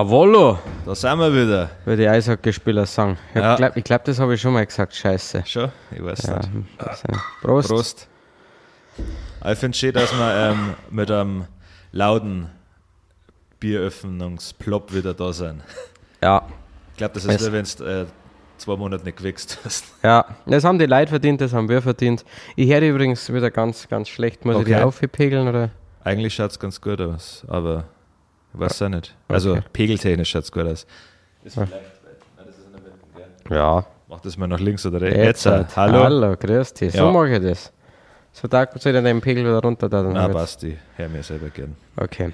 Jawollo, 0.00 0.58
Da 0.84 0.94
sind 0.94 1.18
wir 1.18 1.32
wieder. 1.32 1.70
würde 1.86 2.02
die 2.02 2.08
Eishockeyspieler 2.10 2.84
sagen. 2.84 3.16
Ich 3.34 3.40
Ja. 3.40 3.56
glaube, 3.56 3.80
glaub, 3.80 4.04
das 4.04 4.18
habe 4.18 4.34
ich 4.34 4.40
schon 4.42 4.52
mal 4.52 4.66
gesagt, 4.66 4.94
scheiße. 4.94 5.42
Schon? 5.46 5.72
Ich 5.90 6.04
weiß 6.04 6.22
Ja, 6.24 6.36
nicht. 6.36 7.20
Prost. 7.40 7.68
Prost. 7.70 8.08
Ich 8.98 9.58
finde 9.58 9.70
es 9.74 9.78
schön, 9.78 9.94
dass 9.94 10.12
wir 10.12 10.34
ähm, 10.50 10.74
mit 10.90 11.10
einem 11.10 11.46
lauten 11.92 12.50
Bieröffnungsplop 13.58 14.92
wieder 14.92 15.14
da 15.14 15.32
sind. 15.32 15.62
Ja, 16.22 16.42
Ich 16.92 16.98
glaube, 16.98 17.14
das 17.14 17.24
Es- 17.24 17.36
ist 17.36 17.40
nur, 17.40 17.52
wenn 17.52 17.64
du 17.64 17.84
äh, 18.02 18.06
zwei 18.58 18.76
Monate 18.76 19.02
nicht 19.02 19.16
gewichst 19.16 19.58
hast. 19.64 19.86
ja, 20.02 20.26
das 20.44 20.62
haben 20.64 20.78
die 20.78 20.84
Leute 20.84 21.08
verdient, 21.08 21.40
das 21.40 21.54
haben 21.54 21.70
wir 21.70 21.80
verdient. 21.80 22.22
Ich 22.54 22.70
höre 22.70 22.82
übrigens 22.82 23.32
wieder 23.32 23.50
ganz, 23.50 23.88
ganz 23.88 24.10
schlecht. 24.10 24.44
Muss 24.44 24.58
ich 24.58 24.64
die 24.66 24.74
Okay. 24.74 24.82
aufpegeln 24.84 25.48
oder? 25.48 25.70
Eigentlich 26.04 26.34
schaut 26.34 26.50
es 26.50 26.58
ganz 26.58 26.78
gut 26.82 27.00
aus, 27.00 27.46
aber 27.48 27.84
weiß 28.58 28.80
ja 28.80 28.88
nicht. 28.88 29.14
Also 29.28 29.52
Okay. 29.52 29.62
pegeltechnisch 29.72 30.30
schaut 30.30 30.44
es 30.44 30.52
gut 30.52 30.64
aus. 30.66 30.86
Ja. 33.50 33.84
Mach 34.08 34.20
das 34.20 34.36
mal 34.36 34.46
nach 34.46 34.60
links 34.60 34.84
oder 34.86 35.00
rechts. 35.00 35.16
Jetzt, 35.18 35.46
äh, 35.46 35.50
halt. 35.50 35.76
hallo? 35.76 36.04
Hallo, 36.04 36.36
grüß 36.36 36.74
dich. 36.74 36.92
So 36.92 36.98
Ja. 37.06 37.10
mache 37.10 37.36
ich 37.36 37.42
das. 37.42 37.72
So, 38.32 38.46
da 38.48 38.66
soll 38.76 38.94
ich 38.94 39.02
den 39.02 39.20
Pegel 39.20 39.44
wieder 39.44 39.60
runter 39.60 39.88
da. 39.88 40.02
Dann 40.02 40.12
Na, 40.12 40.26
ich- 40.28 40.32
Basti, 40.32 40.76
hör 40.96 41.08
mir 41.08 41.22
selber 41.22 41.48
gern. 41.48 41.76
Okay, 41.96 42.32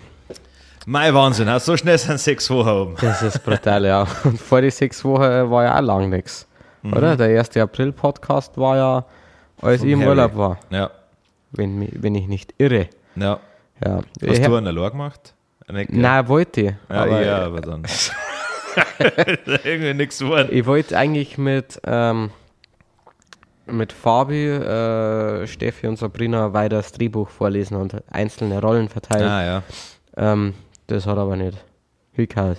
Mein 0.84 1.14
Wahnsinn, 1.14 1.48
hast 1.48 1.66
so 1.66 1.77
schnell 1.77 1.97
sind 1.97 2.19
sechs 2.19 2.50
Wochen 2.50 2.69
um. 2.69 2.97
das 3.00 3.22
ist 3.22 3.38
brutal, 3.44 3.84
ja. 3.84 4.04
Und 4.25 4.41
vor 4.41 4.60
die 4.60 4.70
sechs 4.70 5.04
Wochen 5.04 5.22
äh, 5.22 5.48
war 5.48 5.62
ja 5.64 5.77
auch 5.78 5.80
lang 5.82 6.10
nichts. 6.10 6.48
Mhm. 6.82 6.94
Oder? 6.94 7.16
Der 7.16 7.38
1. 7.38 7.56
April-Podcast 7.56 8.58
war 8.58 8.77
ja, 8.77 9.04
als 9.60 9.78
Vom 9.80 9.86
ich 9.88 9.92
im 9.92 10.00
Harry. 10.00 10.08
Urlaub 10.10 10.36
war. 10.36 10.58
Ja, 10.70 10.91
Wenn, 11.52 11.88
wenn 12.02 12.14
ich 12.16 12.27
nicht 12.27 12.54
irre. 12.58 12.88
ja. 13.16 13.38
Ja. 13.84 13.97
Hast 13.97 14.06
Ich 14.20 14.41
du 14.44 14.54
einen 14.56 14.75
Lor 14.75 14.91
gemacht? 14.92 15.34
Nicht, 15.73 15.92
Nein, 15.92 16.28
wollte 16.28 16.61
ich. 16.61 16.67
Ja, 16.91 17.03
aber 17.03 17.25
ja, 17.25 17.39
aber 17.47 17.61
dann. 17.61 17.83
Irgendwie 19.65 19.95
nichts 19.95 20.19
geworden. 20.19 20.48
Ich 20.51 20.67
wollte 20.67 20.97
eigentlich 20.97 21.39
mit, 21.39 21.81
ähm, 21.87 22.31
mit 23.67 23.93
Fabi, 23.93 24.48
äh, 24.48 25.47
Steffi 25.47 25.87
und 25.87 25.98
Sabrina 25.98 26.53
weiter 26.53 26.77
das 26.77 26.93
Drehbuch 26.93 27.28
vorlesen 27.28 27.77
und 27.77 27.97
einzelne 28.11 28.61
Rollen 28.61 28.89
verteilen. 28.89 29.28
Ah 29.28 29.45
ja, 29.45 29.62
Ähm, 30.17 30.55
das 30.87 31.06
hat 31.06 31.19
aber 31.19 31.37
nicht 31.37 31.59
hingehauen. 32.12 32.56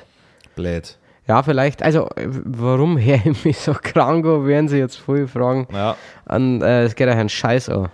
blöd. 0.56 0.97
Ja, 1.25 1.41
vielleicht, 1.41 1.81
also 1.81 2.09
warum 2.17 2.97
her 2.97 3.22
ich 3.23 3.45
mich 3.45 3.58
so 3.59 3.73
krank 3.73 4.25
an, 4.25 4.45
werden 4.45 4.67
sie 4.67 4.78
jetzt 4.78 4.97
voll 4.97 5.28
fragen. 5.28 5.67
Ja, 5.72 5.95
Und, 6.25 6.61
äh, 6.61 6.84
es 6.84 6.95
geht 6.95 7.08
euch 7.08 7.16
einen 7.16 7.30
Scheiß 7.30 7.69
an. 7.69 7.89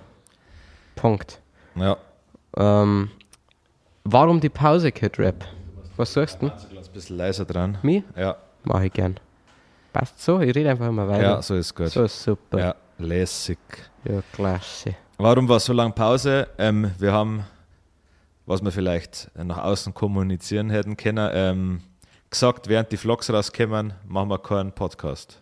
Punkt. 0.96 1.40
ja. 1.76 1.98
Ähm, 2.58 3.12
warum 4.04 4.40
die 4.40 4.50
Pause, 4.50 4.92
Kid 4.92 5.18
Rap? 5.20 5.46
Was 5.96 6.14
sagst 6.14 6.42
du? 6.42 6.48
Ein 6.48 6.54
bisschen 6.94 7.18
leiser 7.18 7.46
dran. 7.46 7.78
Mich? 7.82 8.04
Ja, 8.16 8.38
Mach 8.64 8.82
ich 8.82 8.92
gern. 8.94 9.20
Passt 9.94 10.22
so, 10.22 10.40
ich 10.40 10.54
rede 10.56 10.70
einfach 10.70 10.88
immer 10.88 11.08
weiter. 11.08 11.24
ja, 11.24 11.42
so 11.42 11.56
ist 11.56 11.74
gut. 11.76 11.88
So 11.90 12.04
ist 12.04 12.22
super. 12.22 12.60
Ja, 12.60 12.76
lässig. 12.98 13.58
Ja, 14.04 14.22
klasse. 14.34 14.96
Warum 15.18 15.48
war 15.50 15.60
so 15.60 15.74
lange 15.74 15.94
Pause? 15.94 16.48
Ähm, 16.58 16.92
wir 17.00 17.12
haben, 17.12 17.44
was 18.46 18.62
wir 18.64 18.72
vielleicht 18.72 19.32
nach 19.36 19.58
außen 19.58 19.94
kommunizieren 19.94 20.70
hätten 20.70 20.96
können, 20.98 21.30
ähm, 21.34 21.82
gesagt, 22.30 22.68
während 22.70 22.92
die 22.92 22.98
Vlogs 22.98 23.32
rauskommen, 23.32 23.94
machen 24.08 24.30
wir 24.30 24.40
keinen 24.40 24.72
Podcast. 24.72 25.42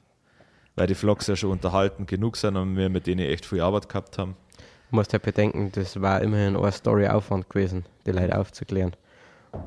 Weil 0.76 0.88
die 0.88 0.96
Vlogs 0.96 1.28
ja 1.28 1.36
schon 1.36 1.52
unterhalten 1.52 2.06
genug 2.06 2.38
sind 2.38 2.56
und 2.56 2.78
wir 2.78 2.90
mit 2.90 3.08
denen 3.08 3.28
echt 3.28 3.46
viel 3.46 3.62
Arbeit 3.62 3.90
gehabt 3.90 4.18
haben. 4.18 4.36
Du 4.90 4.96
musst 4.96 5.12
ja 5.14 5.20
bedenken, 5.20 5.72
das 5.74 6.02
war 6.02 6.22
immerhin 6.22 6.56
eine 6.56 6.72
Story 6.72 7.08
Aufwand 7.08 7.50
gewesen, 7.50 7.86
die 8.06 8.12
Leute 8.12 8.38
aufzuklären. 8.38 8.94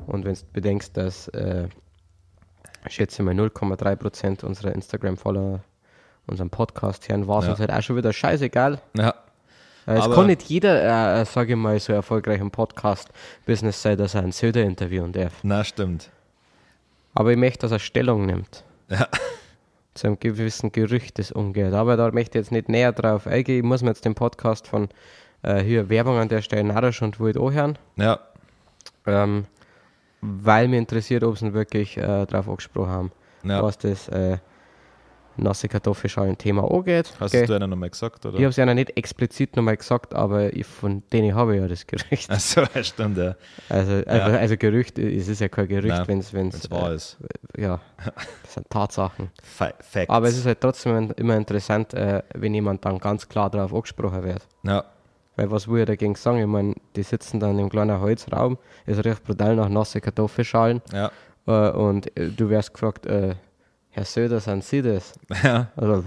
Und 0.07 0.25
wenn 0.25 0.33
du 0.33 0.41
bedenkst, 0.53 0.95
dass, 0.97 1.27
äh, 1.29 1.67
ich 2.87 2.95
schätze 2.95 3.21
mal 3.23 3.33
0,3% 3.35 4.43
unserer 4.43 4.73
Instagram-Follower 4.73 5.59
unseren 6.27 6.49
Podcast 6.49 7.07
hören, 7.09 7.27
war 7.27 7.39
es 7.39 7.45
Ja. 7.45 7.51
uns 7.51 7.59
halt 7.59 7.71
auch 7.71 7.81
schon 7.81 7.97
wieder 7.97 8.13
scheißegal. 8.13 8.79
Ja, 8.95 9.13
Äh, 9.87 9.97
es 9.97 10.09
kann 10.11 10.27
nicht 10.27 10.43
jeder, 10.43 11.19
äh, 11.21 11.25
sage 11.25 11.53
ich 11.53 11.57
mal, 11.57 11.79
so 11.79 11.91
erfolgreich 11.91 12.39
im 12.39 12.51
Podcast-Business 12.51 13.81
sein, 13.81 13.97
dass 13.97 14.13
er 14.13 14.21
einen 14.21 14.31
Söder 14.31 14.61
interviewen 14.61 15.11
darf. 15.11 15.33
na 15.43 15.63
stimmt. 15.63 16.09
Aber 17.15 17.31
ich 17.31 17.37
möchte, 17.37 17.59
dass 17.61 17.71
er 17.71 17.79
Stellung 17.79 18.25
nimmt. 18.27 18.63
Ja. 18.89 19.07
Zu 19.93 20.07
einem 20.07 20.19
gewissen 20.19 20.71
Gerücht, 20.71 21.19
das 21.19 21.31
umgeht. 21.31 21.73
Aber 21.73 21.97
da 21.97 22.11
möchte 22.11 22.37
ich 22.37 22.43
jetzt 22.43 22.51
nicht 22.51 22.69
näher 22.69 22.93
drauf 22.93 23.27
eingehen. 23.27 23.57
Ich 23.57 23.63
muss 23.63 23.81
mir 23.81 23.89
jetzt 23.89 24.05
den 24.05 24.15
Podcast 24.15 24.67
von 24.67 24.87
äh, 25.43 25.61
hier 25.61 25.89
Werbung 25.89 26.17
an 26.17 26.29
der 26.29 26.41
Stelle 26.41 26.63
narrisch 26.63 27.01
und 27.01 27.19
wild 27.19 27.37
anhören. 27.37 27.77
Ja, 27.97 28.19
Ähm, 29.05 29.45
weil 30.21 30.67
mir 30.67 30.77
interessiert, 30.77 31.23
ob 31.23 31.37
sie 31.37 31.47
ihn 31.47 31.53
wirklich 31.53 31.97
äh, 31.97 32.25
drauf 32.25 32.47
angesprochen 32.47 32.89
haben, 32.89 33.11
ja. 33.43 33.61
was 33.61 33.77
das 33.79 34.07
äh, 34.09 34.37
nasse 35.41 35.67
Kartoffelschalen-Thema 35.67 36.69
angeht. 36.69 37.13
Hast 37.19 37.31
Gell? 37.31 37.45
du 37.45 37.53
einen 37.53 37.69
nochmal 37.69 37.89
gesagt, 37.89 38.25
oder? 38.25 38.35
ich 38.37 38.43
habe 38.43 38.49
es 38.49 38.55
ja 38.57 38.73
nicht 38.73 38.97
explizit 38.97 39.55
nochmal 39.55 39.77
gesagt, 39.77 40.13
aber 40.13 40.53
ich, 40.53 40.65
von 40.65 41.03
denen 41.11 41.35
habe 41.35 41.55
ich 41.55 41.61
ja 41.61 41.67
das 41.67 41.85
Gerücht. 41.87 42.29
Achso, 42.29 42.61
ja, 42.73 42.83
stimmt, 42.83 43.17
ja. 43.17 43.35
Also, 43.69 44.03
also, 44.05 44.37
also 44.37 44.57
Gerücht, 44.57 44.97
es 44.99 45.27
ist 45.27 45.41
ja 45.41 45.49
kein 45.49 45.67
Gerücht, 45.67 46.07
wenn 46.07 46.19
es 46.19 46.33
Wenn 46.33 46.47
es 46.49 46.69
wahr 46.71 46.93
ist. 46.93 47.17
Ja, 47.57 47.81
das 48.43 48.53
sind 48.53 48.69
Tatsachen. 48.69 49.29
Fa 49.43 49.73
Facts. 49.79 50.09
Aber 50.09 50.27
es 50.27 50.37
ist 50.37 50.45
halt 50.45 50.61
trotzdem 50.61 51.11
immer 51.17 51.35
interessant, 51.35 51.93
äh, 51.93 52.23
wenn 52.33 52.53
jemand 52.53 52.85
dann 52.85 52.97
ganz 52.99 53.27
klar 53.27 53.49
darauf 53.49 53.73
angesprochen 53.73 54.23
wird. 54.23 54.47
ja, 54.63 54.83
Weil 55.35 55.51
was 55.51 55.67
will 55.67 55.81
ich 55.81 55.87
dagegen 55.87 56.15
sagen? 56.15 56.39
Ich 56.39 56.47
meine, 56.47 56.75
die 56.95 57.03
sitzen 57.03 57.39
dann 57.39 57.57
im 57.59 57.69
kleinen 57.69 57.99
Holzraum, 57.99 58.57
es 58.85 59.03
riecht 59.03 59.23
brutal 59.23 59.55
nach 59.55 59.69
nasse 59.69 60.01
Kartoffelschalen 60.01 60.81
ja, 60.93 61.11
äh, 61.47 61.71
und 61.71 62.15
äh, 62.17 62.29
du 62.29 62.49
wirst 62.49 62.73
gefragt, 62.73 63.05
äh, 63.05 63.35
Herr 63.91 64.05
Söder, 64.05 64.39
sind 64.39 64.63
Sie 64.63 64.81
das? 64.81 65.13
ja. 65.43 65.67
Also, 65.75 66.03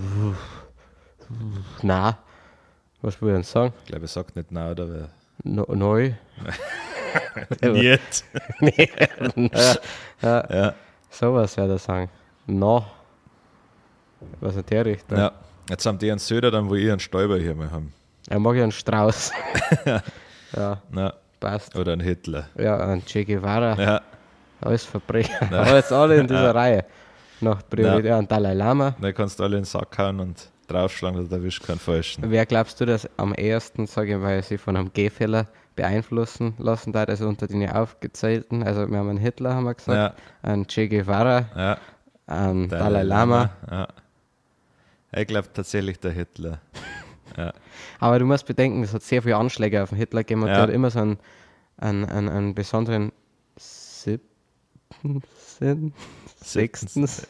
na, 1.83 2.19
was 3.03 3.21
will 3.21 3.39
ich 3.39 3.47
sagen? 3.47 3.73
Ich 3.83 3.87
glaube, 3.91 4.05
er 4.05 4.09
sagt 4.09 4.37
nicht 4.37 4.51
nein, 4.53 4.71
oder? 4.73 4.89
wer- 4.93 5.09
No, 5.43 5.67
neu? 5.75 6.13
Nicht. 7.63 8.25
nee, 8.61 8.89
na, 9.37 9.75
ja, 10.23 10.45
Ja, 10.51 10.75
sowas 11.11 11.57
werde 11.57 11.75
ich 11.75 11.83
sagen. 11.83 12.09
No. 12.47 12.85
Was 14.41 14.57
in 14.57 14.65
der 14.67 14.85
Richtung? 14.87 15.19
ja. 15.19 15.33
Jetzt 15.69 15.87
haben 15.87 15.99
die 15.99 16.11
einen 16.11 16.19
Söder, 16.19 16.51
dann 16.51 16.69
wo 16.69 16.75
ich 16.75 16.91
einen 16.91 17.01
Stäuber 17.01 17.39
hier 17.39 17.55
mal 17.55 17.71
haben. 17.71 17.93
Er 18.29 18.39
mag 18.39 18.55
ja 18.57 18.63
einen 18.65 18.73
Strauß. 18.73 19.33
ja, 20.57 20.81
Ja. 20.95 21.13
passt. 21.41 21.75
Oder 21.77 21.93
einen 21.93 22.03
Hitler. 22.03 22.49
Ja, 22.57 22.79
ein 22.87 23.05
Che 23.05 23.25
Guevara. 23.25 23.75
Ja, 23.81 24.01
Alles 24.61 24.85
Verbrecher. 24.85 25.43
Aber 25.53 25.75
jetzt 25.77 25.93
alle 25.93 26.17
in 26.17 26.27
dieser 26.27 26.55
Reihe. 26.55 26.85
Nach 27.45 27.63
Priorität. 27.69 28.05
Ja, 28.07 28.19
und 28.19 28.31
Dalai 28.31 28.55
Lama. 28.55 28.97
dann 29.01 29.15
kannst 29.15 29.39
du 29.39 29.45
alle 29.45 29.57
in 29.57 29.63
den 29.63 29.67
Sack 29.67 29.97
hauen 29.99 30.21
und 30.21 30.51
draufschlagen, 30.67 31.29
da 31.29 31.37
erwischt 31.37 31.63
keinen 31.65 31.79
Falschen. 31.79 32.25
Wer 32.31 32.47
glaubst 32.47 32.81
du, 32.81 32.87
dass 32.87 33.09
am 33.19 33.35
ehesten, 33.35 33.87
sage 33.87 34.15
ich 34.15 34.19
mal, 34.19 34.43
sich 34.43 34.61
von 34.61 34.77
einem 34.77 34.93
Gehfehler 34.93 35.47
beeinflussen 35.77 36.55
lassen 36.59 36.95
hat? 36.95 37.09
Also 37.11 37.29
unter 37.29 37.47
den 37.47 37.69
aufgezählten. 37.71 38.63
Also 38.63 38.89
wir 38.91 38.99
haben 38.99 39.09
einen 39.11 39.19
Hitler, 39.19 39.55
haben 39.55 39.65
wir 39.65 39.75
gesagt. 39.75 40.19
Ja, 40.43 40.49
Einen 40.51 40.67
Che 40.67 40.89
Guevara. 40.89 41.47
ja. 41.57 41.79
Einen 42.27 42.69
Dalai 42.71 43.03
Lama. 43.03 43.51
Ja. 43.71 43.89
Ich 45.17 45.27
glaube 45.27 45.49
tatsächlich 45.53 46.01
der 46.01 46.13
Hitler. 46.13 46.59
Aber 48.01 48.19
du 48.19 48.25
musst 48.25 48.47
bedenken, 48.47 48.83
es 48.83 48.95
hat 48.95 49.03
sehr 49.03 49.23
viele 49.23 49.37
Anschläge 49.37 49.83
auf 49.83 49.91
den 49.91 49.99
Hitler 49.99 50.21
gegeben 50.23 50.43
und 50.43 50.49
Ja. 50.49 50.55
der 50.55 50.63
hat 50.65 50.71
immer 50.71 50.91
so 50.91 51.01
einen, 51.01 51.19
einen, 51.77 52.05
einen, 52.07 52.29
einen 52.29 52.55
besonderen 52.55 53.13
siebten 53.57 55.23
Sinn, 55.59 55.93
sechsten 56.45 57.07
Sinn. 57.07 57.27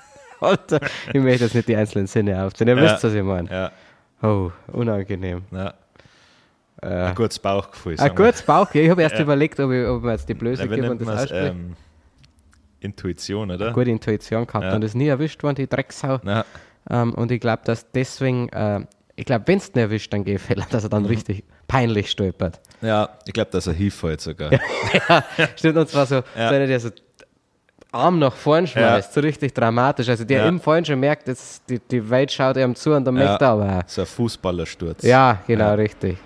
Alter, 0.40 0.80
ich 1.12 1.20
möchte 1.20 1.44
jetzt 1.44 1.54
nicht 1.54 1.66
die 1.68 1.74
einzelnen 1.76 2.06
Sinne 2.06 2.42
aufzählen. 2.44 2.76
Ihr 2.76 2.84
Ja. 2.84 2.92
wisst, 2.92 3.02
was 3.04 3.12
ich 3.14 3.22
meine. 3.22 3.50
Ja, 3.50 3.72
Oh, 4.22 4.50
unangenehm. 4.72 5.42
ja. 5.52 5.74
Äh, 6.80 6.86
Ein 6.86 7.14
gutes 7.16 7.38
Bauchgefühl. 7.40 7.96
ein 7.98 8.14
gutes 8.14 8.42
Bauch. 8.42 8.72
Ich 8.72 8.88
habe 8.88 9.02
erst 9.02 9.16
Ja. 9.16 9.22
überlegt, 9.22 9.58
ob 9.58 9.72
ich, 9.72 9.84
ob 9.86 10.04
ich 10.04 10.10
jetzt 10.10 10.28
die 10.28 10.34
Blöße 10.34 10.68
gebe 10.68 10.90
und 10.90 11.00
das 11.00 11.06
man 11.06 11.16
es? 11.16 11.22
ausspreche. 11.24 11.46
Ähm, 11.48 11.76
Intuition, 12.80 13.50
oder? 13.50 13.72
Gute 13.72 13.90
Intuition 13.90 14.46
gehabt 14.46 14.64
Ja. 14.64 14.74
und 14.74 14.82
ist 14.84 14.94
nie 14.94 15.08
erwischt 15.08 15.42
worden, 15.42 15.56
die 15.56 15.66
Drecksau. 15.68 16.20
Ähm, 16.90 17.14
und 17.14 17.32
ich 17.32 17.40
glaube, 17.40 17.62
dass 17.64 17.90
deswegen, 17.90 18.48
äh, 18.50 18.80
ich 19.16 19.24
glaube, 19.24 19.46
wenn 19.48 19.58
es 19.58 19.66
nicht 19.74 19.76
erwischt, 19.82 20.12
dann 20.12 20.24
geht 20.24 20.40
Fehler, 20.40 20.66
dass 20.70 20.84
er 20.84 20.88
Mhm. 20.88 20.90
dann 20.92 21.04
richtig 21.06 21.42
peinlich 21.66 22.10
stolpert. 22.10 22.60
ja 22.80 23.08
ich 23.26 23.32
glaube, 23.32 23.50
dass 23.50 23.66
er 23.66 23.72
hinfällt 23.72 24.20
sogar. 24.20 24.52
ja, 25.08 25.24
stimmt, 25.56 25.76
und 25.78 25.88
zwar 25.88 26.06
so, 26.06 26.14
Ja. 26.36 26.48
so 26.48 26.54
einer, 26.54 26.66
der 26.68 26.78
so 26.80 26.90
Arm 27.92 28.18
nach 28.18 28.34
vorn 28.34 28.66
schmeißt, 28.66 29.14
so 29.14 29.20
richtig 29.20 29.54
dramatisch. 29.54 30.08
Also 30.08 30.24
der 30.24 30.40
Ja. 30.40 30.48
im 30.48 30.60
Vorhin 30.60 30.84
schon 30.84 31.00
merkt, 31.00 31.26
dass 31.28 31.62
die, 31.68 31.78
die 31.78 32.08
Welt 32.10 32.30
schaut 32.30 32.56
ihm 32.56 32.74
zu 32.74 32.92
und 32.94 33.04
dann 33.04 33.16
Ja. 33.16 33.24
möchte 33.30 33.44
er 33.44 33.50
aber. 33.50 33.80
So 33.86 34.02
ein 34.02 34.06
Fußballersturz. 34.06 35.02
Ja, 35.02 35.38
genau, 35.46 35.64
Ja. 35.68 35.74
richtig. 35.74 36.18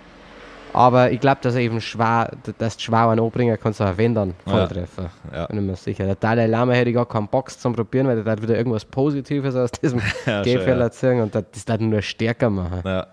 Aber 0.74 1.10
ich 1.10 1.20
glaube, 1.20 1.38
dass 1.42 1.54
er 1.54 1.60
eben 1.60 1.80
schwer, 1.82 2.30
dass 2.58 2.80
schwer 2.80 3.08
einen 3.10 3.20
anbringen 3.20 3.58
kannst, 3.62 3.80
auch 3.82 3.96
wenn 3.96 4.14
dann 4.14 4.34
Ja. 4.46 4.52
Volltreffer. 4.52 5.10
Ja. 5.32 5.46
Bin 5.46 5.58
ich 5.58 5.64
mir 5.64 5.76
sicher. 5.76 6.06
Der 6.06 6.14
Dalai 6.14 6.46
Lama 6.46 6.72
hätte 6.72 6.88
ich 6.90 6.96
gar 6.96 7.06
keinen 7.06 7.28
Box 7.28 7.58
zum 7.58 7.74
Probieren, 7.74 8.06
weil 8.08 8.22
der 8.24 8.32
hat 8.32 8.42
wieder 8.42 8.56
irgendwas 8.56 8.84
Positives 8.86 9.54
aus 9.54 9.70
diesem 9.72 10.00
Ja, 10.26 10.42
Gehfehler 10.42 10.84
ja. 10.86 10.90
ziehen 10.90 11.20
und 11.20 11.34
das 11.34 11.44
das 11.66 11.78
nur 11.80 12.00
stärker 12.02 12.48
machen. 12.50 12.80
Ja. 12.84 13.06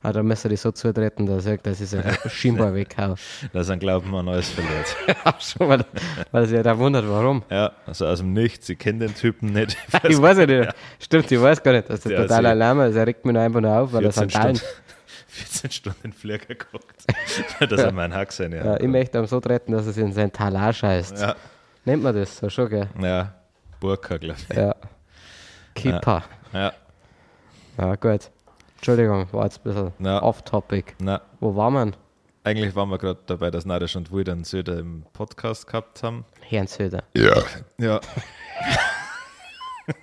Aber 0.00 0.12
da 0.12 0.22
müsste 0.22 0.48
ich 0.48 0.60
so 0.60 0.70
zutreten, 0.70 1.26
dass 1.26 1.44
ich, 1.46 1.60
dass 1.62 1.80
ich 1.80 1.90
so 1.90 1.98
scheinbar 2.28 2.72
weghau. 2.74 3.16
Dass 3.52 3.68
ein 3.68 3.80
Glauben 3.80 4.14
an 4.14 4.28
alles 4.28 4.48
verliert. 4.48 4.96
ja, 5.08 5.34
schon, 5.40 5.68
weil, 5.68 5.84
weil 6.30 6.46
sich 6.46 6.56
ja 6.56 6.62
da 6.62 6.78
wundert, 6.78 7.08
warum. 7.08 7.42
Ja, 7.50 7.72
also 7.86 8.06
aus 8.06 8.18
dem 8.20 8.32
Nichts, 8.32 8.68
ich 8.68 8.78
kenne 8.78 9.00
den 9.00 9.14
Typen 9.14 9.52
nicht. 9.52 9.76
Ich 10.08 10.20
weiß 10.20 10.38
ja 10.38 10.46
nicht. 10.46 10.70
Stimmt, 11.00 11.30
ich 11.32 11.40
weiß 11.40 11.62
gar 11.62 11.72
nicht, 11.72 11.90
dass 11.90 12.00
der 12.00 12.26
Ja, 12.26 12.36
allein 12.36 12.78
ist. 12.90 12.96
Er 12.96 13.06
regt 13.06 13.24
mich 13.24 13.32
nur 13.34 13.42
einfach 13.42 13.60
nur 13.60 13.72
auf, 13.72 13.92
weil 13.92 14.04
er 14.04 14.12
14 14.12 14.30
Sandalen. 14.30 14.56
Stunden, 14.56 14.74
14 15.26 15.70
Stunden 15.72 16.12
Flieger 16.12 16.46
geguckt. 16.54 17.04
dass 17.60 17.80
er 17.80 17.92
meinen 17.92 18.14
Hack 18.14 18.32
sein 18.32 18.52
Ja, 18.52 18.78
ich 18.78 18.86
möchte 18.86 19.18
ihm 19.18 19.26
so 19.26 19.40
treten, 19.40 19.72
dass 19.72 19.86
er 19.86 19.92
sich 19.92 20.04
in 20.04 20.12
sein 20.12 20.32
Talar 20.32 20.72
scheißt. 20.72 21.18
Ja, 21.20 21.34
Nennt 21.84 22.02
man 22.02 22.14
das 22.14 22.36
so 22.38 22.48
schon, 22.48 22.68
gell? 22.68 22.88
ja. 23.00 23.34
Burka, 23.80 24.16
glaube 24.16 24.38
ich. 24.50 24.56
Ja. 24.56 24.74
Keeper. 25.74 26.24
Ja, 26.52 26.72
Ja, 27.78 27.94
gut. 27.94 28.30
Entschuldigung, 28.78 29.26
war 29.32 29.44
jetzt 29.44 29.58
ein 29.66 29.92
bisschen 29.92 30.06
off-topic. 30.06 30.94
na, 31.00 31.20
Wo 31.40 31.54
war 31.56 31.70
man? 31.70 31.94
eigentlich 32.44 32.74
waren 32.74 32.88
wir 32.88 32.96
gerade 32.98 33.18
dabei, 33.26 33.50
dass 33.50 33.66
Nadisch 33.66 33.94
und 33.96 34.10
Wilder 34.10 34.32
einen 34.32 34.44
Söder 34.44 34.78
im 34.78 35.04
Podcast 35.12 35.66
gehabt 35.66 36.02
haben. 36.02 36.24
Herrnsöder. 36.40 37.02
Ja. 37.14 37.42
Ja. 37.78 38.00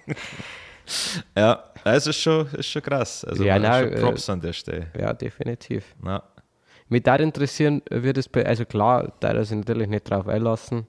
ja, 1.35 1.63
es 1.83 2.05
ist 2.07 2.17
schon, 2.21 2.47
ist 2.51 2.67
schon 2.67 2.81
krass. 2.83 3.25
Also 3.25 3.43
Ja, 3.43 3.53
man- 3.53 3.63
nein, 3.63 3.83
schon 3.85 3.93
äh, 3.93 4.01
Props 4.01 4.29
an 4.29 4.41
der 4.41 4.53
Stelle. 4.53 4.87
Ja, 4.99 5.13
definitiv. 5.13 5.95
Na, 6.01 6.21
Mich 6.89 7.01
da 7.03 7.15
interessieren, 7.15 7.81
wird 7.89 8.17
es 8.17 8.29
bei, 8.29 8.45
also 8.45 8.65
klar, 8.65 9.11
da 9.19 9.29
er 9.31 9.43
sich 9.45 9.57
natürlich 9.57 9.87
nicht 9.87 10.07
drauf 10.09 10.27
einlassen, 10.27 10.85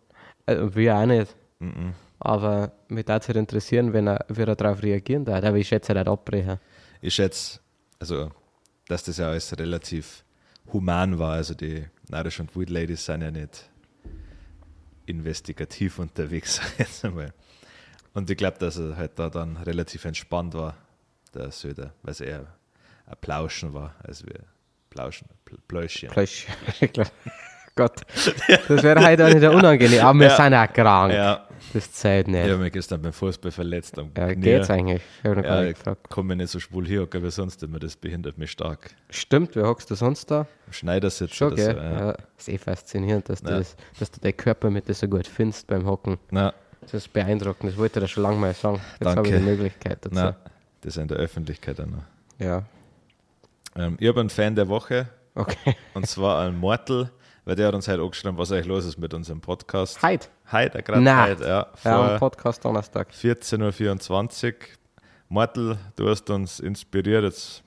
äh, 0.47 0.57
wir 0.75 0.95
auch 0.97 1.07
nicht, 1.07 1.35
mhm. 1.61 1.95
aber 2.19 2.73
mich 2.89 3.07
da 3.07 3.17
interessieren, 3.17 3.93
wenn 3.95 4.09
er, 4.09 4.27
wie 4.29 4.43
er 4.43 4.57
darauf 4.57 4.83
reagieren 4.83 5.25
darf, 5.25 5.43
aber 5.43 5.57
ich 5.57 5.69
schätze, 5.69 5.95
er 5.95 6.01
hat 6.01 6.09
abbrechen. 6.09 6.59
ich 7.01 7.15
schätze, 7.15 7.61
also, 7.99 8.31
dass 8.89 9.03
das 9.05 9.17
ja 9.19 9.29
alles 9.29 9.57
relativ 9.59 10.25
human 10.73 11.19
war. 11.19 11.33
Also 11.35 11.55
die 11.55 11.85
Nadisch 12.09 12.41
und 12.41 12.55
Wild 12.57 12.71
Ladies 12.71 13.05
sind 13.05 13.23
ja 13.23 13.31
nicht 13.31 13.69
investigativ 15.07 15.99
unterwegs, 15.99 16.61
jetzt 16.79 17.05
einmal. 17.05 17.33
Und 18.15 18.31
ich 18.31 18.37
glaube, 18.37 18.59
dass 18.59 18.79
er 18.79 18.97
halt 18.97 19.19
da 19.19 19.29
dann 19.29 19.57
relativ 19.59 20.05
entspannt 20.05 20.55
war, 20.55 20.75
der 21.35 21.51
Söder, 21.51 21.93
weil 22.03 22.13
es 22.13 22.21
eher 22.21 22.47
ein 23.07 23.17
Plauschen 23.21 23.75
war, 23.75 23.95
als 24.03 24.25
wir 24.25 24.41
Plauschen, 24.91 25.29
Pl- 25.47 25.59
Pläuschen. 25.69 26.09
Glaub- 26.93 27.11
Gott, 27.75 28.01
das 28.69 28.83
wäre 28.83 29.05
heute 29.05 29.27
auch 29.27 29.35
nicht 29.35 29.45
unangenehm, 29.55 30.01
aber 30.03 30.19
wir 30.21 30.29
Ja. 30.29 30.37
sind 30.37 30.55
auch 30.55 30.73
krank. 30.73 31.13
Ja, 31.13 31.46
Das 31.73 32.05
ich 32.05 32.27
nicht. 32.27 32.43
habe 32.51 32.59
mich 32.59 32.73
gestern 32.73 33.03
beim 33.03 33.13
Fußball 33.13 33.51
verletzt 33.51 33.99
am 33.99 34.11
Ja, 34.17 34.33
Knie. 34.33 34.41
geht's 34.43 34.71
eigentlich? 34.71 35.03
Ich 35.23 35.29
habe 35.29 35.43
Ja, 35.45 35.61
nicht 35.61 35.71
ich 35.71 35.77
gefragt. 35.77 36.09
komme 36.11 36.37
nicht 36.37 36.51
so 36.51 36.61
schwul 36.61 36.87
hier, 36.87 37.03
aber 37.03 37.31
sonst 37.31 37.63
immer, 37.63 37.79
das 37.79 37.97
behindert 37.97 38.39
mich 38.39 38.51
stark. 38.51 38.91
Stimmt, 39.11 39.57
wer 39.57 39.67
hockst 39.67 39.91
du 39.91 39.95
sonst 39.95 40.31
da? 40.31 40.47
Schneidersitz 40.71 41.35
Schon, 41.35 41.55
gell? 41.55 41.75
so. 41.75 41.81
Ja. 41.81 42.07
Ja. 42.09 42.17
Ist 42.39 42.49
eh 42.49 42.59
faszinierend, 42.59 43.29
dass, 43.29 43.43
du 43.43 43.51
Ja. 43.51 43.59
das, 43.59 43.77
dass 43.99 44.11
du 44.11 44.21
deinen 44.21 44.37
Körper 44.37 44.71
mit 44.71 44.89
das 44.89 45.01
so 45.01 45.09
gut 45.09 45.27
findest 45.27 45.67
beim 45.67 45.87
Hocken. 45.87 46.19
Na, 46.31 46.53
Das 46.83 46.95
ist 46.95 47.13
beeindruckend, 47.13 47.73
das 47.73 47.79
wollte 47.79 47.99
ich 47.99 48.05
dir 48.05 48.09
schon 48.09 48.23
lange 48.23 48.37
mal 48.39 48.55
sagen. 48.55 48.81
Jetzt 49.01 49.17
habe 49.17 49.27
ich 49.29 49.35
die 49.35 49.41
Möglichkeit 49.41 49.99
dazu. 50.05 50.15
na, 50.15 50.37
das 50.83 50.97
ist 50.97 51.03
in 51.03 51.09
der 51.09 51.17
Öffentlichkeit 51.19 51.81
auch 51.81 51.87
noch. 51.87 52.05
Ja, 52.39 52.65
Ähm, 53.75 53.97
ich 54.01 54.09
habe 54.09 54.21
einen 54.21 54.31
Fan 54.31 54.55
der 54.55 54.69
Woche 54.69 55.09
okay. 55.35 55.77
und 55.95 56.07
zwar 56.07 56.45
einen 56.47 56.59
Mortel, 56.59 57.11
weil 57.47 57.55
der 57.55 57.69
hat 57.69 57.75
uns 57.75 57.87
heute 57.89 58.03
angeschrieben, 58.03 58.37
was 58.37 58.51
eigentlich 58.53 58.67
los 58.67 58.85
ist 58.85 58.99
mit 58.99 59.15
unserem 59.15 59.41
Podcast. 59.41 60.03
Heute? 60.03 60.27
Heute, 60.51 60.83
gerade 60.83 60.99
heute, 61.31 61.45
ja. 61.45 61.67
Ja, 61.85 62.09
Vor 62.09 62.19
Podcast 62.19 62.65
Donnerstag. 62.65 63.09
14.24 63.13 64.47
Uhr. 64.49 64.53
Mortel, 65.29 65.79
du 65.95 66.09
hast 66.09 66.29
uns 66.29 66.59
inspiriert, 66.61 67.23
jetzt, 67.23 67.63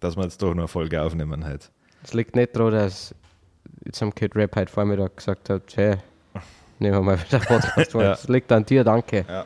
dass 0.00 0.16
wir 0.16 0.22
jetzt 0.22 0.40
doch 0.40 0.50
noch 0.54 0.58
eine 0.62 0.68
Folge 0.68 1.02
aufnehmen 1.02 1.44
heute. 1.46 1.66
Es 2.04 2.14
liegt 2.14 2.36
nicht 2.36 2.54
daran, 2.54 2.72
dass 2.72 3.12
zum 3.92 4.14
Kid 4.14 4.36
Rap 4.36 4.54
heute 4.54 4.70
Vormittag 4.70 5.16
gesagt 5.16 5.50
hat, 5.50 5.62
hey, 5.76 5.96
nehmen 6.78 6.94
wir 6.98 7.02
mal 7.02 7.18
wieder 7.20 7.40
Podcast 7.40 7.90
vor. 7.92 8.02
Ja. 8.04 8.12
Es 8.12 8.28
liegt 8.28 8.52
an 8.52 8.64
dir, 8.64 8.84
danke. 8.84 9.24
Ja. 9.28 9.44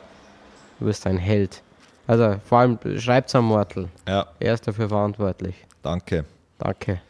Du 0.79 0.85
bist 0.85 1.05
ein 1.07 1.17
Held. 1.17 1.63
Also 2.05 2.35
vor 2.47 2.59
allem 2.59 2.77
schreibt's 2.99 3.33
am 3.33 3.45
Mortel. 3.45 3.89
Ja, 4.07 4.27
Er 4.39 4.53
ist 4.53 4.67
dafür 4.67 4.87
verantwortlich. 4.87 5.55
danke. 5.81 6.25
Danke. 6.59 7.01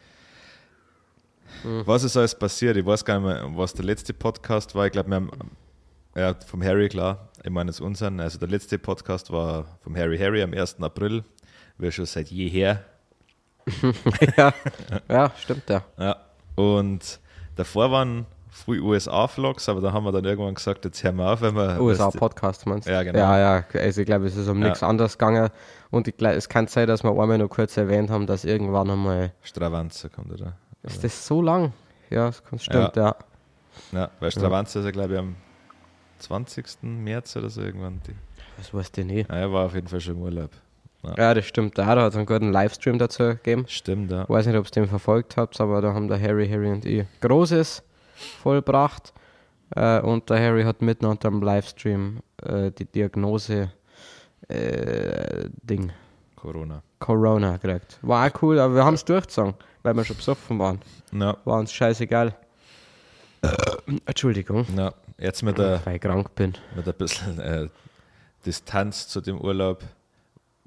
Was 1.86 2.04
ist 2.04 2.16
alles 2.16 2.38
passiert? 2.38 2.78
Ich 2.78 2.86
weiß 2.86 3.04
gar 3.04 3.20
nicht 3.20 3.28
mehr, 3.28 3.50
was 3.56 3.74
der 3.74 3.86
letzte 3.86 4.14
Podcast 4.14 4.76
war. 4.76 4.86
Ich 4.86 4.92
glaube, 4.92 5.10
wir 5.10 5.16
haben 5.16 5.32
ja, 6.16 6.34
vom 6.46 6.64
Harry, 6.64 6.90
klar, 6.90 7.30
ich 7.44 7.50
meine 7.50 7.70
es 7.70 7.80
unseren. 7.80 8.20
Also 8.20 8.40
der 8.40 8.48
letzte 8.50 8.80
Podcast 8.80 9.32
war 9.32 9.66
vom 9.82 9.96
Harry 9.96 10.18
Harry 10.18 10.42
am 10.42 10.54
1. 10.54 10.82
April. 10.82 11.24
Wir 11.78 11.92
schon 11.92 12.06
seit 12.06 12.30
jeher. 12.30 12.84
ja. 14.38 14.54
ja, 15.08 15.32
stimmt 15.38 15.70
ja. 15.70 15.84
Ja. 15.98 16.18
Und 16.56 17.20
davor 17.56 17.92
waren 17.92 18.26
früh 18.50 18.82
USA-Vlogs, 18.82 19.70
aber 19.70 19.80
da 19.80 19.94
haben 19.94 20.04
wir 20.04 20.12
dann 20.12 20.26
irgendwann 20.26 20.56
gesagt, 20.56 20.84
jetzt 20.86 21.04
hören 21.04 21.18
wir 21.18 21.32
auf, 21.32 21.42
wenn 21.42 21.56
wir. 21.56 21.80
USA-Podcast 21.80 22.66
meinst 22.66 22.88
du? 22.88 22.92
Ja, 22.92 23.04
genau. 23.04 23.20
Ja, 23.20 23.38
ja, 23.40 23.66
also 23.76 24.02
ich 24.02 24.06
glaube, 24.06 24.26
es 24.26 24.36
ist 24.36 24.50
um 24.50 24.60
Ja. 24.62 24.70
nichts 24.70 24.84
anderes 24.84 25.18
gegangen. 25.18 25.50
Und 25.92 26.08
ich 26.08 26.16
es 26.20 26.50
kann 26.50 26.68
sein, 26.68 26.88
dass 26.88 27.04
wir 27.04 27.12
einmal 27.12 27.38
noch 27.38 27.50
kurz 27.50 27.78
erwähnt 27.78 28.10
haben, 28.10 28.28
dass 28.28 28.46
irgendwann 28.46 28.90
einmal. 28.90 29.32
Stravanza 29.42 30.10
kommt, 30.10 30.34
oder? 30.34 30.58
Ist 30.84 31.04
das 31.04 31.26
so 31.28 31.42
lang? 31.42 31.74
Ja, 32.10 32.28
das 32.28 32.44
kann, 32.44 32.60
stimmt, 32.60 32.96
ja. 32.96 33.16
Ja, 33.92 34.10
weil 34.20 34.32
Stravanza 34.32 34.80
ist 34.80 34.86
ja, 34.86 34.92
glaube 34.92 35.14
ich, 35.14 35.20
am 35.20 35.36
20. 36.20 36.66
März 36.84 37.36
oder 37.36 37.50
so 37.50 37.62
irgendwann. 37.62 38.02
Die, 38.08 38.16
Das 38.58 38.74
weißt 38.74 38.98
du 38.98 39.06
nie. 39.06 39.26
ja, 39.28 39.36
er 39.36 39.52
war 39.52 39.66
auf 39.66 39.74
jeden 39.76 39.88
Fall 39.88 40.02
schon 40.02 40.16
im 40.16 40.22
Urlaub. 40.22 40.52
Ja, 41.18 41.34
das 41.34 41.46
stimmt. 41.46 41.78
Da 41.78 41.86
hat 41.86 41.98
es 41.98 42.16
einen 42.16 42.26
guten 42.26 42.52
Livestream 42.52 42.98
dazu 43.00 43.24
gegeben. 43.24 43.66
Stimmt, 43.68 44.12
ja. 44.12 44.24
Ich 44.24 44.30
weiß 44.30 44.48
nicht, 44.48 44.58
ob 44.58 44.66
ihr 44.66 44.72
den 44.72 44.88
verfolgt 44.88 45.38
habt, 45.38 45.60
aber 45.62 45.82
da 45.82 45.94
haben 45.94 46.10
der 46.10 46.20
Harry, 46.20 46.48
Harry 46.50 46.70
und 46.72 46.84
ich 46.86 47.06
Großes 47.22 47.84
vollbracht. 48.42 49.14
Äh, 49.76 50.02
und 50.02 50.30
der 50.30 50.40
Harry 50.42 50.64
hat 50.64 50.82
mitten 50.82 51.06
unter 51.06 51.30
dem 51.30 51.42
Livestream 51.42 52.20
äh, 52.44 52.72
die 52.72 52.86
Diagnose 52.86 53.72
äh, 54.50 55.48
Ding 55.64 55.92
Corona. 56.36 56.82
Corona 57.00 57.58
gekriegt. 57.58 57.98
War 58.02 58.28
auch 58.30 58.42
cool, 58.42 58.60
aber 58.60 58.76
wir 58.76 58.86
haben 58.86 58.96
es 58.96 59.06
durchgezogen, 59.06 59.54
weil 59.84 59.94
wir 59.96 60.04
schon 60.04 60.18
besoffen 60.18 60.60
waren. 60.60 60.80
Ja, 61.12 61.38
War 61.46 61.60
uns 61.60 61.72
scheißegal. 61.72 62.36
Entschuldigung, 64.06 64.66
ja. 64.76 64.94
Jetzt 65.18 65.44
mit 65.44 65.58
der, 65.58 65.82
weil 65.86 65.96
ich 65.96 66.02
krank 66.02 66.34
bin. 66.36 66.54
mit 66.76 66.88
ein 66.88 66.94
bisschen 66.94 67.40
äh, 67.40 67.68
Distanz 68.46 69.08
zu 69.08 69.22
dem 69.22 69.40
Urlaub. 69.40 69.84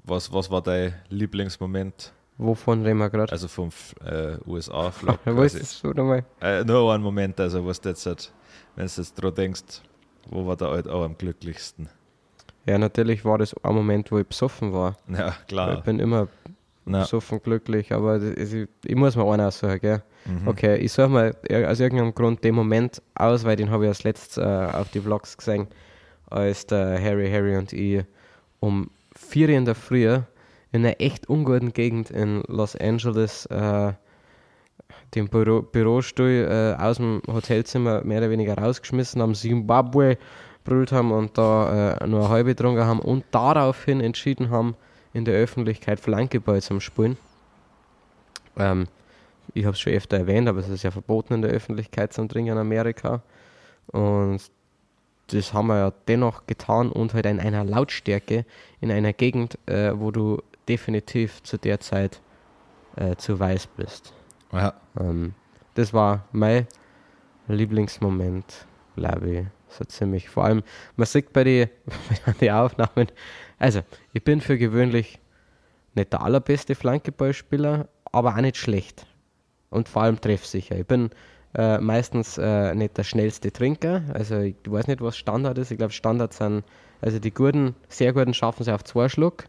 Was, 0.03 0.31
was 0.33 0.51
war 0.51 0.61
dein 0.61 0.93
Lieblingsmoment? 1.09 2.11
Wovon 2.37 2.83
reden 2.83 2.97
wir 2.97 3.09
gerade? 3.09 3.31
Also 3.31 3.47
vom 3.47 3.69
äh, 4.03 4.37
USA-Vlog. 4.45 5.19
Wo 5.25 5.43
ist 5.43 5.59
das 5.59 5.79
so 5.79 5.89
nochmal? 5.89 6.25
Äh, 6.41 6.63
nur 6.63 6.93
ein 6.93 7.01
Moment, 7.01 7.39
also 7.39 7.65
was 7.65 7.79
du 7.79 7.89
jetzt, 7.89 8.05
halt, 8.05 8.31
wenn 8.75 8.87
du 8.87 8.91
jetzt 8.91 9.13
dran 9.15 9.33
denkst, 9.35 9.81
wo 10.29 10.45
war 10.45 10.55
der 10.57 10.69
halt 10.69 10.87
auch 10.87 11.03
am 11.03 11.17
glücklichsten? 11.17 11.89
Ja, 12.65 12.77
natürlich 12.77 13.25
war 13.25 13.37
das 13.37 13.53
ein 13.63 13.75
Moment, 13.75 14.11
wo 14.11 14.19
ich 14.19 14.27
besoffen 14.27 14.73
war. 14.73 14.95
Ja, 15.07 15.29
Ich 15.41 15.47
klar. 15.47 15.81
bin 15.83 15.99
immer 15.99 16.27
Na, 16.85 17.01
besoffen 17.01 17.41
glücklich, 17.41 17.91
aber 17.93 18.15
ist, 18.17 18.53
ich, 18.53 18.67
ich 18.85 18.95
muss 18.95 19.15
mir 19.15 19.25
einen 19.25 19.41
aussuchen, 19.41 19.79
gell? 19.79 20.03
mhm. 20.25 20.47
Okay, 20.47 20.77
ich 20.77 20.91
suche 20.91 21.09
mal 21.09 21.35
aus 21.67 21.79
irgendeinem 21.79 22.13
Grund 22.13 22.43
den 22.43 22.55
Moment 22.55 23.01
aus, 23.15 23.43
weil 23.43 23.55
den 23.57 23.69
habe 23.69 23.85
ich 23.85 23.89
als 23.89 24.03
letztes 24.03 24.37
äh, 24.37 24.41
auf 24.43 24.89
die 24.91 25.01
Vlogs 25.01 25.37
gesehen, 25.37 25.67
als 26.29 26.65
der 26.65 27.01
Harry, 27.01 27.29
Harry 27.29 27.57
und 27.57 27.73
ich 27.73 28.03
um 28.59 28.89
4 29.15 29.49
Uhr 29.49 29.55
in 29.55 29.65
der 29.65 29.75
Früh 29.75 30.07
in 30.71 30.85
einer 30.85 30.99
echt 30.99 31.29
unguten 31.29 31.71
Gegend 31.73 32.09
in 32.11 32.43
Los 32.47 32.75
Angeles 32.77 33.45
äh, 33.47 33.93
den 35.15 35.27
Büro, 35.27 35.61
Bürostuhl 35.61 36.47
äh, 36.79 36.81
aus 36.81 36.97
dem 36.97 37.21
Hotelzimmer 37.27 38.03
mehr 38.03 38.19
oder 38.19 38.29
weniger 38.29 38.57
rausgeschmissen 38.57 39.21
haben, 39.21 39.35
Zimbabwe 39.35 40.17
brüllt 40.63 40.91
haben 40.91 41.11
und 41.11 41.37
da 41.37 41.97
äh, 41.97 42.07
nur 42.07 42.21
eine 42.21 42.29
halbe 42.29 42.55
getrunken 42.55 42.83
haben 42.83 42.99
und 42.99 43.25
daraufhin 43.31 44.01
entschieden 44.01 44.49
haben, 44.49 44.75
in 45.13 45.25
der 45.25 45.35
Öffentlichkeit 45.35 45.99
Flankeball 45.99 46.61
zum 46.61 46.79
Spielen. 46.79 47.17
Ähm, 48.57 48.87
ich 49.53 49.65
habe 49.65 49.73
es 49.73 49.79
schon 49.79 49.93
öfter 49.93 50.17
erwähnt, 50.17 50.47
aber 50.47 50.59
es 50.59 50.69
ist 50.69 50.83
ja 50.83 50.91
verboten 50.91 51.35
in 51.35 51.41
der 51.41 51.51
Öffentlichkeit 51.51 52.13
zum 52.13 52.29
Trinken 52.29 52.53
in 52.53 52.57
Amerika. 52.57 53.21
Und 53.87 54.41
das 55.27 55.53
haben 55.53 55.67
wir 55.67 55.77
ja 55.77 55.93
dennoch 56.07 56.47
getan 56.47 56.91
und 56.91 57.13
halt 57.13 57.25
in 57.25 57.39
einer 57.39 57.63
Lautstärke, 57.63 58.45
in 58.81 58.91
einer 58.91 59.13
Gegend, 59.13 59.57
äh, 59.67 59.91
wo 59.95 60.11
du 60.11 60.41
definitiv 60.67 61.43
zu 61.43 61.57
der 61.57 61.79
Zeit 61.79 62.21
äh, 62.95 63.15
zu 63.15 63.39
weiß 63.39 63.67
bist. 63.67 64.13
ja, 64.51 64.73
Ähm, 64.99 65.33
das 65.75 65.93
war 65.93 66.25
mein 66.31 66.67
Lieblingsmoment, 67.47 68.67
glaube 68.95 69.29
ich. 69.29 69.45
So 69.77 69.85
ziemlich. 69.85 70.29
Vor 70.29 70.45
allem, 70.45 70.63
man 70.95 71.05
sieht 71.05 71.33
bei 71.33 71.43
den 71.43 71.69
die 72.41 72.51
Aufnahmen, 72.51 73.07
also 73.59 73.81
ich 74.13 74.23
bin 74.23 74.41
für 74.41 74.57
gewöhnlich 74.57 75.19
nicht 75.95 76.11
der 76.13 76.21
allerbeste 76.21 76.75
Flankeballspieler, 76.75 77.87
aber 78.11 78.35
auch 78.35 78.41
nicht 78.41 78.57
schlecht. 78.57 79.05
Und 79.69 79.89
vor 79.89 80.03
allem 80.03 80.19
treffsicher. 80.21 80.77
Ich 80.77 80.85
bin 80.85 81.09
äh, 81.55 81.79
meistens 81.79 82.37
äh, 82.37 82.73
nicht 82.75 82.97
der 82.97 83.03
schnellste 83.03 83.51
Trinker. 83.51 84.03
Also 84.13 84.39
ich 84.39 84.55
weiß 84.65 84.87
nicht, 84.87 85.01
was 85.01 85.17
Standard 85.17 85.57
ist. 85.57 85.71
Ich 85.71 85.77
glaube, 85.77 85.93
Standard 85.93 86.33
sind, 86.33 86.63
also 87.01 87.19
die 87.19 87.33
guten, 87.33 87.75
sehr 87.89 88.13
guten 88.13 88.33
schaffen 88.33 88.63
sie 88.63 88.73
auf 88.73 88.83
zwei 88.83 89.09
Schluck, 89.09 89.45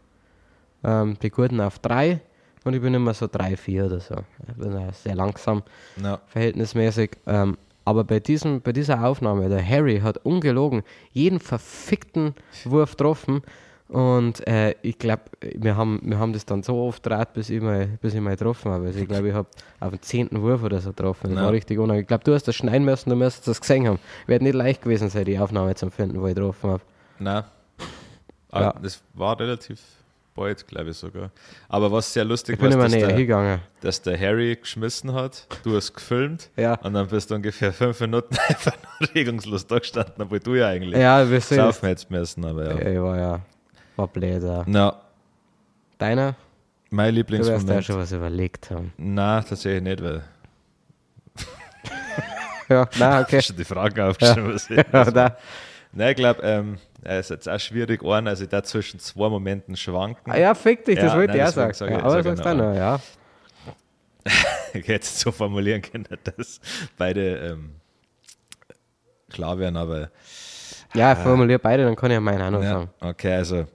ähm, 0.83 1.17
die 1.21 1.29
guten 1.29 1.61
auf 1.61 1.79
drei, 1.79 2.21
und 2.65 2.73
ich 2.73 2.81
bin 2.81 2.95
immer 2.95 3.13
so 3.13 3.27
3, 3.31 3.55
4 3.57 3.85
oder 3.85 3.99
so. 3.99 4.15
Ich 4.47 4.55
bin 4.55 4.75
sehr 4.91 5.13
langsam, 5.15 5.61
Ja. 6.01 6.19
verhältnismäßig. 6.25 7.11
Ähm, 7.27 7.57
aber 7.85 8.03
bei, 8.03 8.19
diesem, 8.19 8.61
bei 8.61 8.73
dieser 8.73 9.05
Aufnahme, 9.05 9.47
der 9.47 9.65
Harry 9.67 9.99
hat 9.99 10.17
ungelogen 10.25 10.83
jeden 11.11 11.39
verfickten 11.39 12.33
Wurf 12.65 12.91
getroffen. 12.91 13.41
Und 13.87 14.45
äh, 14.47 14.73
ich 14.81 14.97
glaube, 14.97 15.21
wir 15.41 15.77
haben, 15.77 16.01
wir 16.03 16.17
haben 16.17 16.33
das 16.33 16.43
dann 16.45 16.63
so 16.63 16.75
oft 16.87 17.03
gedreht, 17.03 17.33
bis 17.33 17.51
ich 17.51 17.61
mal, 17.61 17.85
bis 18.01 18.15
ich 18.15 18.19
mal 18.19 18.31
getroffen 18.31 18.71
habe. 18.71 18.87
Also 18.87 18.99
ich 18.99 19.07
glaube, 19.07 19.27
ich 19.29 19.33
habe 19.35 19.47
auf 19.79 19.91
den 19.91 20.01
zehnten 20.01 20.41
Wurf 20.41 20.63
oder 20.63 20.81
so 20.81 20.89
getroffen. 20.89 21.29
Das 21.29 21.37
Ja. 21.37 21.45
war 21.45 21.51
richtig 21.53 21.77
unangenehm. 21.77 22.01
Ich 22.01 22.07
glaube, 22.07 22.23
du 22.23 22.33
hast 22.33 22.47
das 22.47 22.55
schneiden 22.55 22.83
müssen, 22.83 23.11
du 23.11 23.15
müsstest 23.15 23.47
das 23.47 23.61
gesehen 23.61 23.87
haben. 23.87 23.99
Wird 24.25 24.41
nicht 24.41 24.55
leicht 24.55 24.81
gewesen 24.81 25.09
sein, 25.11 25.25
die 25.25 25.37
Aufnahme 25.37 25.75
zu 25.75 25.91
finden, 25.91 26.19
wo 26.19 26.25
ich 26.27 26.33
getroffen 26.33 26.71
habe. 26.71 26.81
Nein. 27.19 27.43
Aber 28.49 28.65
Ja. 28.65 28.73
Das 28.81 29.03
war 29.13 29.39
relativ 29.39 29.79
bald, 30.35 30.67
glaube 30.67 30.89
ich 30.91 30.97
sogar. 30.97 31.31
Aber 31.69 31.91
was 31.91 32.11
sehr 32.13 32.25
lustig 32.25 32.55
Ich 32.55 32.61
war, 32.61 32.69
dass 32.69 32.91
der, 32.91 33.59
dass 33.81 34.01
der 34.01 34.19
Harry 34.19 34.55
geschmissen 34.55 35.13
hat, 35.13 35.47
du 35.63 35.75
hast 35.75 35.93
gefilmt 35.93 36.49
Ja. 36.57 36.75
und 36.75 36.93
dann 36.93 37.07
bist 37.07 37.31
du 37.31 37.35
ungefähr 37.35 37.71
fünf 37.73 37.99
Minuten 38.01 38.35
einfach 38.49 38.73
regungslos 39.15 39.65
da 39.65 39.79
gestanden, 39.79 40.21
obwohl 40.21 40.39
du 40.39 40.55
ja 40.55 40.67
eigentlich 40.67 40.99
Ja, 40.99 41.27
wir 41.29 41.41
sehen. 41.41 41.57
saufen 41.57 41.87
hättest 41.87 42.11
müssen. 42.11 42.45
Aber 42.45 42.65
ja. 42.65 42.79
Ja, 42.81 42.91
ich 42.91 42.99
war 43.01 43.17
ja, 43.17 43.39
war 43.95 44.07
blöd. 44.07 44.43
Ja. 44.43 44.63
Na, 44.67 45.01
Deiner? 45.97 46.35
mein 46.91 47.15
Du 47.15 47.21
wirst 47.21 47.29
ja 47.31 47.37
Lieblingsmoment. 47.55 47.85
schon 47.85 47.97
was 47.97 48.11
überlegt 48.11 48.69
haben. 48.71 48.93
Nein, 48.97 49.43
tatsächlich 49.47 49.81
nicht, 49.83 50.03
weil 50.03 50.21
Ja, 52.69 52.87
nein, 52.97 53.23
okay. 53.25 53.41
schon 53.41 53.55
die 53.55 53.63
Fragen 53.63 53.99
aufgeschrieben 54.01 54.55
ich- 54.55 54.69
Ja, 54.91 55.05
da. 55.11 55.37
Nein, 55.97 56.09
ich 56.09 56.15
glaube, 56.17 56.41
ähm, 56.43 56.77
es 57.03 57.27
ist 57.27 57.29
jetzt 57.29 57.49
auch 57.49 57.59
schwierig, 57.59 58.03
einen, 58.03 58.27
also 58.27 58.45
da 58.45 58.61
zwischen 58.63 58.99
zwei 58.99 59.29
Momenten 59.29 59.75
schwanken. 59.77 60.31
Ah, 60.31 60.37
ja, 60.37 60.53
fick 60.53 60.83
dich, 60.85 60.95
das 60.99 61.13
Ja, 61.13 61.17
wollte 61.17 61.33
nein, 61.33 61.41
ich 61.41 61.47
auch 61.47 61.53
sagen. 61.53 61.73
sag 61.73 61.87
ich- 61.89 61.93
ja, 61.95 62.03
aber 62.03 62.23
sagst 62.23 62.45
du 62.45 62.53
noch 62.55 62.75
ja. 62.75 62.99
Ich 64.73 64.87
hätte 64.87 65.03
es 65.05 65.19
so 65.21 65.31
formulieren 65.31 65.81
können, 65.81 66.05
dass 66.35 66.59
beide 66.97 67.37
ähm, 67.37 67.75
klar 69.29 69.57
werden, 69.57 69.77
aber 69.77 70.11
Ja, 70.93 71.13
ich 71.13 71.19
formuliere 71.19 71.59
beide, 71.59 71.85
dann 71.85 71.95
kann 71.95 72.11
ich 72.11 72.15
ja 72.15 72.19
meinen 72.19 72.41
auch 72.41 72.51
noch 72.51 72.63
ja, 72.63 72.71
sagen. 72.71 72.89
okay, 72.99 73.33
also 73.35 73.65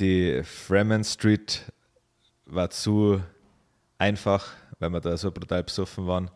die 0.00 0.42
Freeman 0.44 1.04
Street 1.04 1.62
war 2.46 2.68
zu 2.70 3.22
einfach, 3.98 4.48
weil 4.78 4.90
wir 4.90 5.00
da 5.00 5.16
so 5.16 5.30
brutal 5.30 5.62
besoffen 5.62 6.06
waren. 6.06 6.30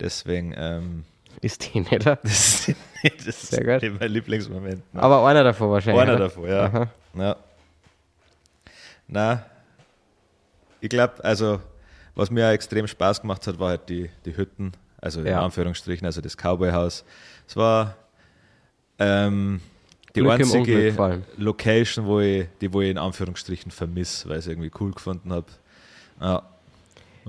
Deswegen, 0.00 0.54
ähm, 0.56 1.04
Ist 1.42 1.72
die 1.74 1.80
nicht, 1.80 2.04
das 2.04 2.24
ist, 2.24 2.74
das 3.02 3.26
ist 3.26 3.48
Sehr 3.50 3.64
mein 3.92 4.10
Lieblingsmoment. 4.10 4.94
Ne? 4.94 5.02
Aber 5.02 5.26
einer 5.26 5.44
davon 5.44 5.70
wahrscheinlich. 5.70 6.02
Einer 6.02 6.14
oder? 6.14 6.24
davon, 6.24 6.48
ja. 6.48 6.64
Aha. 6.64 6.88
ja. 7.14 7.36
Na, 9.06 9.44
ich 10.80 10.88
glaube, 10.88 11.24
also, 11.24 11.60
was 12.14 12.30
mir 12.30 12.46
auch 12.46 12.52
extrem 12.52 12.86
Spaß 12.86 13.20
gemacht 13.20 13.46
hat, 13.46 13.58
war 13.58 13.70
halt 13.70 13.88
die, 13.88 14.10
die 14.24 14.36
Hütten, 14.36 14.72
also 15.00 15.20
in 15.20 15.26
Ja. 15.26 15.42
Anführungsstrichen, 15.42 16.06
also 16.06 16.20
das 16.20 16.36
Cowboy-Haus. 16.36 17.04
Es 17.46 17.56
war 17.56 17.96
ähm, 18.98 19.60
die 20.14 20.20
Glück 20.20 20.32
einzige. 20.32 21.22
Location, 21.36 22.06
wo 22.06 22.20
ich, 22.20 22.46
die 22.60 22.72
wo 22.72 22.80
ich 22.80 22.90
in 22.90 22.98
Anführungsstrichen 22.98 23.70
vermisse, 23.70 24.28
weil 24.28 24.38
ich 24.38 24.44
es 24.44 24.50
irgendwie 24.50 24.70
cool 24.80 24.92
gefunden 24.92 25.32
habe. 25.32 25.46
Ja, 26.20 26.42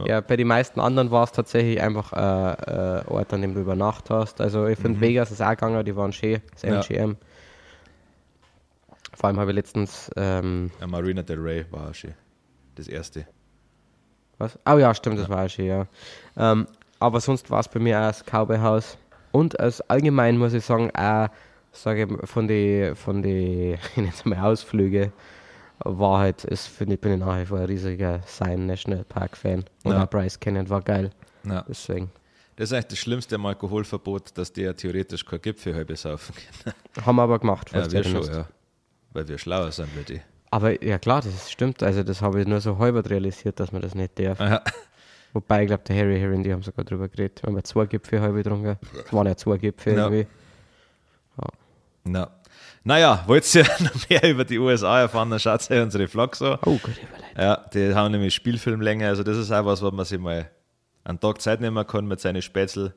Ja, 0.05 0.21
bei 0.21 0.35
den 0.37 0.47
meisten 0.47 0.79
anderen 0.79 1.11
war 1.11 1.23
es 1.23 1.31
tatsächlich 1.31 1.81
einfach 1.81 2.13
äh, 2.13 2.99
äh, 2.99 3.05
Ort, 3.07 3.33
an 3.33 3.41
dem 3.41 3.53
du 3.53 3.61
übernachtet 3.61 4.09
hast. 4.11 4.41
Also 4.41 4.67
ich 4.67 4.77
finde 4.79 4.99
Vegas 5.01 5.31
ist 5.31 5.41
auch 5.41 5.49
gegangen, 5.51 5.83
die 5.85 5.95
waren 5.95 6.13
schön, 6.13 6.41
das 6.53 6.63
Mhm. 6.63 6.69
Ja. 6.69 6.79
MGM. 6.81 7.17
Vor 9.15 9.27
allem 9.27 9.39
habe 9.39 9.51
ich 9.51 9.55
letztens, 9.55 10.09
ähm, 10.15 10.71
ja, 10.79 10.87
Marina 10.87 11.21
del 11.21 11.39
Rey 11.39 11.65
war 11.71 11.89
auch 11.89 11.93
schön. 11.93 12.13
Das 12.75 12.87
erste. 12.87 13.25
was? 14.37 14.57
Oh 14.65 14.77
ja, 14.77 14.93
stimmt, 14.93 15.19
das 15.19 15.27
war 15.27 15.45
auch 15.45 15.49
schön, 15.49 15.65
ja. 15.65 15.85
Ähm, 16.37 16.67
aber 16.99 17.19
sonst 17.19 17.49
war 17.51 17.59
es 17.59 17.67
bei 17.67 17.79
mir 17.79 17.99
auch 17.99 18.07
das 18.07 18.23
Cowboy-Haus. 18.23 18.97
Und 19.31 19.59
als 19.59 19.81
allgemein 19.89 20.37
muss 20.37 20.53
ich 20.53 20.63
sagen, 20.63 20.89
auch 20.95 21.27
sage 21.71 22.07
ich, 22.09 22.29
von 22.29 22.47
den 22.47 22.95
von 22.95 23.21
die, 23.21 23.77
ich 23.91 23.97
nenne 23.97 24.09
es 24.09 24.23
mal 24.25 24.39
Ausflüge, 24.39 25.11
war 25.83 26.19
halt, 26.19 26.43
ist, 26.45 26.67
finde 26.67 26.95
ich, 26.95 27.01
bin 27.01 27.13
ich 27.13 27.19
nach 27.19 27.39
wie 27.39 27.45
vor 27.45 27.59
ein 27.59 27.65
riesiger 27.65 28.21
Sein 28.25 28.65
National 28.65 29.03
Park 29.05 29.37
Fan. 29.37 29.63
Und 29.83 29.91
Ja. 29.93 30.03
auch 30.03 30.09
Bryce 30.09 30.39
Canyon 30.39 30.69
war 30.69 30.81
geil. 30.81 31.11
Ja. 31.43 31.63
Deswegen 31.67 32.11
Das 32.57 32.69
ist 32.69 32.73
eigentlich 32.73 32.87
das 32.87 32.97
Schlimmste 32.99 33.35
am 33.35 33.45
Alkoholverbot, 33.45 34.37
dass 34.37 34.51
die 34.51 34.61
ja 34.63 34.73
theoretisch 34.73 35.25
kein 35.25 35.41
Gipfel 35.41 35.73
halbe 35.75 35.95
saufen 35.95 36.35
können. 36.35 36.75
haben 37.05 37.15
wir 37.15 37.23
aber 37.23 37.39
gemacht. 37.39 37.71
Ja, 37.73 37.89
wir 37.91 38.03
schon, 38.03 38.23
ja. 38.23 38.45
Weil 39.13 39.27
wir 39.27 39.37
schlauer 39.37 39.71
sind 39.71 39.89
wie 39.97 40.03
die. 40.15 40.21
Aber 40.51 40.83
ja 40.83 40.97
klar, 40.99 41.21
das 41.21 41.49
stimmt. 41.51 41.81
Also 41.83 42.03
das 42.03 42.21
habe 42.21 42.41
ich 42.41 42.47
nur 42.47 42.59
so 42.59 42.77
halb 42.77 43.09
realisiert, 43.09 43.59
dass 43.59 43.71
man 43.71 43.81
das 43.81 43.95
nicht 43.95 44.19
darf. 44.19 44.39
Ja. 44.39 44.61
Wobei, 45.33 45.61
ich 45.61 45.67
glaube, 45.67 45.83
der 45.87 45.95
Harry 45.95 46.19
Harry 46.19 46.35
und 46.35 46.43
die 46.43 46.51
haben 46.51 46.63
sogar 46.63 46.83
drüber 46.83 47.07
geredet. 47.07 47.41
Wir 47.43 47.47
haben 47.47 47.55
ja 47.55 47.63
zwei 47.63 47.85
Gipfel 47.85 48.19
halb 48.19 48.33
getrunken. 48.35 48.77
Es 49.05 49.13
waren 49.13 49.27
ja 49.27 49.37
zwei 49.37 49.57
Gipfel 49.57 49.95
Ja. 49.95 50.05
irgendwie. 50.09 50.27
Na. 52.03 52.29
Naja, 52.89 53.23
wollt 53.27 53.53
ihr 53.53 53.63
noch 53.81 54.09
mehr 54.09 54.23
über 54.27 54.43
die 54.43 54.57
USA 54.57 55.01
erfahren, 55.01 55.29
dann 55.29 55.39
schaut 55.39 55.69
euch 55.69 55.79
unsere 55.79 56.07
Vlogs 56.07 56.41
an. 56.41 56.57
Oh, 56.65 56.79
gut. 56.79 56.95
Ja, 57.37 57.63
die 57.71 57.93
haben 57.93 58.11
nämlich 58.11 58.33
Spielfilmlänge, 58.33 59.07
also 59.07 59.21
das 59.21 59.37
ist 59.37 59.51
auch 59.51 59.63
was, 59.63 59.83
was 59.83 59.93
man 59.93 60.05
sich 60.05 60.17
mal 60.17 60.49
einen 61.03 61.19
Tag 61.19 61.39
Zeit 61.39 61.61
nehmen 61.61 61.85
kann 61.85 62.07
mit 62.07 62.19
seinen 62.19 62.41
Spätzl. 62.41 62.95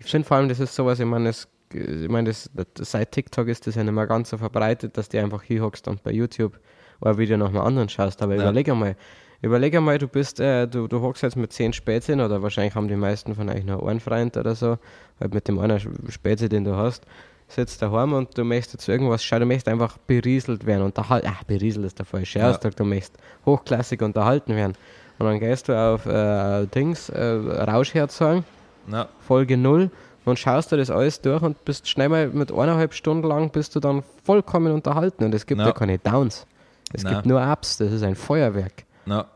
Ich 0.00 0.10
finde 0.10 0.28
vor 0.28 0.36
allem, 0.36 0.50
das 0.50 0.60
ist 0.60 0.74
sowas, 0.74 1.00
ich 1.00 1.06
meine, 1.06 1.30
das, 1.30 1.48
ich 1.72 2.08
das, 2.26 2.50
das, 2.74 2.90
seit 2.90 3.10
TikTok 3.12 3.48
ist 3.48 3.66
das 3.66 3.76
ja 3.76 3.84
nicht 3.84 3.94
mehr 3.94 4.06
ganz 4.06 4.28
so 4.28 4.36
verbreitet, 4.36 4.98
dass 4.98 5.08
du 5.08 5.18
einfach 5.18 5.42
hier 5.42 5.62
hockst 5.62 5.88
und 5.88 6.02
bei 6.02 6.10
YouTube 6.12 6.60
ein 7.00 7.16
Video 7.16 7.38
nach 7.38 7.48
dem 7.48 7.60
anderen 7.60 7.88
schaust. 7.88 8.20
Aber 8.20 8.34
Ja. 8.34 8.42
überleg 8.42 8.68
einmal, 8.68 8.96
überleg 9.40 9.74
einmal, 9.76 9.96
du 9.96 10.08
bist, 10.08 10.40
äh, 10.40 10.68
du, 10.68 10.88
du 10.88 11.00
hockst 11.00 11.22
jetzt 11.22 11.36
mit 11.36 11.54
zehn 11.54 11.72
Spätzchen 11.72 12.20
oder 12.20 12.42
wahrscheinlich 12.42 12.74
haben 12.74 12.88
die 12.88 12.96
meisten 12.96 13.34
von 13.34 13.48
euch 13.48 13.64
noch 13.64 13.82
einen 13.86 14.00
Freund 14.00 14.36
oder 14.36 14.54
so, 14.54 14.76
halt 15.18 15.32
mit 15.32 15.48
dem 15.48 15.58
einen 15.58 15.80
Spätzle, 16.10 16.50
den 16.50 16.64
du 16.64 16.76
hast, 16.76 17.06
sitzt 17.48 17.80
daheim 17.82 18.12
und 18.12 18.36
du 18.36 18.44
möchtest 18.44 18.74
jetzt 18.74 18.88
irgendwas 18.88 19.22
schauen, 19.22 19.40
du 19.40 19.46
möchtest 19.46 19.68
einfach 19.68 19.96
berieselt 19.98 20.66
werden, 20.66 20.82
unterhalten, 20.82 21.28
ach, 21.30 21.44
berieselt 21.44 21.86
ist 21.86 21.98
der 21.98 22.06
falsche 22.06 22.40
Ja. 22.40 22.50
Ausdruck, 22.50 22.74
du 22.76 22.84
möchtest 22.84 23.14
hochklassig 23.44 24.02
unterhalten 24.02 24.54
werden. 24.56 24.74
Und 25.18 25.26
dann 25.26 25.38
gehst 25.40 25.68
du 25.68 25.72
auf 25.78 26.04
äh, 26.06 26.66
Dings, 26.66 27.08
äh, 27.08 27.22
Rauschherz 27.24 28.16
sagen, 28.18 28.44
Na, 28.86 29.08
Folge 29.26 29.56
0 29.56 29.90
und 30.24 30.38
schaust 30.38 30.72
du 30.72 30.76
das 30.76 30.90
alles 30.90 31.20
durch 31.20 31.40
und 31.42 31.64
bist 31.64 31.88
schnell 31.88 32.08
mal 32.08 32.28
mit 32.28 32.52
eineinhalb 32.52 32.92
Stunden 32.92 33.26
lang 33.26 33.50
bist 33.50 33.74
du 33.76 33.80
dann 33.80 34.02
vollkommen 34.24 34.72
unterhalten 34.72 35.24
und 35.24 35.34
es 35.34 35.46
gibt 35.46 35.60
Ja. 35.60 35.68
ja 35.68 35.72
keine 35.72 35.98
Downs. 35.98 36.46
Es 36.92 37.02
Na. 37.04 37.10
gibt 37.14 37.26
nur 37.26 37.40
Ups, 37.40 37.78
das 37.78 37.92
ist 37.92 38.02
ein 38.02 38.14
Feuerwerk. 38.16 38.84
na, 39.06 39.26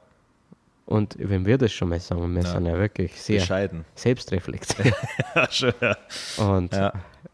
Und 0.86 1.16
wenn 1.18 1.46
wir 1.46 1.56
das 1.58 1.72
schon 1.72 1.88
mal 1.90 2.00
sagen, 2.00 2.34
wir 2.34 2.42
Ja. 2.42 2.48
sind 2.50 2.66
ja 2.66 2.76
wirklich 2.76 3.20
sehr 3.22 3.38
bescheiden. 3.40 3.84
selbstreflektiert 3.94 4.94
ja, 5.36 5.50
schon, 5.50 5.72
ja. 5.80 5.96
und 6.44 6.74
Ja. 6.74 6.92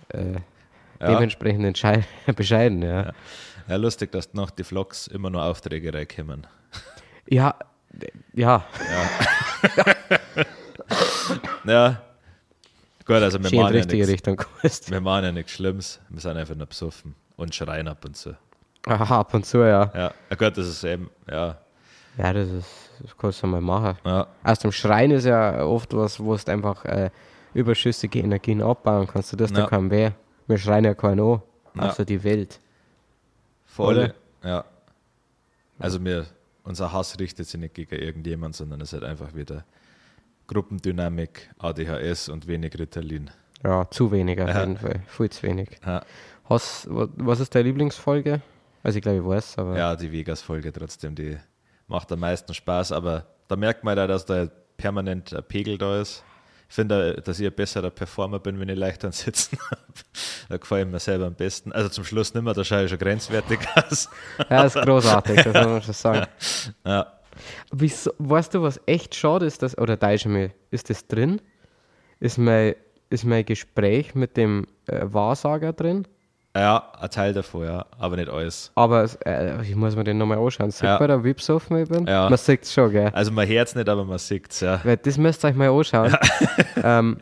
äh, 0.09 0.35
Ja. 1.01 1.09
dementsprechend 1.15 1.83
bescheiden. 2.37 2.83
Ja. 2.83 3.13
ja, 3.69 3.77
lustig, 3.77 4.13
dass 4.13 4.33
nach 4.35 4.51
die 4.51 4.65
Vlogs 4.65 5.07
immer 5.07 5.31
nur 5.31 5.43
Aufträge 5.43 5.93
reinkommen. 5.93 6.47
Ja, 7.29 7.55
d- 7.91 8.13
ja, 8.35 8.65
Ja, 11.65 12.01
gut, 13.05 13.17
also 13.17 13.43
wir 13.43 13.49
schön 13.51 13.59
machen, 13.61 13.75
ja 13.77 13.85
nichts, 13.85 14.09
Richtung 14.09 14.41
wir 14.89 15.01
machen 15.01 15.25
ja 15.25 15.33
nichts 15.33 15.53
Schlimmes, 15.53 16.01
wir 16.09 16.21
sind 16.21 16.37
einfach 16.37 16.55
nur 16.55 16.67
besoffen 16.67 17.15
und 17.37 17.55
schreien 17.55 17.89
ab 17.89 18.05
und 18.05 18.17
zu. 18.17 18.37
Aha, 18.87 19.19
ab 19.21 19.35
und 19.35 19.45
zu, 19.45 19.59
ja. 19.59 19.91
Ja, 19.95 20.13
ja 20.31 20.37
gut, 20.37 20.57
das 20.57 20.67
ist 20.69 20.85
eben, 20.85 21.11
ja, 21.29 21.59
Ja, 22.19 22.33
das 22.33 22.49
ist, 22.49 22.69
das 23.01 23.17
kannst 23.17 23.43
du 23.43 23.49
mal 23.49 23.61
machen. 23.61 23.99
ja, 24.05 24.27
Aus 24.45 24.61
dem 24.61 24.71
Schreien 24.71 25.11
ist 25.11 25.25
ja 25.25 25.65
oft 25.65 25.93
was, 25.95 26.21
wo 26.21 26.37
du 26.37 26.53
einfach 26.53 26.85
äh, 26.85 27.11
überschüssige 27.53 28.21
Energien 28.21 28.63
abbauen 28.63 29.09
kannst. 29.09 29.33
Du 29.33 29.37
tust 29.37 29.55
ja 29.55 29.61
Ja. 29.63 29.67
keinem 29.67 29.91
weh. 29.91 30.11
Wir 30.47 30.59
schreien 30.59 30.85
ja 30.85 30.95
keinen 30.95 31.21
an, 31.21 31.43
Ja. 31.75 31.91
außer 31.91 32.05
die 32.05 32.23
Welt. 32.25 32.61
voll, 33.65 33.97
Oder? 33.97 34.15
ja. 34.45 34.65
Also 35.79 36.03
wir, 36.05 36.27
unser 36.65 36.93
Hass 36.93 37.19
richtet 37.19 37.47
sich 37.47 37.61
nicht 37.61 37.75
gegen 37.75 37.95
irgendjemand, 37.97 38.57
sondern 38.57 38.81
es 38.81 38.89
ist 38.89 39.01
halt 39.01 39.05
einfach 39.05 39.35
wieder 39.35 39.65
Gruppendynamik, 40.47 41.51
ADHS 41.59 42.29
und 42.29 42.47
wenig 42.47 42.79
Ritalin. 42.79 43.31
Ja, 43.65 43.91
zu 43.91 44.11
wenig 44.13 44.41
auf 44.41 44.49
Ja. 44.49 44.61
jeden 44.61 44.77
Fall. 44.79 45.01
Viel 45.07 45.31
zu 45.31 45.43
wenig. 45.43 45.69
Ja, 45.85 46.05
Hast, 46.45 46.89
wa- 46.89 47.09
was 47.17 47.41
ist 47.41 47.55
deine 47.55 47.65
Lieblingsfolge? 47.65 48.41
Also 48.85 48.99
ich 48.99 49.03
glaube, 49.03 49.19
ich 49.19 49.25
weiß, 49.25 49.59
aber 49.59 49.77
ja 49.77 49.97
die 49.97 50.13
Vegas-Folge 50.13 50.73
trotzdem, 50.73 51.15
die 51.17 51.37
macht 51.89 52.13
am 52.13 52.21
meisten 52.21 52.55
Spaß, 52.55 52.93
aber 52.93 53.27
da 53.49 53.57
merkt 53.57 53.83
man 53.83 53.97
da, 53.97 54.07
dass 54.07 54.25
da 54.25 54.49
permanent 54.77 55.35
ein 55.35 55.43
Pegel 55.43 55.77
da 55.79 56.01
ist. 56.01 56.23
Ich 56.69 56.75
finde, 56.75 57.23
dass 57.25 57.39
ich 57.39 57.47
ein 57.47 57.53
besserer 57.53 57.91
Performer 57.91 58.39
bin, 58.41 58.59
wenn 58.59 58.69
ich 58.69 58.77
leicht 58.77 59.05
am 59.05 59.13
Sitzen 59.13 59.59
habe. 59.71 59.83
Da 60.49 60.57
gefällt 60.57 60.91
mir 60.91 60.99
selber 60.99 61.27
am 61.27 61.35
besten. 61.35 61.73
Also 61.73 61.89
zum 61.89 62.05
Schluss 62.05 62.35
nicht 62.35 62.43
mehr, 62.43 62.55
da 62.55 62.65
schaue 62.65 62.85
ich 62.85 62.91
schon 62.91 62.99
grenzwertig 62.99 63.61
aus. 63.75 64.09
ja, 64.39 64.63
das 64.63 64.75
ist 64.77 64.83
großartig, 64.83 65.37
das 65.43 65.55
muss 65.55 65.67
man 65.67 65.83
schon 65.83 65.95
sagen. 65.95 66.27
Ja, 66.85 67.13
Wieso, 67.71 68.13
weißt 68.19 68.55
du, 68.55 68.63
was 68.63 68.81
echt 68.87 69.15
schade 69.15 69.47
ist, 69.47 69.63
dass, 69.63 69.77
oder 69.77 69.97
da 69.97 70.13
ist 70.13 70.27
mir, 70.27 70.53
ist 70.71 70.91
das 70.91 71.07
drin? 71.07 71.41
Ist 72.19 72.39
mein, 72.39 72.75
ist 73.11 73.25
mein 73.25 73.45
Gespräch 73.45 74.15
mit 74.15 74.37
dem 74.37 74.67
äh, 74.87 75.01
Wahrsager 75.03 75.73
drin? 75.73 76.07
Ja, 76.59 76.91
ein 77.01 77.11
Teil 77.11 77.33
davon, 77.35 77.65
ja, 77.67 77.85
aber 77.99 78.17
nicht 78.17 78.29
alles. 78.31 78.71
Aber 78.77 79.03
es- 79.05 79.17
äh, 79.27 79.61
ich 79.63 79.75
muss 79.77 79.95
mir 79.95 80.05
den 80.05 80.17
nochmal 80.19 80.39
anschauen. 80.39 80.71
Sieht 80.71 80.85
Ja. 80.85 80.99
man 80.99 81.09
da, 81.09 81.23
wie 81.25 81.35
besoffen 81.35 81.77
ich 81.83 81.89
bin? 81.89 82.07
Ja. 82.07 82.29
Man 82.31 82.39
sieht 82.39 82.63
es 82.63 82.73
schon, 82.73 82.91
gell? 82.93 83.11
Also 83.13 83.31
man 83.33 83.47
hört 83.47 83.69
es 83.69 83.75
nicht, 83.75 83.89
aber 83.89 84.05
man 84.05 84.19
sieht 84.19 84.51
es, 84.51 84.61
ja. 84.61 84.81
Weil 84.83 84.97
Das 84.97 85.19
müsst 85.19 85.45
ihr 85.45 85.49
euch 85.49 85.55
mal 85.57 85.69
anschauen. 85.71 86.17
ähm, 86.83 87.19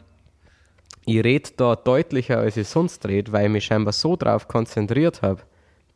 ich 1.06 1.22
rede 1.24 1.50
da 1.56 1.74
deutlicher, 1.76 2.38
als 2.38 2.56
ich 2.56 2.68
sonst 2.68 3.06
rede, 3.08 3.32
weil 3.32 3.46
ich 3.46 3.50
mich 3.52 3.64
scheinbar 3.64 3.92
so 3.92 4.16
drauf 4.16 4.46
konzentriert 4.48 5.20
habe, 5.22 5.40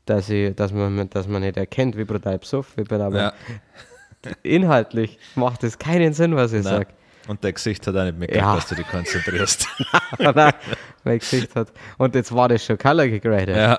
dass, 0.05 0.29
ich, 0.31 0.55
dass, 0.57 0.73
man, 0.73 1.09
dass 1.11 1.29
man 1.29 1.43
nicht 1.43 1.57
erkennt, 1.57 1.97
wie 1.97 2.05
brutal 2.05 2.39
besoffen 2.39 2.83
ich 2.83 2.89
bin. 2.89 3.01
Aber 3.01 3.19
ja. 3.19 3.33
inhaltlich 4.43 5.19
macht 5.35 5.65
es 5.65 5.79
keinen 5.79 6.13
Sinn, 6.13 6.35
was 6.37 6.53
ich 6.53 6.65
sage. 6.65 6.89
Und 7.29 7.45
dein 7.45 7.55
Gesicht 7.55 7.87
hat 7.87 7.95
auch 7.97 8.05
nicht 8.05 8.19
mehr 8.19 8.35
Ja. 8.35 8.57
dass 8.57 8.67
du 8.69 8.75
dich 8.75 8.89
konzentrierst. 8.89 9.67
Nein, 10.19 10.53
mein 11.05 11.19
Gesicht 11.21 11.55
hat. 11.55 11.69
Und 11.99 12.15
jetzt 12.15 12.35
war 12.35 12.49
das 12.49 12.65
schon 12.65 12.77
Color 12.79 13.07
gegradet. 13.09 13.57
ja. 13.57 13.79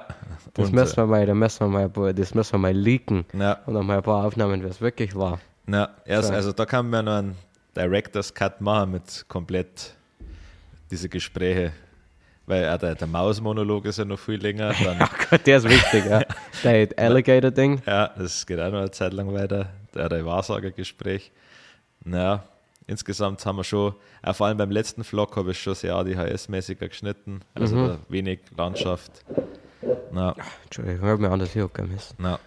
Das 0.53 0.68
Und, 0.70 0.74
müssen 0.75 0.98
wir 0.98 1.06
mal, 1.06 1.25
da 1.25 1.34
müssen 1.34 1.72
wir 1.72 1.89
mal, 1.89 2.13
das 2.13 2.34
müssen 2.34 2.53
wir 2.53 2.58
mal 2.60 2.74
leaken. 2.74 3.25
Ja, 3.34 3.60
Und 3.65 3.74
noch 3.74 3.84
mal 3.84 3.98
ein 3.98 4.03
paar 4.03 4.25
Aufnahmen, 4.25 4.63
wie 4.63 4.68
es 4.68 4.79
wirklich 4.82 5.15
war. 5.15 5.39
ja 5.68 5.89
erst, 6.06 6.29
So. 6.29 6.34
also 6.34 6.51
da 6.53 6.65
kann 6.65 6.89
man 6.89 7.06
noch 7.06 7.18
einen 7.18 7.36
Director's 7.75 8.34
Cut 8.34 8.60
machen 8.62 8.91
mit 8.91 9.25
komplett 9.27 9.94
diese 10.89 11.08
Gespräche. 11.10 11.72
Weil 12.48 12.68
auch 12.68 12.77
der, 12.79 12.96
der 12.96 13.06
Mausmonolog 13.08 13.86
ist 13.86 14.00
ja 14.00 14.06
noch 14.06 14.18
viel 14.18 14.41
länger. 14.41 14.74
Dann, 14.84 14.98
Ach 15.00 15.29
Gott, 15.29 15.46
der 15.46 15.58
ist 15.58 15.70
wichtig, 15.70 16.06
ja. 16.10 16.24
Der 16.63 16.88
Alligator-Ding. 16.98 17.84
ja, 17.86 18.10
das 18.18 18.46
geht 18.48 18.60
auch 18.60 18.72
noch 18.72 18.79
eine 18.79 18.91
Zeit 18.91 19.13
lang 19.13 19.32
weiter. 19.34 19.70
Der, 19.94 20.10
der 20.10 20.25
Wahrsagergespräch. 20.25 21.32
Naja, 22.03 22.44
insgesamt 22.89 23.46
haben 23.46 23.58
wir 23.58 23.63
schon, 23.63 23.93
auch 24.24 24.36
vor 24.36 24.48
allem 24.48 24.58
beim 24.58 24.72
letzten 24.72 25.03
Vlog 25.03 25.36
habe 25.38 25.51
ich 25.51 25.62
schon 25.62 25.75
sehr 25.75 25.93
ADHS-mäßiger 25.96 26.88
geschnitten. 26.89 27.41
Also 27.55 27.75
Mhm. 27.75 27.98
wenig 28.10 28.39
Landschaft. 28.58 29.24
Na, 30.12 30.36
Entschuldigung, 30.65 31.00
ich 31.05 31.10
habe 31.12 31.22
mir 31.22 31.31
anders 31.31 31.51
hier 31.53 31.69
müssen. 31.88 32.15
na, 32.17 32.39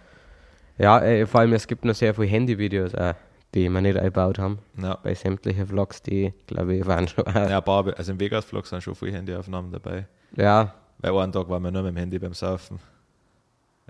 Ja, 0.79 1.01
äh, 1.01 1.27
vor 1.27 1.41
allem 1.41 1.53
es 1.55 1.67
gibt 1.67 1.85
noch 1.85 1.95
sehr 1.95 2.15
viele 2.15 2.27
Handyvideos, 2.29 2.95
auch, 2.95 3.15
die 3.55 3.69
wir 3.69 3.81
nicht 3.81 3.97
eingebaut 3.97 4.39
haben. 4.39 4.59
na. 4.75 4.95
Bei 5.03 5.15
sämtlichen 5.15 5.67
Vlogs, 5.67 6.03
die, 6.03 6.33
glaube 6.47 6.75
ich, 6.77 6.87
waren 6.87 7.09
schon. 7.09 7.25
Äh, 7.27 7.51
Ja, 7.51 7.59
ein 7.59 7.65
paar, 7.65 7.87
also 7.97 8.13
im 8.13 8.21
Vegas-Vlog 8.21 8.67
sind 8.67 8.83
schon 8.83 8.95
viele 8.95 9.13
Handyaufnahmen 9.13 9.71
dabei. 9.73 10.07
ja, 10.37 10.75
Weil 10.99 11.17
einen 11.19 11.33
Tag 11.33 11.49
waren 11.49 11.63
wir 11.63 11.71
nur 11.71 11.83
mit 11.83 11.93
dem 11.95 11.97
Handy 11.99 12.19
beim 12.19 12.35
Saufen. 12.35 12.79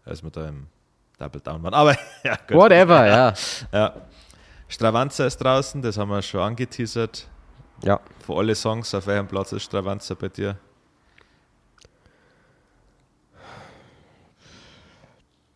Als 0.04 0.22
wir 0.22 0.30
da 0.30 0.48
im 0.48 0.66
Double 1.18 1.40
Down 1.40 1.62
waren. 1.62 1.74
Aber 1.74 1.94
ja, 2.24 2.36
gut. 2.48 2.56
whatever, 2.56 3.06
ja. 3.06 3.34
Ja. 3.72 3.94
Stravanza 4.72 5.26
ist 5.26 5.36
draußen, 5.36 5.82
das 5.82 5.98
haben 5.98 6.08
wir 6.08 6.22
schon 6.22 6.40
angeteasert. 6.40 7.28
Ja, 7.82 8.00
Von 8.24 8.38
alle 8.38 8.54
Songs, 8.54 8.94
auf 8.94 9.06
welchem 9.06 9.26
Platz 9.28 9.52
ist 9.52 9.64
Stravanza 9.64 10.14
bei 10.14 10.28
dir? 10.30 10.56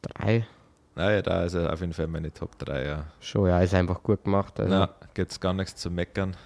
drei. 0.03 0.47
Naja, 0.95 1.21
da 1.23 1.45
ist 1.45 1.55
er 1.55 1.73
auf 1.73 1.81
jeden 1.81 1.93
Fall 1.93 2.07
meine 2.07 2.33
Top 2.33 2.59
3, 2.59 2.85
ja. 2.87 3.05
Schon, 3.21 3.49
ja, 3.49 3.61
ist 3.61 3.75
einfach 3.75 4.03
gut 4.03 4.25
gemacht. 4.25 4.59
Also, 4.61 4.73
Na, 4.75 4.89
gibt's 5.15 5.39
gar 5.41 5.53
nichts 5.53 5.77
zu 5.77 5.91
meckern. 5.91 6.37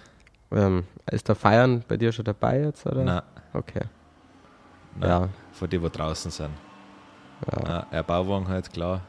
ähm, 0.51 0.83
ist 1.09 1.27
der 1.29 1.35
Feiern 1.35 1.83
bei 1.87 1.95
dir 1.97 2.11
schon 2.11 2.25
dabei 2.25 2.59
jetzt, 2.61 2.85
oder? 2.85 3.03
Na, 3.03 3.23
Okay. 3.53 3.83
na, 4.95 5.07
Ja. 5.07 5.29
Von 5.53 5.69
die, 5.69 5.81
wo 5.81 5.87
draußen 5.89 6.31
sind. 6.31 6.51
ja. 7.51 7.59
Na, 7.63 7.87
ja, 7.91 8.01
Bauwagen 8.01 8.47
halt, 8.47 8.71
klar. 8.73 9.01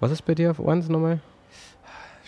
Was 0.00 0.10
ist 0.10 0.22
bei 0.24 0.34
dir 0.34 0.50
auf 0.50 0.60
1 0.66 0.88
nochmal? 0.88 1.20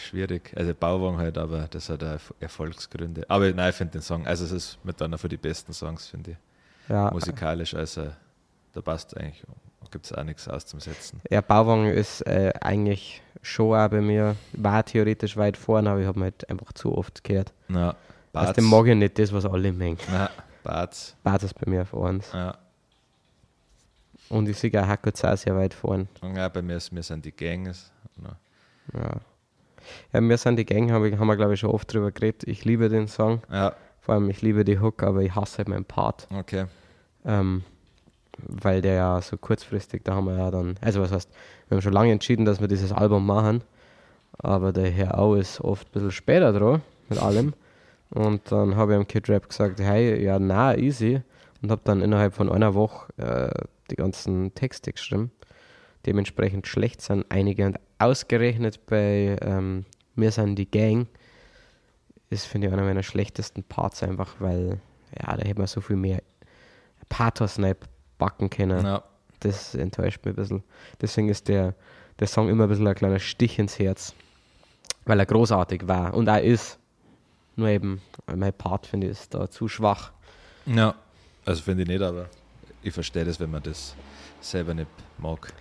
Schwierig. 0.02 0.52
Also 0.56 0.74
Bauwagen 0.74 1.18
halt, 1.18 1.38
aber 1.38 1.66
das 1.70 1.88
hat 1.88 2.02
auch 2.02 2.08
Erf- 2.08 2.34
Erfolgsgründe. 2.40 3.24
Aber 3.28 3.50
nein, 3.52 3.70
ich 3.70 3.76
finde 3.76 3.92
den 3.92 4.02
Song, 4.02 4.26
also 4.26 4.44
es 4.44 4.52
ist 4.52 4.78
mit 4.84 5.00
einer 5.02 5.18
von 5.18 5.30
die 5.30 5.36
besten 5.36 5.72
Songs, 5.72 6.08
finde 6.08 6.32
ich. 6.32 6.36
Ja, 6.88 7.10
Musikalisch, 7.10 7.74
also 7.74 8.08
da 8.72 8.80
passt 8.80 9.16
eigentlich, 9.16 9.42
gibt 9.90 10.04
es 10.06 10.12
auch 10.12 10.24
nichts 10.24 10.48
auszusetzen. 10.48 11.20
ja 11.30 11.40
Bauwagen 11.42 11.86
ist 11.86 12.22
äh, 12.26 12.52
eigentlich 12.60 13.22
schon 13.42 13.76
auch 13.78 13.88
bei 13.88 14.00
mir, 14.00 14.36
war 14.54 14.84
theoretisch 14.84 15.36
weit 15.36 15.56
vorne, 15.56 15.90
aber 15.90 16.00
ich 16.00 16.06
habe 16.06 16.20
halt 16.22 16.48
einfach 16.48 16.72
zu 16.72 16.96
oft 16.96 17.22
gehört. 17.24 17.52
Aus 17.70 17.94
Barz. 18.32 18.54
dem 18.56 18.64
mag 18.64 18.86
ich 18.86 18.94
nicht 18.96 19.18
das, 19.18 19.32
was 19.32 19.44
alle 19.44 19.72
mengen. 19.72 19.98
Na, 20.10 20.30
Barz. 20.64 21.14
Bad 21.22 21.42
ist 21.42 21.54
bei 21.60 21.70
mir 21.70 21.82
auf 21.82 21.94
1. 21.94 22.32
Ja. 22.32 22.56
Und 24.30 24.48
ich 24.48 24.56
sehe 24.58 24.70
auch 24.82 24.86
Hackutz 24.86 25.22
auch 25.24 25.36
sehr 25.36 25.54
weit 25.54 25.74
vorne. 25.74 26.06
Ja, 26.34 26.48
bei 26.48 26.62
mir, 26.62 26.76
ist, 26.76 26.90
mir 26.90 27.02
sind 27.02 27.24
die 27.24 27.32
Gangs. 27.32 27.90
Ja. 28.94 29.10
Ja, 30.12 30.20
wir 30.20 30.36
sind 30.36 30.56
die 30.56 30.64
Gang, 30.64 30.90
haben 30.90 31.04
wir, 31.04 31.18
haben 31.18 31.26
wir 31.26 31.36
glaube 31.36 31.54
ich 31.54 31.60
schon 31.60 31.70
oft 31.70 31.92
drüber 31.92 32.10
geredet. 32.10 32.44
Ich 32.44 32.64
liebe 32.64 32.88
den 32.88 33.08
Song, 33.08 33.42
ja, 33.50 33.74
vor 34.00 34.14
allem 34.14 34.30
ich 34.30 34.42
liebe 34.42 34.64
die 34.64 34.78
Hook, 34.78 35.02
aber 35.02 35.22
ich 35.22 35.34
hasse 35.34 35.58
halt 35.58 35.68
meinen 35.68 35.84
Part. 35.84 36.26
okay. 36.36 36.66
Ähm, 37.24 37.62
weil 38.48 38.80
der 38.80 38.94
ja 38.94 39.20
so 39.20 39.36
kurzfristig, 39.36 40.02
da 40.04 40.14
haben 40.14 40.26
wir 40.26 40.36
ja 40.36 40.50
dann, 40.50 40.76
also 40.80 41.00
was 41.00 41.12
heißt, 41.12 41.30
wir 41.68 41.76
haben 41.76 41.82
schon 41.82 41.92
lange 41.92 42.10
entschieden, 42.12 42.44
dass 42.44 42.60
wir 42.60 42.66
dieses 42.66 42.90
Album 42.90 43.26
machen, 43.26 43.62
aber 44.38 44.72
der 44.72 44.90
Herr 44.90 45.18
Au 45.18 45.34
ist 45.34 45.60
oft 45.60 45.88
ein 45.88 45.92
bisschen 45.92 46.10
später 46.10 46.52
dran 46.52 46.82
mit 47.08 47.20
allem. 47.20 47.54
Und 48.10 48.52
dann 48.52 48.76
habe 48.76 48.92
ich 48.92 48.98
am 48.98 49.06
Kid 49.06 49.28
Rap 49.28 49.48
gesagt, 49.48 49.80
hey, 49.80 50.22
ja, 50.22 50.38
na, 50.38 50.76
easy. 50.76 51.22
Und 51.62 51.70
habe 51.70 51.80
dann 51.84 52.02
innerhalb 52.02 52.34
von 52.34 52.50
einer 52.50 52.74
Woche 52.74 53.12
äh, 53.16 53.64
die 53.90 53.96
ganzen 53.96 54.54
Texte 54.54 54.92
geschrieben. 54.92 55.30
Dementsprechend 56.04 56.66
schlecht 56.66 57.00
sind 57.00 57.24
einige 57.28 57.64
und 57.66 57.78
ausgerechnet 58.02 58.84
bei 58.86 59.36
ähm, 59.40 59.84
Mir 60.14 60.30
sind 60.30 60.56
die 60.56 60.70
Gang 60.70 61.08
ist, 62.32 62.46
finde 62.46 62.66
ich, 62.66 62.72
einer 62.72 62.82
meiner 62.82 63.02
schlechtesten 63.02 63.62
Parts 63.62 64.02
einfach, 64.02 64.36
weil, 64.38 64.80
ja, 65.20 65.36
da 65.36 65.44
hätte 65.44 65.58
man 65.58 65.66
so 65.66 65.80
viel 65.80 65.96
mehr 65.96 66.22
Pathos 67.08 67.60
backen 68.18 68.48
können. 68.48 68.84
Ja, 68.84 69.02
Das 69.40 69.74
enttäuscht 69.74 70.24
mich 70.24 70.32
ein 70.32 70.36
bisschen. 70.36 70.62
Deswegen 71.00 71.28
ist 71.28 71.48
der, 71.48 71.74
der 72.18 72.26
Song 72.26 72.48
immer 72.48 72.64
ein 72.64 72.68
bisschen 72.70 72.86
ein 72.86 72.94
kleiner 72.94 73.18
Stich 73.18 73.58
ins 73.58 73.78
Herz, 73.78 74.14
weil 75.04 75.18
er 75.18 75.26
großartig 75.26 75.86
war 75.86 76.14
und 76.14 76.28
auch 76.28 76.42
ist. 76.42 76.78
Nur 77.54 77.68
eben, 77.68 78.00
mein 78.34 78.52
Part 78.54 78.86
finde 78.86 79.08
ich 79.08 79.12
ist 79.12 79.34
da 79.34 79.50
zu 79.50 79.68
schwach. 79.68 80.12
ja. 80.66 80.94
Also 81.44 81.60
finde 81.62 81.82
ich 81.82 81.88
nicht, 81.88 82.00
aber 82.00 82.28
ich 82.84 82.94
verstehe 82.94 83.24
das, 83.24 83.40
wenn 83.40 83.50
man 83.50 83.64
das 83.64 83.96
selber 84.40 84.74
nicht 84.74 84.86
mag. 85.18 85.52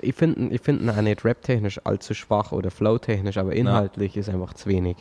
Ich 0.00 0.14
finde 0.14 0.54
ich 0.54 0.60
find 0.60 0.82
ihn 0.82 0.90
auch 0.90 1.00
nicht 1.00 1.24
rap-technisch 1.24 1.80
allzu 1.84 2.14
schwach 2.14 2.52
oder 2.52 2.70
flow-technisch, 2.70 3.38
aber 3.38 3.52
inhaltlich 3.54 4.16
ist 4.16 4.28
einfach 4.28 4.54
zu 4.54 4.68
wenig. 4.68 4.96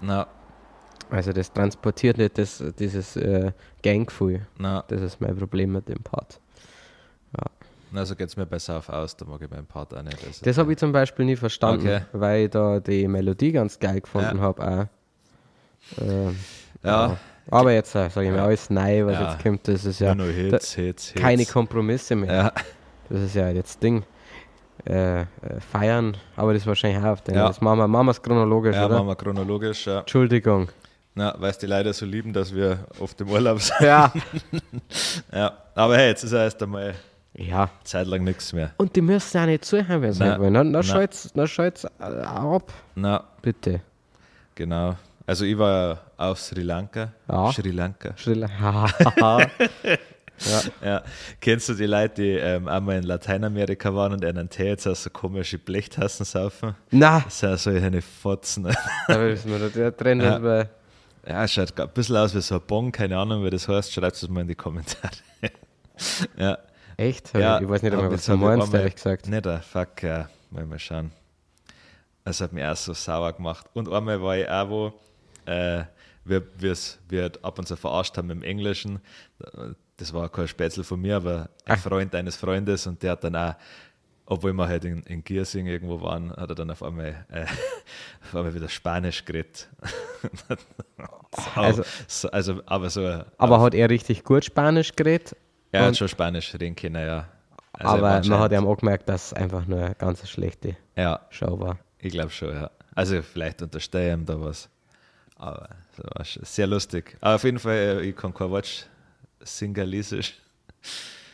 Na, 0.00 0.26
Also 1.10 1.32
das 1.32 1.52
transportiert 1.52 2.18
nicht 2.18 2.38
das, 2.38 2.62
dieses 2.78 3.16
äh, 3.16 3.52
Ganggefühl. 3.82 4.46
na, 4.58 4.84
Das 4.88 5.00
ist 5.02 5.20
mein 5.20 5.36
Problem 5.36 5.72
mit 5.72 5.88
dem 5.88 6.02
Part. 6.02 6.40
na 7.94 8.06
so 8.06 8.16
geht 8.16 8.28
es 8.28 8.36
mir 8.38 8.46
besser 8.46 8.78
auf 8.78 8.88
aus, 8.88 9.14
da 9.16 9.26
mag 9.26 9.42
ich 9.42 9.50
meinen 9.50 9.66
Part 9.66 9.92
auch 9.94 10.02
nicht. 10.02 10.24
Also, 10.24 10.44
Das 10.44 10.56
habe 10.56 10.72
ich 10.72 10.78
zum 10.78 10.92
Beispiel 10.92 11.26
nie 11.26 11.36
verstanden, 11.36 11.86
Okay. 11.86 12.00
weil 12.12 12.44
ich 12.44 12.50
da 12.50 12.80
die 12.80 13.06
Melodie 13.06 13.52
ganz 13.52 13.78
geil 13.78 14.00
gefunden 14.00 14.38
Ja. 14.38 14.42
habe. 14.42 14.88
Ähm, 16.00 16.36
ja, 16.82 17.18
Aber 17.50 17.72
jetzt 17.72 17.94
äh, 17.94 18.08
sage 18.08 18.26
ich 18.28 18.32
mir 18.32 18.38
Ja. 18.38 18.44
alles 18.46 18.70
nein, 18.70 19.04
was 19.06 19.14
Ja. 19.18 19.30
jetzt 19.32 19.42
kommt, 19.42 19.68
das 19.68 19.84
ist 19.84 19.98
ja 20.00 20.14
Hits, 20.14 20.72
Hits, 20.74 21.08
Hits. 21.08 21.14
keine 21.20 21.44
Kompromisse 21.44 22.14
mehr. 22.16 22.32
Ja, 22.34 22.52
Das 23.10 23.20
ist 23.20 23.34
ja 23.34 23.50
jetzt 23.50 23.82
Ding. 23.82 24.04
Äh, 24.84 25.20
äh, 25.20 25.24
feiern, 25.70 26.16
aber 26.34 26.54
das 26.54 26.62
ist 26.62 26.66
wahrscheinlich 26.66 27.02
auch 27.04 27.10
auf 27.10 27.20
den. 27.22 27.36
Ja. 27.36 27.46
Das 27.46 27.60
machen 27.60 27.78
wir, 27.78 27.86
machen 27.86 28.06
wir 28.06 28.10
es 28.10 28.20
chronologisch, 28.20 28.74
ja 28.74 28.86
oder? 28.86 28.96
machen 28.96 29.08
wir 29.08 29.16
chronologisch. 29.16 29.86
Ja. 29.86 30.00
Entschuldigung. 30.00 30.68
Na, 31.14 31.34
weil 31.38 31.50
es 31.50 31.58
die 31.58 31.66
leider 31.66 31.92
so 31.92 32.04
lieben, 32.04 32.32
dass 32.32 32.52
wir 32.54 32.78
oft 32.98 33.20
im 33.20 33.30
Urlaub 33.30 33.60
sind. 33.60 33.80
Ja. 33.80 34.12
Ja, 35.32 35.56
aber 35.74 35.96
hey, 35.96 36.08
jetzt 36.08 36.24
ist 36.24 36.32
ja 36.32 36.42
erst 36.42 36.62
einmal 36.62 36.94
ja. 37.34 37.70
Zeit 37.84 38.06
lang 38.06 38.24
nichts 38.24 38.52
mehr. 38.52 38.72
Und 38.76 38.96
die 38.96 39.02
müssen 39.02 39.36
ja 39.36 39.46
nicht 39.46 39.64
zuhören, 39.64 40.02
wenn 40.02 40.12
sie 40.12 40.24
nicht 40.24 40.38
wollen. 40.38 40.54
Dann, 40.54 40.72
dann 40.72 40.82
schalt's 40.82 41.84
äh, 41.84 41.88
ab, 42.02 42.72
Na, 42.94 43.24
bitte. 43.40 43.80
genau. 44.54 44.96
Also 45.26 45.44
ich 45.44 45.56
war 45.56 46.00
auf 46.16 46.40
Sri 46.40 46.62
Lanka. 46.62 47.12
Ja. 47.28 47.52
Sri 47.52 47.70
Lanka. 47.70 48.14
Sri 48.16 48.34
Lanka. 48.34 48.88
ja. 50.38 50.60
Ja. 50.84 51.02
Kennst 51.40 51.68
du 51.68 51.74
die 51.74 51.86
Leute, 51.86 52.14
die 52.22 52.30
ähm, 52.30 52.66
einmal 52.68 52.96
in 52.98 53.04
Lateinamerika 53.04 53.94
waren 53.94 54.12
und 54.12 54.24
einen 54.24 54.48
Tee 54.48 54.68
jetzt 54.68 54.86
aus 54.86 55.02
so 55.04 55.10
komische 55.10 55.58
Blechtassen 55.58 56.24
saufen? 56.24 56.74
Na, 56.90 57.20
Das 57.20 57.38
sind 57.40 57.58
so 57.58 57.70
eine 57.70 58.02
Fotzen. 58.02 58.64
da 59.08 59.20
wissen 59.20 59.50
wir, 59.50 59.68
der 59.68 59.96
Trend 59.96 60.22
Ja. 60.22 60.36
ist 60.36 60.42
bei. 60.42 60.68
Ja, 61.24 61.46
schaut 61.46 61.78
ein 61.78 61.88
bisschen 61.94 62.16
aus 62.16 62.34
wie 62.34 62.40
so 62.40 62.56
ein 62.56 62.62
Bon, 62.66 62.90
keine 62.90 63.16
Ahnung, 63.16 63.44
wie 63.44 63.50
das 63.50 63.68
heißt. 63.68 63.92
Schreibt 63.92 64.16
es 64.16 64.28
mal 64.28 64.40
in 64.40 64.48
die 64.48 64.56
Kommentare. 64.56 65.12
ja. 66.36 66.58
Echt? 66.96 67.32
Ja, 67.34 67.60
ich 67.60 67.68
weiß 67.68 67.82
nicht 67.82 67.92
einmal, 67.92 68.10
was 68.12 68.26
du 68.26 68.36
meinst, 68.36 68.74
ehrlich 68.74 68.94
gesagt. 68.96 69.28
Nicht, 69.28 69.46
ah, 69.46 69.60
fuck, 69.60 70.02
ja. 70.02 70.28
Mal, 70.50 70.66
mal 70.66 70.78
schauen. 70.80 71.12
Das 72.24 72.40
hat 72.40 72.52
mich 72.52 72.64
auch 72.64 72.76
so 72.76 72.92
sauer 72.92 73.32
gemacht. 73.32 73.66
Und 73.72 73.88
einmal 73.92 74.20
war 74.20 74.36
ich 74.36 74.48
auch 74.48 74.68
wo, 74.68 74.92
äh, 75.46 75.84
wir, 76.24 76.42
wir's- 76.58 76.98
wir 77.08 77.30
ab 77.42 77.58
und 77.58 77.66
zu 77.66 77.76
verarscht 77.76 78.16
haben 78.18 78.30
im 78.30 78.42
Englischen. 78.42 79.00
Das 79.96 80.12
war 80.12 80.28
kein 80.28 80.48
Spätzle 80.48 80.84
von 80.84 81.00
mir, 81.00 81.16
aber 81.16 81.48
ein 81.66 81.76
Ach. 81.76 81.78
Freund 81.78 82.14
eines 82.14 82.36
Freundes 82.36 82.86
und 82.86 83.02
der 83.02 83.12
hat 83.12 83.24
dann 83.24 83.36
auch, 83.36 83.54
obwohl 84.26 84.52
wir 84.52 84.66
halt 84.66 84.84
in, 84.84 85.02
in 85.04 85.22
Giersing 85.22 85.66
irgendwo 85.66 86.00
waren, 86.00 86.30
hat 86.30 86.48
er 86.48 86.54
dann 86.54 86.70
auf 86.70 86.82
einmal, 86.82 87.24
äh, 87.30 87.42
auf 88.24 88.34
einmal 88.34 88.54
wieder 88.54 88.68
Spanisch 88.68 89.24
geredet. 89.24 89.68
so, 90.48 90.56
Also- 91.60 91.82
so, 92.06 92.30
also, 92.30 92.60
aber 92.66 92.90
so, 92.90 93.22
Aber 93.38 93.60
hat 93.60 93.74
er 93.74 93.88
richtig 93.90 94.24
gut 94.24 94.44
Spanisch 94.44 94.92
geredet? 94.94 95.36
er 95.72 95.86
hat 95.86 95.96
schon 95.96 96.08
Spanisch 96.08 96.52
reden 96.54 96.74
können, 96.76 97.06
ja. 97.06 97.28
Also 97.72 97.94
Aber 97.96 98.20
man 98.20 98.38
hat 98.38 98.52
ja 98.52 98.60
auch 98.60 98.76
gemerkt, 98.76 99.08
dass 99.08 99.26
es 99.26 99.32
einfach 99.32 99.66
nur 99.66 99.78
eine 99.82 99.94
ganz 99.94 100.28
schlechte 100.28 100.76
Ja, 100.96 101.20
Show 101.30 101.58
war. 101.58 101.78
ich 101.98 102.12
glaube 102.12 102.30
schon, 102.30 102.54
ja. 102.54 102.70
Also 102.94 103.22
vielleicht 103.22 103.62
unterstehe 103.62 104.08
ich 104.08 104.18
ihm 104.18 104.26
da 104.26 104.38
was. 104.40 104.68
Aber 105.36 105.70
das 105.96 106.36
war 106.36 106.44
sehr 106.44 106.66
lustig. 106.66 107.16
Aber 107.22 107.36
auf 107.36 107.44
jeden 107.44 107.58
Fall, 107.58 107.74
äh, 107.76 108.00
ich 108.02 108.14
kann 108.14 108.34
kein 108.34 108.50
Wort 108.50 108.86
singalesisch. 109.44 110.40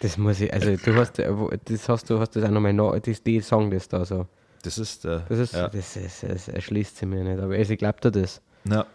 Das 0.01 0.17
muss 0.17 0.41
ich, 0.41 0.53
also 0.53 0.77
du 0.77 0.95
hast, 0.97 1.19
äh, 1.19 1.33
das 1.65 1.89
hast 1.89 2.09
du, 2.09 2.21
hast 2.21 2.37
das 2.37 2.45
auch 2.45 2.51
nochmal 2.51 2.73
noch, 2.73 2.99
das, 3.01 3.23
die 3.23 3.41
Song 3.41 3.71
das 3.71 3.89
da 3.89 4.05
so. 4.05 4.27
Das 4.63 4.79
ist 4.79 5.05
der. 5.05 5.21
Das 5.29 5.39
ist, 5.39 5.55
ja. 5.55 5.69
das, 5.69 5.97
ist, 5.97 6.23
das 6.23 6.49
erschließt 6.49 6.97
sich 6.97 7.09
mir 7.09 7.25
nicht, 7.25 7.41
aber 7.41 7.55
also 7.55 7.73
ich 7.73 7.79
glaube 7.79 8.01
dir 8.01 8.11
das. 8.11 8.41
ja. 8.65 8.87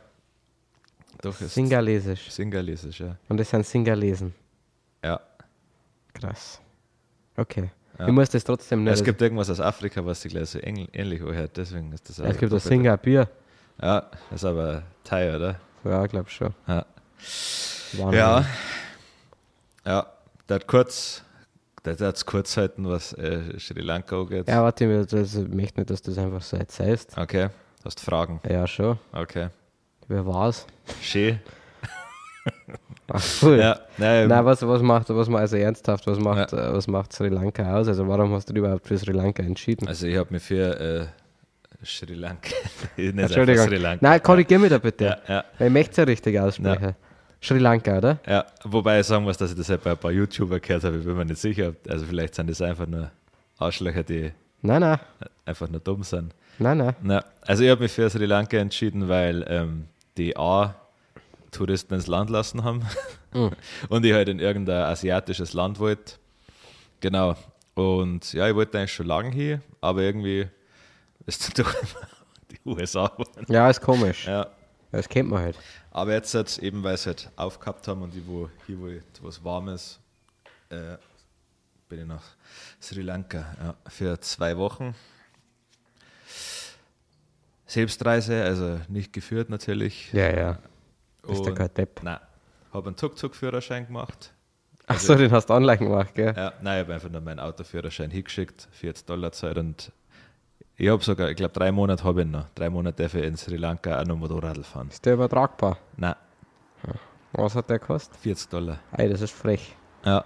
Doch, 1.21 1.39
ist 1.39 1.53
Singalesisch. 1.53 2.31
singalesisch, 2.31 2.99
ja. 2.99 3.15
Und 3.29 3.37
das 3.37 3.49
sind 3.49 3.65
Singalesen. 3.65 4.33
Ja. 5.01 5.21
Krass. 6.13 6.59
Okay. 7.37 7.69
Ja. 7.97 8.07
Ich 8.07 8.11
muss 8.11 8.29
das 8.29 8.43
trotzdem 8.43 8.83
nicht. 8.83 8.93
Es 8.93 9.03
gibt 9.05 9.21
irgendwas 9.21 9.49
aus 9.49 9.61
Afrika, 9.61 10.05
was 10.05 10.21
sich 10.21 10.33
gleich 10.33 10.49
so 10.49 10.59
ähnl- 10.59 10.89
ähnlich 10.91 11.21
anhört, 11.21 11.55
deswegen 11.55 11.93
ist 11.93 12.09
das 12.09 12.19
auch 12.19 12.25
es 12.25 12.37
gibt 12.37 12.51
das 12.51 12.65
Singabier. 12.65 13.29
Ja, 13.81 14.01
das 14.31 14.41
ist 14.41 14.45
aber 14.45 14.83
Thai, 15.05 15.33
oder? 15.33 15.59
Ja, 15.85 16.03
ich 16.03 16.11
glaube 16.11 16.29
schon. 16.29 16.53
Ja. 16.67 16.85
Wahnsinn. 17.93 18.13
Ja. 18.19 18.45
Ja, 19.85 20.07
der 20.47 20.55
hat 20.55 20.67
kurz, 20.67 21.23
der 21.85 21.93
hat 21.97 22.15
es 22.15 22.25
kurz 22.25 22.55
halten, 22.57 22.87
was 22.87 23.13
äh, 23.13 23.59
Sri 23.59 23.81
Lanka 23.81 24.19
angeht. 24.19 24.47
Ja, 24.47 24.63
warte, 24.63 24.85
ich 24.85 25.07
das, 25.07 25.35
ich 25.35 25.47
möchte 25.49 25.79
nicht, 25.79 25.89
dass 25.89 26.01
du 26.01 26.11
das 26.11 26.17
einfach 26.17 26.41
so 26.41 26.57
erzählst. 26.57 27.17
Okay, 27.17 27.49
hast 27.83 27.99
Fragen. 27.99 28.39
Ja, 28.49 28.65
schon. 28.65 28.97
Okay. 29.11 29.49
Wer 30.07 30.25
war's? 30.25 30.65
Schön. 31.01 31.39
Ach, 33.07 33.23
cool. 33.41 33.59
Ja, 33.59 33.79
nein, 33.97 34.27
Nein, 34.27 34.45
was, 34.45 34.65
was 34.65 34.81
macht, 34.81 35.09
was 35.09 35.27
macht, 35.27 35.41
also 35.41 35.57
ernsthaft, 35.57 36.07
was 36.07 36.19
macht, 36.19 36.53
äh, 36.53 36.73
was 36.73 36.87
macht 36.87 37.13
Sri 37.13 37.29
Lanka 37.29 37.77
aus? 37.77 37.87
Also 37.87 38.07
warum 38.07 38.33
hast 38.33 38.49
du 38.49 38.53
dich 38.53 38.59
überhaupt 38.59 38.87
für 38.87 38.97
Sri 38.97 39.11
Lanka 39.11 39.43
entschieden? 39.43 39.87
also 39.87 40.07
ich 40.07 40.17
habe 40.17 40.33
mich 40.33 40.43
für 40.43 40.79
äh, 40.79 41.85
Sri 41.85 42.13
Lanka, 42.15 42.49
Entschuldigung. 42.97 43.67
Sri 43.67 43.77
Lanka. 43.77 44.05
Nein, 44.07 44.23
korrigier 44.23 44.59
mich 44.59 44.69
da 44.69 44.77
bitte. 44.77 45.05
Ja, 45.27 45.43
ja, 45.59 45.65
Ich 45.65 45.71
möchte 45.71 45.91
es 45.91 45.97
ja 45.97 46.03
richtig 46.05 46.39
aussprechen. 46.39 46.95
Sri 47.43 47.59
Lanka, 47.59 47.97
oder? 47.97 48.19
ja. 48.27 48.45
Wobei 48.63 49.01
ich 49.01 49.05
sagen 49.05 49.23
muss, 49.25 49.37
dass 49.37 49.51
ich 49.51 49.57
das 49.57 49.69
halt 49.69 49.83
bei 49.83 49.91
ein 49.91 49.97
paar 49.97 50.11
YouTuber 50.11 50.59
gehört 50.59 50.83
habe, 50.83 50.97
ich 50.97 51.03
bin 51.05 51.15
mir 51.17 51.25
nicht 51.25 51.41
sicher. 51.41 51.73
Also 51.89 52.05
vielleicht 52.05 52.35
sind 52.35 52.49
das 52.49 52.61
einfach 52.61 52.87
nur 52.87 53.11
Arschlöcher, 53.57 54.03
die 54.03 54.31
Nein, 54.61 54.79
nein, 54.79 54.99
einfach 55.45 55.67
nur 55.67 55.81
dumm 55.81 56.03
sind. 56.03 56.33
nein, 56.57 56.77
nein. 56.77 56.95
Na, 57.01 57.25
also 57.41 57.63
ich 57.63 57.69
habe 57.69 57.81
mich 57.83 57.91
für 57.91 58.09
Sri 58.09 58.25
Lanka 58.25 58.57
entschieden, 58.57 59.09
weil 59.09 59.45
ähm, 59.49 59.87
die 60.17 60.37
A 60.37 60.73
Touristen 61.51 61.93
ins 61.95 62.07
Land 62.07 62.29
lassen 62.29 62.63
haben 62.63 62.83
und 63.89 64.05
ich 64.05 64.13
halt 64.13 64.29
in 64.29 64.39
irgendein 64.39 64.83
asiatisches 64.85 65.53
Land 65.53 65.79
wollte. 65.79 66.13
Genau. 67.01 67.35
Und 67.75 68.31
ja, 68.33 68.47
ich 68.47 68.55
wollte 68.55 68.77
eigentlich 68.79 68.93
schon 68.93 69.07
lange 69.07 69.31
hier, 69.31 69.61
aber 69.81 70.01
irgendwie 70.01 70.47
ist 71.25 71.45
dann 71.59 71.65
doch 71.65 71.73
immer 71.75 72.07
die 72.51 72.59
USA. 72.69 73.11
Ja, 73.49 73.69
ist 73.69 73.81
komisch. 73.81 74.27
Ja. 74.27 74.47
Das 74.93 75.09
kennt 75.09 75.29
man 75.29 75.41
halt. 75.41 75.59
Aber 75.89 76.13
jetzt 76.13 76.35
halt, 76.35 76.55
eben 76.59 76.83
weil 76.83 76.95
sie 76.97 77.07
halt 77.07 77.31
aufgehabt 77.35 77.87
haben 77.87 78.03
und 78.03 78.15
ich 78.15 78.21
wo, 78.27 78.47
hier 78.67 78.79
wo 78.79 78.87
was 79.21 79.43
Warmes, 79.43 79.99
äh, 80.69 80.97
bin 81.89 82.01
ich 82.01 82.05
nach 82.05 82.23
Sri 82.79 83.01
Lanka 83.01 83.55
ja, 83.59 83.75
für 83.87 84.19
zwei 84.19 84.55
Wochen. 84.55 84.93
Selbstreise, 87.65 88.43
also 88.43 88.79
nicht 88.87 89.13
geführt 89.13 89.49
natürlich. 89.49 90.13
Ja, 90.13 90.29
ja. 90.29 90.59
Bist 91.23 91.43
du 91.43 91.55
kein 91.55 91.73
Depp. 91.73 92.03
Nein, 92.03 92.19
habe 92.71 92.87
einen 92.87 92.95
Tuk-Tuk-Führerschein 92.95 93.87
gemacht. 93.87 94.31
Ach 94.85 94.99
so, 94.99 95.15
den 95.15 95.31
hast 95.31 95.49
du 95.49 95.53
online 95.55 95.79
gemacht, 95.79 96.13
gell? 96.13 96.35
Ja, 96.37 96.53
nein, 96.61 96.77
ich 96.77 96.83
habe 96.83 96.93
einfach 96.93 97.09
nur 97.09 97.21
meinen 97.21 97.39
Autoführerschein 97.39 98.11
hingeschickt, 98.11 98.67
40 98.73 99.07
Dollar 99.07 99.31
Zeit 99.31 99.57
und 99.57 99.91
ich 100.77 100.89
habe 100.89 101.03
sogar, 101.03 101.29
ich 101.29 101.35
glaube, 101.35 101.53
drei 101.53 101.71
Monate 101.71 102.03
habe 102.03 102.21
ich 102.21 102.27
noch. 102.27 102.45
Drei 102.55 102.69
Monate 102.69 103.03
darf 103.03 103.13
ich 103.15 103.23
in 103.23 103.37
Sri 103.37 103.57
Lanka 103.57 103.99
auch 104.01 104.05
noch 104.05 104.17
Motorrad 104.17 104.57
fahren. 104.65 104.89
Ist 104.89 105.05
der 105.05 105.13
übertragbar? 105.13 105.77
Nein, 105.97 106.15
Was 107.33 107.55
hat 107.55 107.69
der 107.69 107.79
gekostet? 107.79 108.15
40 108.17 108.49
Dollar. 108.49 108.79
Ey, 108.91 109.09
das 109.09 109.21
ist 109.21 109.33
frech. 109.33 109.75
Ja, 110.05 110.25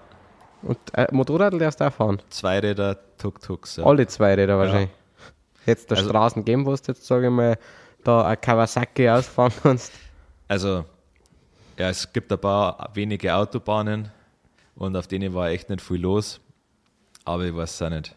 Und 0.64 0.78
äh, 0.94 1.08
Motorrad 1.12 1.54
darfst 1.62 1.80
du 1.82 1.88
auch 1.88 1.94
fahren? 1.94 2.22
Zweiräder, 2.30 2.98
Tuk-Tuks. 3.18 3.78
Ja. 3.78 3.86
Alle 3.86 4.08
zwei 4.08 4.34
Räder 4.36 4.58
wahrscheinlich. 4.58 4.90
Jetzt 5.66 5.92
der 5.92 5.98
Also- 5.98 6.10
Straßen 6.10 6.44
geben, 6.46 6.66
wo 6.66 6.72
du 6.76 6.82
jetzt, 6.88 7.06
sage 7.06 7.28
ich 7.28 7.32
mal, 7.32 7.58
da 8.04 8.26
ein 8.26 8.40
Kawasaki 8.40 9.10
ausfahren 9.10 9.52
kannst. 9.64 9.92
Also, 10.48 10.86
ja, 11.78 11.90
es 11.90 12.12
gibt 12.12 12.32
ein 12.32 12.40
paar 12.40 12.90
wenige 12.94 13.36
Autobahnen 13.36 14.10
und 14.76 14.96
auf 14.96 15.08
denen 15.08 15.34
war 15.34 15.50
echt 15.50 15.70
nicht 15.70 15.82
viel 15.82 16.02
los. 16.02 16.40
Aber 17.26 17.44
ich 17.44 17.54
weiß 17.56 17.70
es 17.74 17.82
auch 17.82 17.90
nicht. 17.90 18.16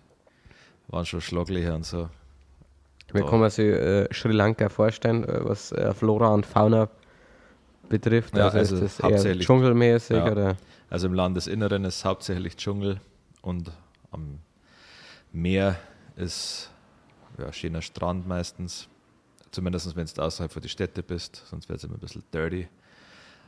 Waren 0.88 1.04
schon 1.06 1.20
Schlaglöcher 1.20 1.74
und 1.74 1.84
so. 1.84 2.08
Wie 3.12 3.22
kann 3.22 3.40
man 3.40 3.50
sich 3.50 3.66
äh, 3.66 4.08
Sri 4.12 4.32
Lanka 4.32 4.68
vorstellen, 4.68 5.24
äh, 5.24 5.40
was 5.44 5.72
äh, 5.72 5.92
Flora 5.94 6.28
und 6.34 6.46
Fauna 6.46 6.88
betrifft? 7.88 8.36
Ja, 8.36 8.44
also, 8.48 8.58
also 8.58 8.76
ist 8.76 8.82
das 8.84 9.00
eher 9.00 9.10
hauptsächlich- 9.10 9.46
dschungelmäßig 9.46 10.16
Ja. 10.16 10.30
oder? 10.30 10.56
Also 10.88 11.06
im 11.06 11.14
Landesinneren 11.14 11.84
ist 11.84 12.04
hauptsächlich 12.04 12.56
Dschungel 12.56 13.00
und 13.42 13.70
am 14.10 14.38
Meer 15.32 15.76
ist 16.16 16.70
ja, 17.38 17.52
schöner 17.52 17.82
Strand 17.82 18.26
meistens. 18.26 18.88
Zumindest 19.52 19.94
wenn 19.96 20.06
du 20.06 20.22
außerhalb 20.22 20.52
von 20.52 20.62
die 20.62 20.68
Städte 20.68 21.02
bist, 21.02 21.42
sonst 21.48 21.68
wird 21.68 21.78
es 21.78 21.84
immer 21.84 21.94
ein 21.94 22.00
bisschen 22.00 22.22
dirty. 22.32 22.68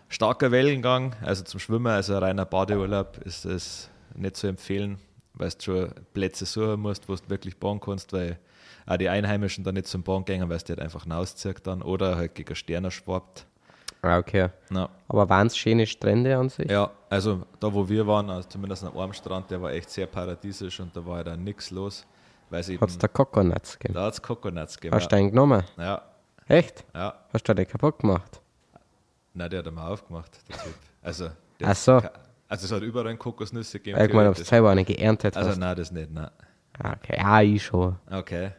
Starker 0.09 0.51
Wellengang, 0.51 1.14
also 1.22 1.42
zum 1.42 1.59
Schwimmen, 1.59 1.87
also 1.87 2.14
ein 2.14 2.22
reiner 2.22 2.44
Badeurlaub 2.44 3.18
ist 3.25 3.44
es 3.44 3.88
nicht 4.14 4.37
zu 4.37 4.46
empfehlen, 4.46 4.98
weil 5.35 5.51
du 5.51 5.57
schon 5.61 5.90
Plätze 6.12 6.44
suchen 6.44 6.81
musst, 6.81 7.09
wo 7.09 7.14
du 7.14 7.22
wirklich 7.29 7.57
bauen 7.57 7.81
kannst, 7.81 8.12
weil 8.12 8.38
auch 8.87 8.97
die 8.97 9.09
Einheimischen 9.09 9.64
da 9.64 9.73
nicht 9.73 9.87
zum 9.87 10.03
Bahn 10.03 10.25
gehen, 10.25 10.49
weil 10.49 10.57
es 10.57 10.64
die 10.64 10.73
halt 10.73 10.81
einfach 10.81 11.09
rauszieht 11.09 11.66
dann 11.66 11.83
oder 11.83 12.16
halt 12.16 12.35
gegen 12.35 12.55
Sterne 12.55 12.90
schwappt. 12.90 13.47
Ah, 14.05 14.18
okay. 14.18 14.49
Na, 14.71 14.88
Aber 15.07 15.29
waren 15.29 15.47
es 15.47 15.57
schöne 15.57 15.87
Strände 15.87 16.37
an 16.37 16.49
sich? 16.49 16.68
ja, 16.71 16.90
also 17.09 17.42
da 17.61 17.73
wo 17.73 17.88
wir 17.88 18.05
waren, 18.07 18.29
also 18.31 18.49
zumindest 18.49 18.83
an 18.85 18.97
einem 18.97 19.12
Strand, 19.12 19.49
der 19.51 19.62
war 19.62 19.71
echt 19.71 19.88
sehr 19.90 20.07
paradiesisch 20.07 20.81
und 20.81 20.97
da 20.97 21.07
war 21.07 21.16
halt 21.18 21.29
auch 21.29 21.37
nichts 21.37 21.71
los, 21.71 22.05
es 22.51 22.68
Hat 22.68 22.88
es 22.88 22.99
da 22.99 23.07
Coconuts 23.09 23.79
gegeben? 23.79 23.95
da 23.95 24.07
hat 24.07 24.14
es 24.14 24.21
Coconuts 24.23 24.77
gegeben. 24.77 24.97
Hast 24.97 25.09
du 25.09 25.16
einen 25.16 25.31
genommen? 25.31 25.62
Ja, 25.79 26.03
Echt? 26.49 26.85
ja, 26.95 27.14
Hast 27.33 27.49
du 27.49 27.55
den 27.55 27.66
kaputt 27.68 28.01
gemacht? 28.01 28.40
nein, 29.35 29.49
der 29.51 29.61
hat 29.61 29.66
er 29.66 29.73
mal 29.73 29.88
aufgemacht, 29.92 30.33
der 30.49 30.59
Typ. 30.59 30.75
Also, 31.03 31.29
der 31.61 31.68
Ach 31.68 31.77
so. 31.77 32.03
Also 32.49 32.66
es 32.66 32.73
hat 32.73 32.83
überall 32.83 33.07
Kokosnüsse 33.16 33.79
gegeben. 33.79 33.99
Ich 33.99 34.12
meine, 34.12 34.29
ob 34.29 34.35
theoretisch. 34.35 34.49
selber 34.49 34.71
eine 34.71 34.85
geerntet 34.85 35.37
also 35.37 35.51
hast. 35.51 35.59
nein, 35.59 35.77
das 35.77 35.90
nicht, 35.92 36.11
nein. 36.11 36.29
Ah, 36.83 36.92
Okay, 36.97 37.16
ja, 37.18 37.40
ich 37.40 37.62
schon. 37.62 37.97
Okay. 38.11 38.51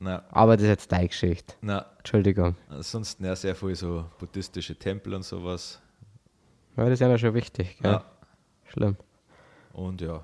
Na, 0.00 0.22
Aber 0.30 0.56
das 0.56 0.62
ist 0.64 0.68
jetzt 0.68 0.92
deine 0.92 1.08
Geschichte. 1.08 1.54
na, 1.60 1.84
Entschuldigung. 1.98 2.54
ansonsten 2.68 3.24
ja 3.24 3.34
sehr 3.34 3.54
viel 3.56 3.74
so 3.74 4.04
buddhistische 4.18 4.76
Tempel 4.76 5.14
und 5.14 5.24
sowas. 5.24 5.80
Ja, 6.76 6.84
das 6.84 6.92
ist 6.94 7.00
ja 7.00 7.18
schon 7.18 7.34
wichtig. 7.34 7.76
Gell? 7.82 7.92
Ja. 7.92 8.04
Schlimm. 8.72 8.96
Und 9.72 10.00
ja. 10.00 10.20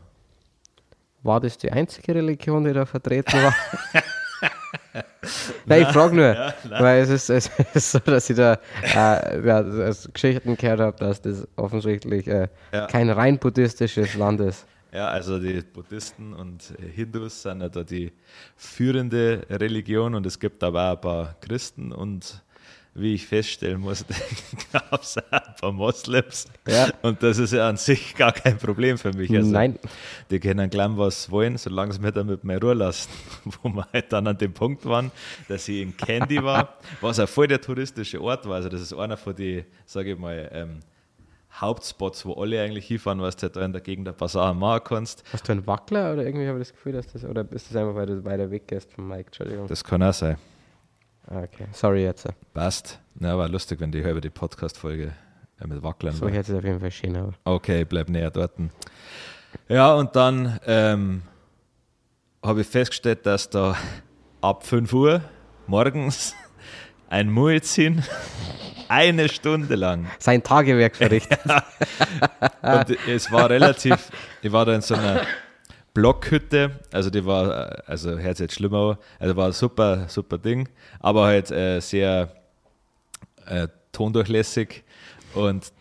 War 1.25 1.41
das 1.41 1.59
die 1.59 1.73
einzige 1.73 2.15
Religion, 2.15 2.63
die 2.65 2.73
da 2.73 2.87
vertreten 2.87 3.33
war? 3.43 3.55
Nein, 5.67 5.83
ich 5.83 5.89
frage 5.89 6.15
nur, 6.15 6.53
weil 6.81 7.03
es 7.03 7.09
ist, 7.11 7.31
es 7.31 7.51
ist 7.75 7.93
so, 7.93 7.99
dass 7.99 8.29
ich 8.31 8.37
da 8.37 8.59
äh, 8.83 9.41
ja, 9.45 9.63
Geschichten 10.13 10.57
gehört 10.57 10.81
habe, 10.81 10.97
dass 10.99 11.21
das 11.23 11.49
offensichtlich 11.57 12.27
äh, 12.29 12.49
Ja. 12.73 12.87
kein 12.87 13.09
rein 13.11 13.39
buddhistisches 13.39 14.15
Land 14.15 14.41
ist. 14.41 14.67
Ja, 14.95 15.09
also 15.09 15.41
die 15.41 15.61
Buddhisten 15.61 16.33
und 16.33 16.73
äh, 16.79 16.89
Hindus 16.89 17.43
sind 17.43 17.61
ja 17.61 17.69
da 17.69 17.83
die 17.83 18.13
führende 18.57 19.45
Religion 19.51 20.15
und 20.15 20.25
es 20.25 20.39
gibt 20.39 20.63
aber 20.63 20.93
auch 20.93 20.95
ein 20.95 21.01
paar 21.01 21.35
Christen 21.41 21.91
und 21.91 22.41
wie 22.95 23.15
ich 23.15 23.27
feststellen 23.27 23.81
musste, 23.81 24.15
gab 24.73 25.03
es 25.03 25.19
auch 25.19 25.33
ein 25.33 25.55
paar 25.61 25.73
Moslems. 25.73 26.47
Ja. 26.69 26.91
Und 27.03 27.25
das 27.25 27.39
ist 27.39 27.53
ja 27.53 27.69
an 27.69 27.77
sich 27.77 28.15
gar 28.15 28.31
kein 28.31 28.57
Problem 28.57 28.97
für 28.97 29.13
mich. 29.13 29.35
Also, 29.35 29.51
Nein, 29.51 29.81
Die 30.31 30.39
können 30.39 30.71
glauben, 30.71 30.97
was 30.97 31.29
wollen, 31.29 31.59
solange 31.59 31.93
sie 31.93 31.99
mir 31.99 32.13
damit 32.13 32.45
mehr 32.45 32.61
Ruhe 32.61 32.75
lassen. 32.75 33.11
Wo 33.63 33.71
wir 33.71 33.89
halt 33.93 34.13
dann 34.13 34.29
an 34.29 34.39
dem 34.39 34.53
Punkt 34.53 34.85
waren, 34.85 35.11
dass 35.49 35.67
ich 35.67 35.83
in 35.83 35.97
Candy 35.97 36.41
war, 36.41 36.79
was 37.01 37.19
auch 37.19 37.29
voll 37.29 37.49
der 37.49 37.61
touristische 37.61 38.23
Ort 38.23 38.49
war. 38.49 38.57
Also 38.57 38.69
das 38.69 38.81
ist 38.81 38.93
einer 38.93 39.17
von 39.17 39.35
den, 39.35 39.65
sage 39.87 40.13
ich 40.13 40.19
mal, 40.19 40.49
ähm, 40.53 40.79
Hauptspots, 41.61 42.27
wo 42.27 42.35
alle 42.35 42.61
eigentlich 42.61 42.87
hinfahren, 42.87 43.21
was 43.21 43.37
du 43.37 43.49
da 43.49 43.64
in 43.64 43.73
der 43.73 43.81
Gegend 43.81 44.09
ein 44.09 44.17
paar 44.17 44.29
Sachen 44.29 44.59
machen 44.59 44.83
kannst. 44.85 45.23
hast 45.33 45.49
du 45.49 45.53
einen 45.53 45.67
Wackler 45.67 46.12
oder 46.12 46.25
irgendwie 46.25 46.49
habe 46.49 46.59
ich 46.59 46.69
das 46.69 46.73
Gefühl, 46.75 46.93
dass 46.93 47.07
das, 47.07 47.25
oder 47.25 47.47
ist 47.53 47.71
das 47.71 47.77
einfach, 47.77 47.95
weil 47.95 48.07
du 48.07 48.25
weiter 48.25 48.51
weg 48.51 48.67
gehst 48.67 48.93
vom 48.93 49.09
Mike? 49.09 49.27
Entschuldigung. 49.27 49.67
Das 49.69 49.85
kann 49.85 50.03
auch 50.03 50.12
sein. 50.12 50.37
Ah, 51.27 51.43
okay, 51.43 51.67
sorry 51.73 52.03
jetzt. 52.03 52.29
Passt. 52.53 52.99
Na, 53.14 53.38
war 53.38 53.49
lustig, 53.49 53.81
wenn 53.81 53.93
die 53.93 54.05
halbe 54.05 54.21
die 54.21 54.31
Podcast-Folge 54.31 55.12
äh, 55.61 55.67
mit 55.67 55.83
Wacklern 55.83 56.14
So 56.14 56.29
hört 56.29 56.49
es 56.49 56.55
auf 56.55 56.64
jeden 56.64 56.81
Fall 56.81 56.90
schön 56.90 57.17
aus. 57.17 57.35
Okay, 57.45 57.85
bleib 57.85 58.09
näher 58.09 58.31
dort. 58.31 58.53
Ja, 59.69 59.95
und 59.95 60.14
dann 60.17 60.59
ähm, 60.67 61.23
habe 62.43 62.62
ich 62.62 62.67
festgestellt, 62.67 63.25
dass 63.25 63.49
da 63.49 63.77
ab 64.40 64.67
5 64.67 64.93
Uhr 64.93 65.23
morgens 65.67 66.35
ein 67.09 67.31
Muezzin 67.31 68.03
eine 68.88 69.29
Stunde 69.29 69.75
lang. 69.75 70.07
Sein 70.19 70.43
Tagewerk 70.43 70.97
verrichtet. 70.97 71.40
Und 72.62 72.97
es 73.09 73.31
war 73.33 73.51
relativ, 73.51 74.11
ich 74.43 74.53
war 74.53 74.64
da 74.64 74.75
in 74.75 74.81
so 74.81 74.95
einer 74.95 75.23
Blockhütte, 75.95 76.81
also 76.93 77.09
die 77.09 77.25
war, 77.25 77.83
also 77.87 78.19
hört 78.19 78.40
jetzt 78.40 78.55
schlimmer 78.55 78.99
also 79.19 79.37
war 79.37 79.47
ein 79.47 79.53
super, 79.53 80.09
super 80.09 80.38
Ding, 80.38 80.69
aber 80.99 81.27
halt 81.27 81.51
äh, 81.53 81.81
sehr 81.81 82.33
äh, 83.47 83.69
tondurchlässig 83.93 84.83
und 85.35 85.73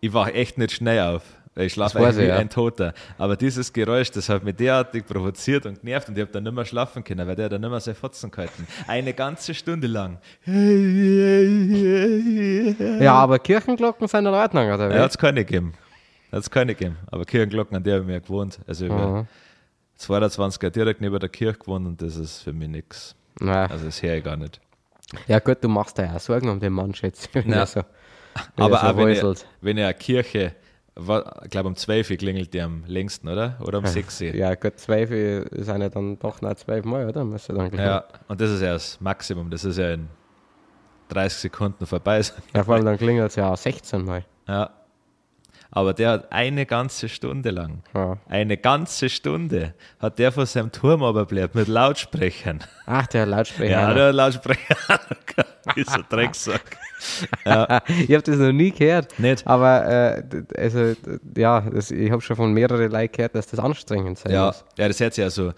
ich 0.00 0.12
war 0.12 0.34
echt 0.34 0.58
nicht 0.58 0.72
schnell 0.72 1.00
auf. 1.00 1.22
Weil 1.54 1.66
Ich 1.66 1.72
schlafe 1.74 1.98
eigentlich 1.98 2.16
wie 2.18 2.28
ja. 2.28 2.36
ein 2.36 2.48
Toter. 2.50 2.94
Aber 3.18 3.36
dieses 3.36 3.72
Geräusch, 3.72 4.10
das 4.10 4.28
hat 4.28 4.42
mich 4.44 4.56
derartig 4.56 5.04
provoziert 5.06 5.66
und 5.66 5.80
genervt 5.80 6.08
und 6.08 6.16
ich 6.16 6.22
habe 6.22 6.32
dann 6.32 6.44
nicht 6.44 6.54
mehr 6.54 6.64
schlafen 6.64 7.04
können, 7.04 7.26
weil 7.26 7.36
der 7.36 7.44
hat 7.46 7.52
dann 7.52 7.60
nicht 7.60 7.70
mehr 7.70 7.80
sein 7.80 7.94
Fotzen 7.94 8.30
gehalten. 8.30 8.66
Eine 8.86 9.12
ganze 9.12 9.52
Stunde 9.54 9.86
lang. 9.86 10.18
Ja, 13.00 13.14
aber 13.14 13.38
Kirchenglocken 13.38 14.08
sind 14.08 14.26
in 14.26 14.32
Ordnung, 14.34 14.70
oder? 14.70 14.94
Ja, 14.94 15.02
hat 15.02 15.10
es 15.10 15.18
keine 15.18 15.44
gegeben. 15.44 15.74
Hat 16.30 16.40
es 16.40 16.50
keine 16.50 16.74
gegeben. 16.74 16.96
Aber 17.10 17.24
Kirchenglocken, 17.24 17.76
an 17.76 17.82
der 17.82 17.94
habe 17.94 18.04
ich 18.04 18.08
mir 18.08 18.20
gewohnt. 18.20 18.58
Also 18.66 18.86
ich 18.86 18.92
Mhm. 18.92 19.26
22er 19.98 20.70
direkt 20.70 21.00
neben 21.00 21.18
der 21.18 21.28
Kirche 21.28 21.58
gewohnt 21.58 21.86
und 21.86 22.02
das 22.02 22.16
ist 22.16 22.40
für 22.42 22.52
mich 22.52 22.68
nichts. 22.68 23.14
Also 23.40 23.84
das 23.86 24.02
höre 24.02 24.16
ich 24.16 24.24
gar 24.24 24.36
nicht. 24.36 24.60
Ja 25.28 25.38
gut, 25.38 25.58
du 25.62 25.68
machst 25.68 25.98
dir 25.98 26.04
ja 26.04 26.16
auch 26.16 26.20
Sorgen 26.20 26.48
um 26.48 26.58
den 26.58 26.72
Mann, 26.72 26.94
schätze 26.94 27.28
ich. 27.28 27.34
wenn 27.34 27.50
Ja. 27.52 27.58
er 27.60 27.66
so, 27.66 27.80
wenn 28.56 28.64
Aber 28.64 28.76
er 28.76 28.80
so 28.80 28.86
auch 28.86 28.96
wenn 28.96 29.08
ich, 29.10 29.44
wenn 29.60 29.76
ich 29.78 29.84
eine 29.84 29.94
Kirche, 29.94 30.54
ich 30.94 31.50
glaube 31.50 31.68
um 31.68 31.76
12 31.76 32.10
Uhr 32.10 32.16
klingelt 32.16 32.52
die 32.52 32.60
am 32.60 32.84
längsten, 32.86 33.28
oder? 33.28 33.56
Oder 33.60 33.78
um 33.78 33.86
6 33.86 34.20
Uhr. 34.20 34.26
Ja 34.34 34.54
gut, 34.54 34.78
zwölf 34.78 35.08
sind 35.08 35.80
ja 35.80 35.88
dann 35.88 36.18
doch 36.18 36.40
noch 36.42 36.54
zwölf 36.54 36.84
Mal, 36.84 37.08
oder? 37.08 37.24
Dann. 37.24 37.72
Ja, 37.78 38.04
und 38.28 38.40
das 38.40 38.50
ist 38.50 38.60
ja 38.60 38.74
das 38.74 39.00
Maximum. 39.00 39.50
Das 39.50 39.64
ist 39.64 39.78
ja 39.78 39.94
in 39.94 40.08
30 41.08 41.38
Sekunden 41.38 41.86
vorbei. 41.86 42.20
ja, 42.54 42.64
vor 42.64 42.74
allem 42.74 42.84
dann 42.84 42.98
klingelt 42.98 43.30
es 43.30 43.36
ja 43.36 43.52
auch 43.52 43.56
16 43.56 44.04
Mal. 44.04 44.24
Ja. 44.46 44.70
Aber 45.74 45.94
der 45.94 46.10
hat 46.10 46.32
eine 46.32 46.66
ganze 46.66 47.08
Stunde 47.08 47.50
lang, 47.50 47.82
Ja. 47.94 48.18
eine 48.28 48.58
ganze 48.58 49.08
Stunde, 49.08 49.72
hat 50.00 50.18
der 50.18 50.30
von 50.30 50.44
seinem 50.44 50.70
Turm 50.70 51.02
runterbleibt 51.02 51.54
mit 51.54 51.66
Lautsprechern. 51.66 52.60
Ach, 52.84 53.06
der 53.06 53.24
Lautsprecher. 53.24 53.70
Ja, 53.72 53.94
der 53.94 54.12
Lautsprecher. 54.12 54.76
ist 55.76 55.90
ein 55.94 56.04
Drecksack. 56.10 56.76
ich 57.44 58.12
habe 58.14 58.22
das 58.22 58.36
noch 58.36 58.52
nie 58.52 58.70
gehört. 58.70 59.18
Nicht? 59.18 59.46
Aber 59.46 59.86
äh, 59.88 60.22
also, 60.58 60.94
ja, 61.36 61.62
das, 61.62 61.90
ich 61.90 62.10
habe 62.10 62.20
schon 62.20 62.36
von 62.36 62.52
mehreren 62.52 62.90
Leuten 62.92 63.12
gehört, 63.12 63.34
dass 63.34 63.46
das 63.46 63.58
anstrengend 63.58 64.18
sein 64.18 64.32
Ja, 64.32 64.46
muss. 64.48 64.64
ja, 64.76 64.88
das 64.88 65.00
hört 65.00 65.14
sich 65.14 65.22
ja 65.22 65.30
so 65.30 65.52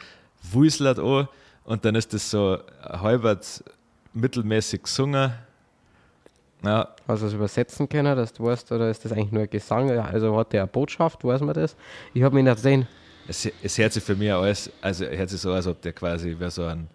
wuselt 0.52 0.98
an 1.00 1.26
und 1.64 1.84
dann 1.84 1.96
ist 1.96 2.14
das 2.14 2.30
so 2.30 2.58
halbert 2.84 3.64
mittelmäßig 4.12 4.84
gesungen. 4.84 5.32
Ja, 6.64 6.88
Hast 7.06 7.20
du 7.22 7.26
das 7.26 7.34
übersetzen 7.34 7.88
können, 7.88 8.16
dass 8.16 8.32
du 8.32 8.44
weißt, 8.44 8.72
oder 8.72 8.88
ist 8.90 9.04
das 9.04 9.12
eigentlich 9.12 9.32
nur 9.32 9.46
Gesang? 9.46 9.88
Ja, 9.90 10.04
Also 10.04 10.36
hat 10.36 10.52
der 10.52 10.62
eine 10.62 10.68
Botschaft, 10.70 11.22
weiß 11.24 11.42
man 11.42 11.54
das? 11.54 11.76
Ich 12.14 12.22
habe 12.22 12.34
mich 12.34 12.44
nicht 12.44 12.56
gesehen. 12.56 12.86
es, 13.28 13.46
es 13.62 13.78
hört 13.78 13.92
sich 13.92 14.02
für 14.02 14.16
mich 14.16 14.32
alles, 14.32 14.70
also 14.80 15.04
hört 15.04 15.28
sich 15.30 15.40
so, 15.40 15.52
als 15.52 15.66
ob 15.66 15.80
der 15.82 15.92
quasi 15.92 16.36
wie 16.38 16.50
so 16.50 16.64
ein 16.64 16.88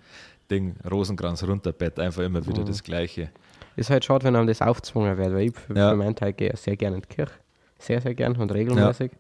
Ding 0.49 0.75
Rosenkranz 0.89 1.43
runterbett, 1.43 1.99
einfach 1.99 2.23
immer 2.23 2.41
Mhm. 2.41 2.47
wieder 2.47 2.63
das 2.63 2.82
Gleiche. 2.84 3.29
Ist 3.75 3.89
halt 3.91 4.03
schade, 4.03 4.23
wenn 4.25 4.36
einem 4.36 4.47
das 4.47 4.62
aufgezwungen 4.62 5.15
wird, 5.17 5.32
weil 5.34 5.41
ich 5.49 5.55
für, 5.55 5.75
Ja. 5.77 5.91
für 5.91 5.95
meinen 5.95 6.15
Teil 6.15 6.34
gehe 6.34 6.55
sehr 6.58 6.75
gerne 6.75 6.97
in 6.97 7.01
die 7.03 7.08
Kirche. 7.08 7.34
Sehr, 7.77 8.01
sehr 8.01 8.13
gern 8.15 8.36
und 8.36 8.51
regelmäßig. 8.51 9.12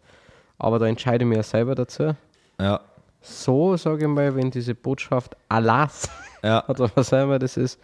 Aber 0.57 0.79
da 0.79 0.87
entscheide 0.87 1.23
ich 1.23 1.29
mich 1.29 1.37
ja 1.37 1.43
selber 1.43 1.75
dazu. 1.75 2.15
Ja, 2.59 2.81
So, 3.21 3.77
sage 3.77 4.01
ich 4.05 4.07
mal, 4.07 4.35
wenn 4.35 4.49
diese 4.51 4.73
Botschaft 4.75 5.35
Alas 5.47 6.09
ja, 6.43 6.63
oder 6.69 6.89
was 6.95 7.13
auch 7.13 7.21
immer 7.23 7.37
das 7.39 7.55
ist, 7.57 7.79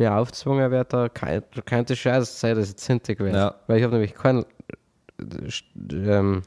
mir 0.00 0.14
aufgezwungen 0.14 0.70
wird, 0.70 0.92
da 0.92 1.08
kann- 1.08 1.42
könnte 1.64 1.94
scheiße 1.94 2.32
sein, 2.38 2.56
dass 2.56 2.68
ich 2.70 2.76
zintig 2.76 3.20
werde. 3.20 3.38
Ja. 3.38 3.54
Weil 3.66 3.78
ich 3.78 3.84
habe 3.84 3.92
nämlich 3.94 4.14
keinen, 4.14 4.44
äh, 5.18 5.50
ähm, 5.92 6.42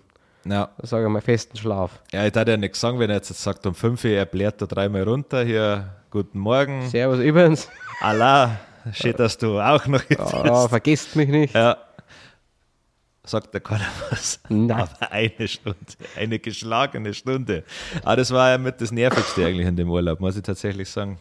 ja. 0.46 0.70
sage 0.82 1.08
mal, 1.10 1.22
festen 1.22 1.56
Schlaf. 1.58 2.02
Ja, 2.12 2.26
ich 2.26 2.34
hätte 2.36 2.52
ja 2.52 2.58
nicht 2.58 2.76
sagen, 2.76 3.00
wenn 3.00 3.10
er 3.10 3.18
jetzt 3.18 3.30
sagt, 3.34 3.66
um 3.66 3.74
5 3.76 4.04
Uhr, 4.04 4.12
er 4.12 4.26
blärt 4.26 4.62
da 4.62 4.66
dreimal 4.66 5.04
runter, 5.04 5.44
hier, 5.44 5.88
guten 6.12 6.39
Morgen, 6.39 6.88
Servus 6.89 7.20
übrigens. 7.20 7.70
Allah, 8.02 8.60
schön, 8.92 9.16
dass 9.16 9.38
du 9.38 9.60
auch 9.60 9.86
noch 9.88 10.02
hier 10.04 10.18
Ja, 10.18 10.42
bist. 10.42 10.70
vergisst 10.70 11.16
mich 11.16 11.30
nicht. 11.30 11.54
Ja. 11.56 11.78
Sagt 13.26 13.54
der 13.54 13.62
keiner 13.62 13.86
was. 14.10 14.39
Nein. 14.50 14.72
Aber 14.72 15.12
eine 15.12 15.48
Stunde, 15.48 15.78
eine 16.18 16.39
geschlagene 16.39 17.13
Stunde. 17.13 17.63
Aber 18.04 18.18
das 18.18 18.32
war 18.32 18.50
ja 18.52 18.58
mit 18.58 18.82
das 18.82 18.92
Nervigste 18.92 19.46
eigentlich 19.46 19.66
in 19.68 19.78
dem 19.78 19.89
Urlaub, 19.89 20.20
muss 20.20 20.36
ich 20.36 20.44
tatsächlich 20.44 20.89
sagen. 20.89 21.18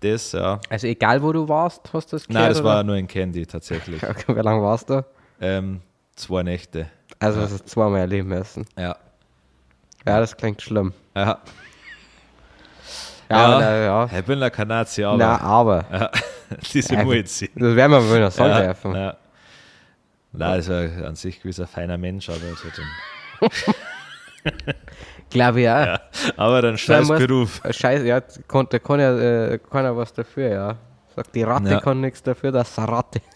Das, 0.00 0.32
ja. 0.32 0.60
Also 0.70 0.86
egal, 0.86 1.22
wo 1.22 1.32
du 1.32 1.48
warst, 1.48 1.82
hast 1.92 2.12
du 2.12 2.16
das 2.16 2.26
gehört? 2.28 2.40
Nein, 2.42 2.48
das 2.50 2.60
oder? 2.60 2.68
war 2.68 2.84
nur 2.84 2.96
in 2.96 3.06
Candy 3.08 3.44
tatsächlich. 3.46 4.02
Okay, 4.08 4.36
wie 4.36 4.40
lange 4.40 4.62
warst 4.62 4.90
du? 4.90 5.04
Ähm, 5.40 5.80
zwei 6.14 6.42
Nächte. 6.44 6.88
Also 7.18 7.40
hast 7.40 7.50
du 7.50 7.56
es 7.56 7.64
zweimal 7.64 8.00
erleben 8.00 8.28
müssen. 8.28 8.64
Ja. 8.76 8.96
Ja, 10.06 10.20
das 10.20 10.36
klingt 10.36 10.62
schlimm. 10.62 10.92
Ja. 11.16 11.38
Ja, 13.30 13.36
aber 13.36 13.58
na, 13.60 13.76
ja. 13.76 14.04
Ich 14.18 14.24
bin 14.24 14.42
ein 14.42 14.50
Kanadier, 14.52 15.08
aber 15.08 15.18
Na, 15.18 15.40
aber. 15.40 15.84
ja, 15.92 16.10
diese 16.72 16.94
Ja, 16.94 17.04
Mulzi. 17.04 17.50
Das 17.54 17.76
werden 17.76 17.92
wir 17.92 18.08
wohl 18.08 18.20
noch 18.20 18.30
sagen 18.30 18.50
Ja, 18.50 18.60
dürfen. 18.62 18.94
ja. 18.94 19.16
Nein, 20.32 20.56
das 20.58 20.68
war 20.68 21.06
an 21.08 21.16
sich 21.16 21.42
gewiss 21.42 21.58
ein 21.60 21.66
feiner 21.66 21.98
Mensch, 21.98 22.28
aber, 22.30 22.38
so 22.38 22.68
den, 22.70 23.50
Glaube 25.30 25.60
ich 25.60 25.68
auch. 25.68 25.84
ja. 25.86 26.00
aber 26.36 26.62
dann 26.62 26.72
Da 26.72 26.78
scheiß 26.78 27.08
muss- 27.08 27.18
Beruf. 27.18 27.60
Scheiße, 27.70 28.06
ja, 28.06 28.20
kann, 28.20 28.66
da 28.70 28.78
kann 28.78 29.00
ja 29.00 29.16
äh, 29.18 29.58
keiner 29.58 29.96
was 29.96 30.12
dafür, 30.12 30.48
ja. 30.48 30.76
Sagt, 31.14 31.34
die 31.34 31.42
Ratte 31.42 31.70
Ja. 31.70 31.80
kann 31.80 32.00
nichts 32.00 32.22
dafür, 32.22 32.52
das 32.52 32.70
ist 32.70 32.78
eine 32.78 32.88
Ratte. 32.88 33.20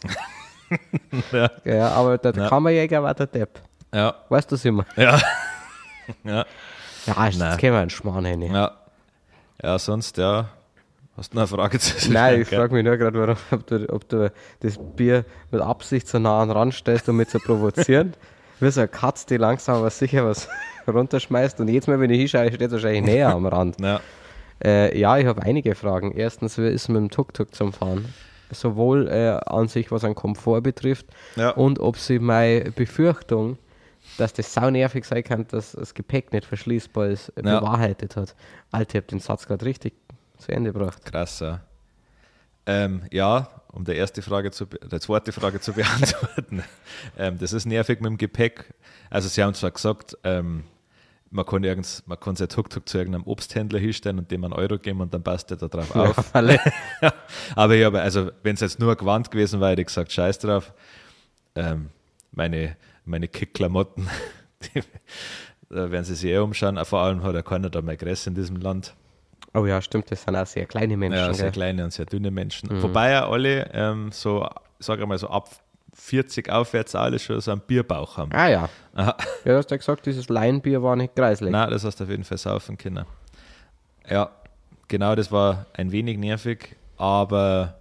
Ja. 1.33 1.50
Ja, 1.64 1.88
aber 1.90 2.16
der 2.16 2.33
Ja. 2.35 2.48
Kammerjäger 2.48 3.02
war 3.02 3.12
der 3.12 3.26
Depp. 3.26 3.61
Ja, 3.92 4.14
Weißt 4.31 4.50
du 4.50 4.55
das 4.55 4.64
immer? 4.64 4.87
ja. 4.96 5.20
ja. 6.24 6.46
Ja, 7.07 7.26
jetzt 7.26 7.38
Nein. 7.38 7.59
können 7.59 7.72
wir 7.74 7.81
einen 7.81 7.90
Schmarrn 7.90 8.24
hin. 8.24 8.40
Ja. 8.40 8.70
Ja, 9.62 9.78
sonst, 9.78 10.16
ja. 10.16 10.48
Hast 11.14 11.33
du 11.35 11.37
noch 11.37 11.42
eine 11.42 11.46
Frage 11.59 11.78
zu 11.78 12.11
Nein, 12.11 12.40
ich 12.40 12.48
frage 12.48 12.72
mich 12.74 12.85
nur 12.85 12.96
gerade, 12.96 13.18
warum, 13.20 13.37
ob 13.50 13.66
du, 13.66 13.87
ob 13.92 14.09
du 14.09 14.33
das 14.61 14.78
Bier 14.96 15.26
mit 15.50 15.61
Absicht 15.61 16.09
so 16.09 16.18
nah 16.18 16.40
an 16.40 16.48
den 16.48 16.57
Rand 16.57 16.72
stellst, 16.74 17.07
um 17.11 17.18
mich 17.18 17.28
zu 17.28 17.38
provozieren. 17.38 18.14
Wie 18.62 18.70
so 18.70 18.81
eine 18.81 18.88
Katze, 18.88 19.27
die 19.27 19.37
langsam 19.37 19.77
aber 19.77 19.90
sicher 19.90 20.25
was 20.25 20.48
runterschmeißt. 20.87 21.61
Und 21.61 21.68
jedes 21.68 21.87
Mal, 21.88 21.98
wenn 22.01 22.11
ich 22.11 22.18
hinschaue, 22.18 22.48
steht 22.48 22.62
es 22.62 22.72
wahrscheinlich 22.72 23.03
näher 23.03 23.29
am 23.31 23.46
Rand. 23.46 23.81
Ja. 23.81 24.01
Äh, 24.64 24.96
ja, 24.98 25.18
ich 25.18 25.27
habe 25.27 25.42
einige 25.42 25.75
Fragen. 25.75 26.12
Erstens, 26.12 26.57
wie 26.59 26.68
ist 26.68 26.83
es 26.83 26.88
mit 26.88 26.98
dem 26.98 27.11
Tuk-Tuk 27.11 27.55
zum 27.55 27.72
Fahren? 27.72 28.14
Sowohl 28.53 29.09
äh, 29.09 29.40
an 29.46 29.66
sich, 29.68 29.90
was 29.90 30.05
an 30.05 30.14
Komfort 30.14 30.61
betrifft, 30.62 31.07
Ja. 31.37 31.51
und 31.51 31.81
ob 31.81 31.96
sie 31.96 32.18
meine 32.18 32.70
Befürchtung, 32.70 33.59
dass 34.18 34.33
das 34.35 34.53
sau 34.53 34.70
nervig 34.70 35.05
sein 35.05 35.25
kann, 35.25 35.46
dass 35.48 35.72
das 35.72 35.94
Gepäck 35.94 36.33
nicht 36.33 36.44
verschließbar 36.44 37.09
ist, 37.09 37.33
Ja. 37.42 37.61
bewahrheitet 37.61 38.14
hat. 38.16 38.35
Alter, 38.70 38.90
ich 38.90 38.96
habe 38.96 39.07
den 39.09 39.20
Satz 39.20 39.46
gerade 39.46 39.64
richtig 39.64 39.94
zu 40.38 40.53
Ende 40.53 40.72
gebracht. 40.72 41.05
Krass, 41.05 41.40
ja. 41.40 41.61
Ähm, 42.66 43.03
ja, 43.11 43.48
um 43.72 43.85
die 43.85 43.92
erste 43.92 44.22
Frage 44.22 44.51
zu, 44.51 44.66
die 44.66 45.01
zweite 45.01 45.33
Frage 45.33 45.61
zu 45.61 45.72
beantworten. 45.75 46.62
ähm, 47.18 47.38
das 47.38 47.53
ist 47.53 47.66
nervig 47.66 48.01
mit 48.01 48.11
dem 48.11 48.18
Gepäck. 48.18 48.72
Also 49.11 49.29
sie 49.29 49.42
haben 49.42 49.55
zwar 49.55 49.70
gesagt, 49.70 50.16
ähm, 50.25 50.64
man 51.31 51.46
kann 51.46 51.64
irgends, 51.64 52.03
man 52.07 52.20
kann 52.20 52.37
sein 52.37 52.48
Tuk-Tuk 52.48 52.88
zu 52.88 52.98
irgendeinem 52.98 53.27
Obsthändler 53.27 53.79
hinstellen 53.79 54.18
und 54.18 54.31
dem 54.31 54.44
einen 54.44 54.53
Euro 54.53 54.79
geben 54.79 55.01
und 55.01 55.14
dann 55.14 55.22
passt 55.22 55.51
der 55.51 55.57
da 55.57 55.68
drauf 55.68 55.94
auf. 55.96 56.33
Ja, 56.35 57.12
aber 57.57 57.75
ich 57.75 57.85
habe, 57.85 58.01
also 58.01 58.31
wenn 58.42 58.55
es 58.55 58.61
jetzt 58.61 58.79
nur 58.79 58.94
Gewand 58.96 59.31
gewesen 59.31 59.61
wäre, 59.61 59.72
hätte 59.72 59.83
ich 59.83 59.87
gesagt, 59.88 60.12
scheiß 60.12 60.38
drauf. 60.38 60.72
Ähm, 61.55 61.88
meine 62.33 62.77
meine 63.05 63.29
Kick-Klamotten, 63.29 64.09
da 65.68 65.90
werden 65.90 66.05
sie 66.05 66.14
sich 66.14 66.31
eh 66.31 66.38
umschauen. 66.38 66.83
Vor 66.85 67.01
allem 67.01 67.22
hat 67.22 67.35
ja 67.35 67.42
keiner 67.42 67.70
da 67.70 67.83
mehr 67.83 67.96
Gress 67.96 68.27
in 68.27 68.35
diesem 68.35 68.57
Land. 68.57 68.94
Oh 69.54 69.66
ja, 69.66 69.82
stimmt, 69.82 70.10
das 70.10 70.22
sind 70.22 70.34
auch 70.34 70.46
sehr 70.46 70.66
kleine 70.66 70.96
Menschen. 70.96 71.18
Ja, 71.18 71.32
sehr 71.34 71.44
gell? 71.46 71.52
kleine 71.52 71.84
und 71.84 71.92
sehr 71.92 72.06
dünne 72.06 72.30
Menschen. 72.30 72.82
Wobei 72.82 73.10
ja 73.10 73.28
alle 73.28 73.70
ähm, 73.74 74.10
so, 74.10 74.48
sage 74.78 75.06
mal 75.06 75.18
so 75.18 75.28
ab 75.28 75.48
40 75.94 76.50
aufwärts 76.50 76.94
alle 76.94 77.18
schon 77.18 77.40
so 77.40 77.50
einen 77.52 77.60
Bierbauch 77.60 78.16
haben. 78.16 78.32
Ah 78.32 78.48
ja. 78.48 78.68
Aha. 78.94 79.14
Ja, 79.44 79.52
du 79.52 79.56
hast 79.58 79.70
ja 79.70 79.76
gesagt, 79.76 80.06
dieses 80.06 80.28
Laienbier 80.28 80.82
war 80.82 80.96
nicht 80.96 81.14
kreislich. 81.14 81.50
Nein, 81.50 81.70
das 81.70 81.84
hast 81.84 82.00
du 82.00 82.04
auf 82.04 82.10
jeden 82.10 82.24
Fall 82.24 82.38
saufen 82.38 82.78
können. 82.78 83.04
Ja, 84.08 84.30
genau, 84.88 85.14
das 85.14 85.30
war 85.30 85.66
ein 85.74 85.92
wenig 85.92 86.18
nervig, 86.18 86.76
aber 86.96 87.76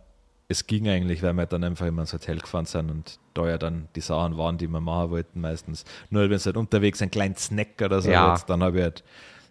es 0.50 0.68
ging 0.68 0.90
eigentlich, 0.90 1.24
weil 1.24 1.34
wir 1.34 1.46
dann 1.46 1.64
einfach 1.64 1.86
immer 1.86 2.02
ins 2.02 2.12
Hotel 2.14 2.40
gefahren 2.40 2.66
sind 2.66 2.92
und 2.92 3.20
da 3.34 3.48
ja 3.48 3.58
dann 3.58 3.88
die 3.96 4.02
Sachen 4.02 4.38
waren, 4.38 4.58
die 4.58 4.68
wir 4.68 4.82
machen 4.82 5.10
wollten 5.10 5.40
meistens. 5.40 5.86
Nur 6.10 6.24
wenn 6.24 6.34
es 6.34 6.46
halt 6.46 6.58
unterwegs 6.58 7.02
ein 7.02 7.10
kleinen 7.10 7.38
Snack 7.38 7.82
oder 7.82 8.02
so 8.02 8.12
Ja. 8.12 8.32
jetzt, 8.34 8.50
dann 8.50 8.62
habe 8.62 8.78
ich 8.78 8.84
halt 8.84 9.04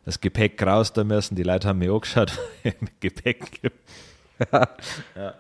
das 0.04 0.20
Gepäck 0.20 0.62
raus 0.62 0.92
da 0.92 1.04
müssen. 1.04 1.34
Die 1.36 1.42
Leute 1.42 1.68
haben 1.68 1.78
mich 1.78 1.90
angeschaut, 1.90 2.38
mit 2.64 3.00
Gepäck 3.00 3.62
gibt. 3.62 3.78
ja. 5.16 5.34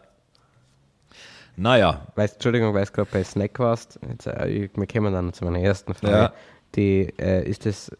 Naja, 1.56 2.06
Weißt, 2.14 2.34
Entschuldigung, 2.34 2.72
weil 2.74 2.86
du 2.86 2.92
gerade 2.92 3.08
bei 3.12 3.22
Snack 3.24 3.58
warst. 3.58 3.98
Jetzt, 4.08 4.26
äh, 4.26 4.68
wir 4.74 4.86
kommen 4.86 5.12
dann 5.12 5.32
zu 5.32 5.44
meiner 5.44 5.58
ersten 5.60 5.94
Frage. 5.94 6.14
Ja. 6.16 6.32
Die, 6.76 7.12
äh, 7.18 7.46
ist 7.48 7.66
das, 7.66 7.90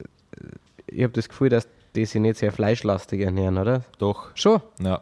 ich 0.86 1.02
habe 1.02 1.12
das 1.12 1.28
Gefühl, 1.28 1.48
dass 1.50 1.66
die 1.94 2.04
sich 2.06 2.20
nicht 2.20 2.36
sehr 2.36 2.52
fleischlastig 2.52 3.20
ernähren, 3.20 3.58
oder? 3.58 3.82
doch. 3.98 4.30
Schon, 4.36 4.62
Ja. 4.80 5.00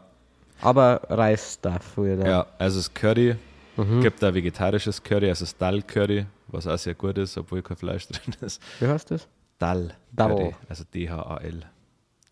aber 0.62 1.02
Reisstuff 1.08 1.98
wieder. 1.98 2.26
Ja, 2.26 2.46
also 2.58 2.78
das 2.78 2.92
Curry, 2.94 3.36
Mhm. 3.76 4.00
gibt 4.00 4.22
da 4.22 4.34
vegetarisches 4.34 5.00
Curry, 5.04 5.28
also 5.28 5.44
das 5.44 5.56
Dal-Curry, 5.56 6.26
was 6.48 6.66
auch 6.66 6.78
sehr 6.78 6.94
gut 6.94 7.16
ist, 7.18 7.38
obwohl 7.38 7.62
kein 7.62 7.76
Fleisch 7.76 8.08
drin 8.08 8.34
ist. 8.40 8.60
Wie 8.80 8.88
heißt 8.88 9.10
das? 9.12 9.28
Dal. 9.58 9.94
Dal. 10.12 10.28
Curry, 10.36 10.54
also 10.68 10.84
D-H-A-L. 10.92 11.60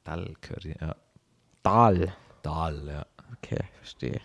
Dal 0.04 0.34
Curry, 0.40 0.74
ja. 0.80 0.94
Dal. 1.62 2.12
Dal, 2.42 2.86
ja. 2.86 3.06
Okay, 3.38 3.64
verstehe. 3.78 4.20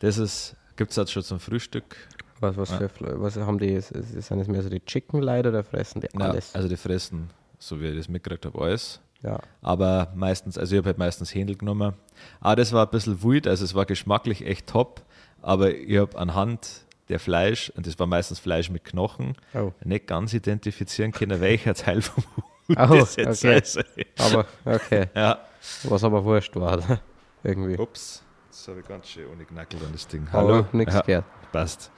Das 0.00 0.18
ist, 0.18 0.56
gibt 0.76 0.90
es 0.90 0.96
jetzt 0.96 1.12
schon 1.12 1.22
zum 1.22 1.38
Frühstück. 1.38 1.96
Was, 2.40 2.56
was, 2.56 2.70
Ja. 2.70 2.88
für, 2.88 3.20
was 3.20 3.36
haben 3.36 3.58
die? 3.58 3.80
Sind 3.80 4.40
es 4.40 4.48
mehr 4.48 4.62
so 4.62 4.68
die 4.68 4.84
Chicken 4.84 5.22
Leute 5.22 5.50
oder 5.50 5.62
fressen 5.62 6.00
die 6.00 6.08
Ja, 6.18 6.30
alles? 6.30 6.54
also 6.54 6.68
die 6.68 6.76
fressen, 6.76 7.30
so 7.58 7.80
wie 7.80 7.86
ich 7.88 7.96
das 7.96 8.08
mitgekriegt 8.08 8.44
habe, 8.46 8.60
alles. 8.60 9.00
Ja. 9.22 9.38
Aber 9.60 10.12
meistens, 10.16 10.58
also 10.58 10.74
ich 10.74 10.78
habe 10.78 10.88
halt 10.88 10.98
meistens 10.98 11.32
Händel 11.32 11.56
genommen. 11.56 11.94
Aber 12.40 12.56
das 12.56 12.72
war 12.72 12.84
ein 12.86 12.90
bisschen 12.90 13.22
wild, 13.22 13.46
also 13.46 13.64
es 13.64 13.74
war 13.76 13.86
geschmacklich 13.86 14.44
echt 14.44 14.66
top. 14.66 15.02
Aber 15.40 15.72
ich 15.72 15.96
habe 15.98 16.18
anhand 16.18 16.84
der 17.08 17.18
Fleisch, 17.18 17.70
und 17.76 17.86
das 17.86 17.98
war 17.98 18.06
meistens 18.06 18.38
Fleisch 18.38 18.70
mit 18.70 18.84
Knochen, 18.84 19.34
Oh. 19.54 19.72
nicht 19.84 20.06
ganz 20.06 20.32
identifizieren 20.34 21.12
können, 21.12 21.40
welcher 21.40 21.74
Teil 21.74 22.00
vom 22.02 22.24
Hut 22.36 22.44
Oh, 22.78 22.94
das 22.94 23.16
jetzt 23.16 23.44
okay. 23.44 23.60
sein 23.62 23.84
soll. 23.84 24.06
Aber, 24.18 24.46
okay. 24.64 25.06
Ja. 25.14 25.40
Was 25.84 26.04
aber 26.04 26.24
wurscht 26.24 26.54
war. 26.56 26.78
oder? 26.78 27.00
Irgendwie. 27.44 27.76
Ups, 27.76 28.22
das 28.48 28.68
habe 28.68 28.80
ich 28.80 28.86
ganz 28.88 29.08
schön 29.08 29.26
ohne 29.28 29.44
Knackel 29.44 29.78
an 29.84 29.92
das 29.92 30.06
Ding. 30.06 30.26
Hallo, 30.32 30.64
nichts 30.72 30.94
ja, 30.94 31.00
gehört. 31.02 31.24
passt. 31.52 31.90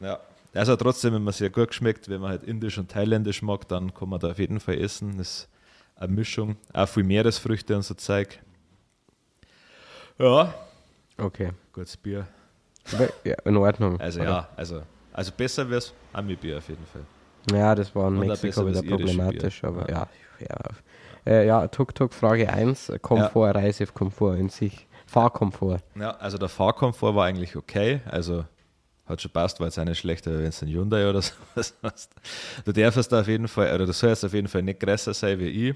Ja, 0.00 0.20
also 0.54 0.76
trotzdem, 0.76 1.14
wenn 1.14 1.22
man 1.24 1.32
sehr 1.32 1.50
gut 1.50 1.68
geschmeckt, 1.68 2.08
wenn 2.08 2.20
man 2.20 2.30
halt 2.30 2.42
indisch 2.44 2.76
und 2.78 2.90
thailändisch 2.90 3.42
mag, 3.42 3.66
dann 3.68 3.92
kann 3.94 4.08
man 4.10 4.20
da 4.20 4.30
auf 4.30 4.38
jeden 4.38 4.60
Fall 4.60 4.78
essen. 4.78 5.16
Das 5.18 5.28
ist 5.30 5.48
eine 5.96 6.12
Mischung, 6.12 6.56
auch 6.72 6.86
viel 6.88 7.04
Meeresfrüchte 7.04 7.74
und 7.76 7.82
so 7.82 7.94
Zeug. 7.94 8.38
Ja, 10.18 10.54
Okay. 11.18 11.52
gutes 11.72 11.96
Bier. 11.96 12.26
Ja, 13.24 13.34
in 13.44 13.56
Ordnung. 13.56 14.00
Also 14.00 14.20
oder? 14.20 14.28
ja, 14.28 14.48
also, 14.56 14.82
also 15.12 15.32
besser 15.36 15.68
wäre 15.68 15.78
es 15.78 15.92
Ami-Bier 16.12 16.58
auf 16.58 16.68
jeden 16.68 16.86
Fall. 16.86 17.02
Ja, 17.52 17.74
das 17.74 17.94
war 17.94 18.08
in 18.08 18.20
ein 18.20 18.28
Mexiko 18.28 18.66
wieder 18.66 18.82
problematisch, 18.82 19.64
aber 19.64 19.88
ja. 19.90 20.08
Ja, 20.40 20.56
äh, 21.26 21.46
ja 21.46 21.68
Tuk-Tuk 21.68 22.12
Frage 22.12 22.52
1, 22.52 22.92
Komfort, 23.02 23.54
Reisekomfort 23.54 24.36
in 24.36 24.48
sich. 24.48 24.86
Fahrkomfort. 25.06 25.80
Ja, 25.96 26.12
also 26.12 26.38
der 26.38 26.48
Fahrkomfort 26.48 27.16
war 27.16 27.26
eigentlich 27.26 27.56
okay, 27.56 28.00
also 28.06 28.44
hat 29.06 29.20
schon 29.20 29.32
passt, 29.32 29.58
war 29.58 29.66
jetzt 29.66 29.76
nicht 29.76 29.98
schlechter, 29.98 30.32
wenn 30.32 30.46
es 30.46 30.62
ein 30.62 30.68
Hyundai 30.68 31.08
oder 31.08 31.20
sowas 31.54 31.74
hast. 31.82 32.14
Du 32.64 32.72
darfst 32.72 33.12
auf 33.12 33.26
jeden 33.26 33.48
Fall, 33.48 33.74
oder 33.74 33.86
du 33.86 33.92
sollst 33.92 34.24
auf 34.24 34.32
jeden 34.32 34.48
Fall 34.48 34.62
nicht 34.62 34.80
größer 34.80 35.12
sein 35.12 35.38
wie 35.40 35.68
ich. 35.68 35.74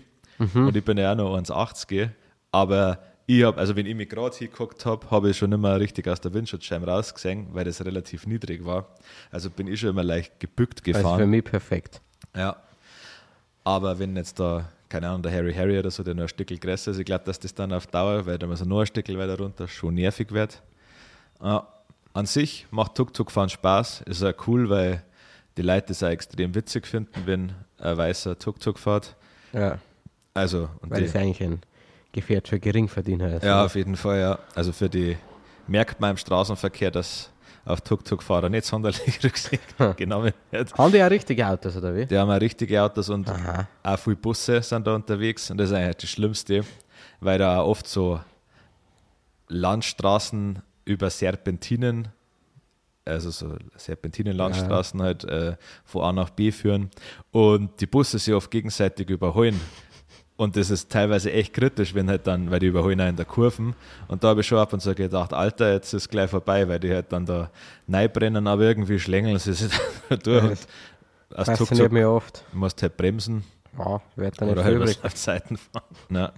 Und 0.54 0.76
ich 0.76 0.84
bin 0.84 0.98
ja 0.98 1.12
auch 1.12 1.16
noch 1.16 1.36
1,80, 1.36 2.08
aber 2.50 2.98
ich 3.26 3.42
habe, 3.42 3.58
also 3.58 3.74
wenn 3.76 3.86
ich 3.86 3.94
mich 3.94 4.08
gerade 4.08 4.36
hingeguckt 4.36 4.84
habe, 4.84 5.10
habe 5.10 5.30
ich 5.30 5.38
schon 5.38 5.50
immer 5.52 5.78
richtig 5.80 6.08
aus 6.08 6.20
der 6.20 6.34
Windschutzscheibe 6.34 6.86
rausgesehen, 6.86 7.46
weil 7.52 7.64
das 7.64 7.84
relativ 7.84 8.26
niedrig 8.26 8.64
war. 8.64 8.86
Also 9.30 9.48
bin 9.50 9.66
ich 9.66 9.80
schon 9.80 9.90
immer 9.90 10.04
leicht 10.04 10.38
gebückt 10.40 10.80
Also 10.86 10.98
gefahren. 10.98 11.20
für 11.20 11.26
mich 11.26 11.44
perfekt. 11.44 12.00
Ja. 12.36 12.56
Aber 13.64 13.98
wenn 13.98 14.14
jetzt 14.16 14.38
da, 14.38 14.68
keine 14.90 15.08
Ahnung, 15.08 15.22
der 15.22 15.32
Harry 15.32 15.54
Harry 15.54 15.78
oder 15.78 15.90
so, 15.90 16.02
der 16.02 16.14
nur 16.14 16.26
ein 16.26 16.28
Stückel 16.28 16.58
größer 16.58 16.90
ist, 16.90 16.98
ich 16.98 17.06
glaube, 17.06 17.24
dass 17.24 17.40
das 17.40 17.54
dann 17.54 17.72
auf 17.72 17.86
Dauer, 17.86 18.26
weil 18.26 18.38
da 18.38 18.46
muss 18.46 18.60
er 18.60 18.66
nur 18.66 18.80
ein 18.80 18.86
Stückel 18.86 19.16
weiter 19.18 19.38
runter, 19.38 19.68
schon 19.68 19.94
nervig 19.94 20.30
wird. 20.32 20.62
Äh, 21.42 21.60
an 22.12 22.26
sich 22.26 22.66
macht 22.70 22.94
Tuk-Tuk 22.94 23.30
fahren 23.30 23.48
Spaß, 23.48 24.02
ist 24.02 24.22
auch 24.22 24.34
cool, 24.46 24.68
weil 24.68 25.02
die 25.56 25.62
Leute 25.62 25.92
es 25.92 26.02
auch 26.02 26.08
extrem 26.08 26.54
witzig 26.54 26.86
finden, 26.86 27.22
wenn 27.24 27.52
ein 27.78 27.96
weißer 27.96 28.38
Tuk-Tuk 28.38 28.78
fährt. 28.78 29.16
Ja, 29.52 29.78
Also, 30.34 30.68
und 30.80 30.90
weil 30.90 31.00
die, 31.00 31.06
das 31.06 31.16
eigentlich 31.16 31.42
ein 31.42 31.60
Gefährt 32.14 32.48
für 32.48 32.60
Geringverdiener 32.60 33.34
ist. 33.34 33.42
ja, 33.42 33.56
oder? 33.56 33.66
auf 33.66 33.74
jeden 33.74 33.96
Fall, 33.96 34.20
ja. 34.20 34.38
Also 34.54 34.72
für 34.72 34.88
die 34.88 35.16
merkt 35.66 36.00
man 36.00 36.12
im 36.12 36.16
Straßenverkehr, 36.16 36.90
dass 36.90 37.30
auf 37.64 37.80
Tuk-Tuk-Fahrer 37.80 38.48
nicht 38.48 38.64
sonderlich 38.66 39.18
Rücksicht 39.24 39.62
genommen 39.96 40.32
wird. 40.50 40.74
Haben 40.78 40.92
die 40.92 40.98
ja 40.98 41.06
richtige 41.06 41.46
Autos, 41.46 41.76
oder 41.76 41.94
wie? 41.94 42.06
Die 42.06 42.16
haben 42.16 42.30
auch 42.30 42.40
richtige 42.40 42.80
Autos 42.80 43.08
und 43.08 43.28
Aha. 43.28 43.66
auch 43.82 43.98
viele 43.98 44.16
Busse 44.16 44.62
sind 44.62 44.86
da 44.86 44.94
unterwegs 44.94 45.50
und 45.50 45.58
das 45.58 45.70
ist 45.70 45.76
eigentlich 45.76 45.96
das 45.96 46.10
Schlimmste, 46.10 46.64
weil 47.20 47.38
da 47.38 47.60
auch 47.60 47.68
oft 47.68 47.88
so 47.88 48.20
Landstraßen 49.48 50.62
über 50.84 51.10
Serpentinen, 51.10 52.08
also 53.04 53.30
so 53.30 53.56
Serpentinen-Landstraßen 53.76 55.02
halt 55.02 55.24
äh, 55.24 55.56
von 55.84 56.02
A 56.02 56.12
nach 56.12 56.30
B 56.30 56.52
führen 56.52 56.90
und 57.32 57.80
die 57.80 57.86
Busse 57.86 58.18
sich 58.18 58.32
oft 58.32 58.50
gegenseitig 58.50 59.10
überholen. 59.10 59.60
Und 60.36 60.56
das 60.56 60.68
ist 60.70 60.90
teilweise 60.90 61.30
echt 61.32 61.54
kritisch, 61.54 61.94
wenn 61.94 62.08
halt 62.10 62.26
dann, 62.26 62.50
weil 62.50 62.58
die 62.58 62.66
überholen 62.66 63.00
auch 63.00 63.06
in 63.08 63.14
der 63.14 63.24
Kurven. 63.24 63.76
Und 64.08 64.24
da 64.24 64.28
habe 64.28 64.40
ich 64.40 64.46
schon 64.48 64.58
ab 64.58 64.72
und 64.72 64.80
zu 64.80 64.92
gedacht, 64.94 65.32
Alter, 65.32 65.72
jetzt 65.72 65.92
ist 65.92 66.08
gleich 66.08 66.28
vorbei, 66.28 66.66
weil 66.68 66.80
die 66.80 66.92
halt 66.92 67.12
dann 67.12 67.24
da 67.24 67.50
brennen, 68.08 68.46
aber 68.48 68.62
irgendwie 68.62 68.98
schlängeln 68.98 69.38
sie 69.38 69.52
sich 69.52 69.70
da 70.08 70.16
durch. 70.16 70.42
Ja, 70.42 70.48
Und 70.50 70.58
das 71.30 71.46
Fasziniert 71.46 71.58
Tuk-Tuk 71.58 71.92
mich 71.92 72.04
oft. 72.04 72.44
musst 72.52 72.82
halt 72.82 72.96
bremsen 72.96 73.44
Ja, 73.78 74.00
wird 74.16 74.40
dann 74.40 74.48
nicht 74.48 74.56
oder 74.56 74.64
halt 74.64 74.76
übrig. 74.76 74.98
auf 75.04 75.16
Seiten 75.16 75.56
fahren. 75.56 75.84
Na. 76.08 76.32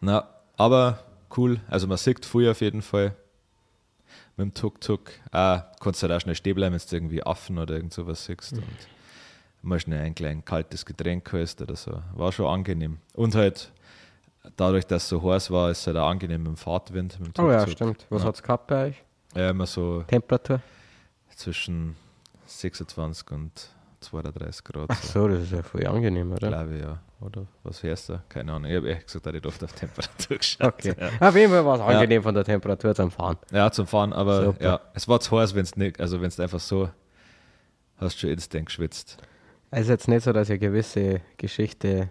Na, 0.00 0.28
aber 0.56 1.00
cool. 1.36 1.60
Also 1.68 1.86
man 1.86 1.98
sieht 1.98 2.24
viel 2.24 2.48
auf 2.48 2.62
jeden 2.62 2.80
Fall 2.80 3.14
mit 4.36 4.46
dem 4.46 4.54
Tuk-Tuk. 4.54 5.10
Ah, 5.30 5.64
kannst 5.78 6.02
halt 6.02 6.12
auch 6.12 6.20
schnell 6.20 6.34
stehen 6.34 6.54
bleiben, 6.54 6.74
wenn 6.74 6.80
du 6.90 6.96
irgendwie 6.96 7.22
Affen 7.22 7.58
oder 7.58 7.74
irgend 7.74 7.92
sowas 7.92 8.24
siehst. 8.24 8.54
Und 8.54 8.62
mal 9.64 9.80
schnell 9.80 10.00
ein 10.02 10.14
klein 10.14 10.44
kaltes 10.44 10.84
Getränk 10.86 11.32
holst 11.32 11.60
oder 11.62 11.76
so. 11.76 12.02
War 12.14 12.32
schon 12.32 12.46
angenehm. 12.46 12.98
Und 13.14 13.34
halt 13.34 13.72
dadurch, 14.56 14.86
dass 14.86 15.04
es 15.04 15.08
so 15.08 15.22
heiß 15.22 15.50
war, 15.50 15.70
ist 15.70 15.80
es 15.80 15.86
halt 15.86 15.96
auch 15.96 16.08
angenehm 16.08 16.42
mit 16.42 16.48
dem 16.52 16.56
Fahrtwind. 16.56 17.18
Mit 17.20 17.36
dem 17.38 17.44
Oh 17.44 17.50
ja, 17.50 17.66
stimmt. 17.66 18.06
Was 18.10 18.22
Ja. 18.22 18.28
hat's 18.28 18.42
gehabt 18.42 18.66
bei 18.66 18.86
euch? 18.88 19.04
Ja, 19.34 19.50
immer 19.50 19.66
so 19.66 20.02
Temperatur? 20.06 20.60
zwischen 21.36 21.96
26 22.46 23.30
und 23.32 23.68
32 24.00 24.64
Grad. 24.64 24.86
Ach 24.88 25.02
So. 25.02 25.26
das 25.28 25.40
ist 25.42 25.52
ja 25.52 25.62
voll 25.62 25.84
angenehm, 25.86 26.30
oder? 26.32 26.48
Glaube 26.48 26.76
ich, 26.76 26.82
ja. 26.82 27.00
Oder 27.20 27.46
was 27.62 27.82
hörst 27.82 28.10
du? 28.10 28.22
Keine 28.28 28.52
Ahnung. 28.52 28.70
Ich 28.70 28.76
habe 28.76 28.88
ehrlich 28.88 29.06
gesagt 29.06 29.26
auch 29.26 29.32
nicht 29.32 29.46
oft 29.46 29.64
auf 29.64 29.72
Temperatur 29.72 30.36
geschaut. 30.38 30.74
Okay. 30.74 30.94
Ja. 31.20 31.28
Auf 31.28 31.34
jeden 31.34 31.50
Fall 31.50 31.64
war 31.64 31.76
es 31.76 31.80
angenehm 31.80 32.22
von 32.22 32.34
der 32.34 32.44
Temperatur 32.44 32.94
zum 32.94 33.10
Fahren. 33.10 33.38
ja, 33.50 33.70
zum 33.72 33.86
Fahren, 33.86 34.12
aber 34.12 34.44
Super. 34.44 34.62
ja, 34.64 34.80
es 34.92 35.08
war 35.08 35.20
zu 35.20 35.38
heiß, 35.38 35.54
wenn 35.54 35.62
es 35.62 35.74
nicht, 35.76 35.98
also 36.00 36.20
wenn 36.20 36.28
es 36.28 36.38
einfach 36.38 36.60
so 36.60 36.90
hast 37.96 38.18
schon 38.20 38.30
instant 38.30 38.66
geschwitzt. 38.66 39.16
Es 39.70 39.82
ist 39.82 39.88
jetzt 39.88 40.08
nicht 40.08 40.22
so, 40.24 40.32
dass 40.32 40.48
ich 40.48 40.52
eine 40.52 40.58
gewisse 40.70 41.20
Geschichte 41.36 42.08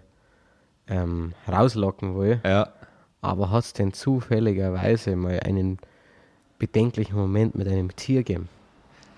ähm, 0.86 1.32
rauslocken 1.48 2.18
will, 2.18 2.40
Ja, 2.44 2.68
aber 3.22 3.50
hat 3.50 3.64
es 3.64 3.72
denn 3.72 3.92
zufälligerweise 3.94 5.16
mal 5.16 5.40
einen 5.40 5.78
bedenklichen 6.58 7.16
Moment 7.16 7.54
mit 7.54 7.66
einem 7.68 7.94
Tier 7.96 8.18
gegeben? 8.22 8.48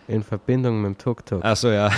In 0.08 0.22
Verbindung 0.22 0.80
mit 0.80 0.90
dem 0.90 0.98
Tuk-Tuk. 0.98 1.44
also 1.44 1.68
ja. 1.72 1.90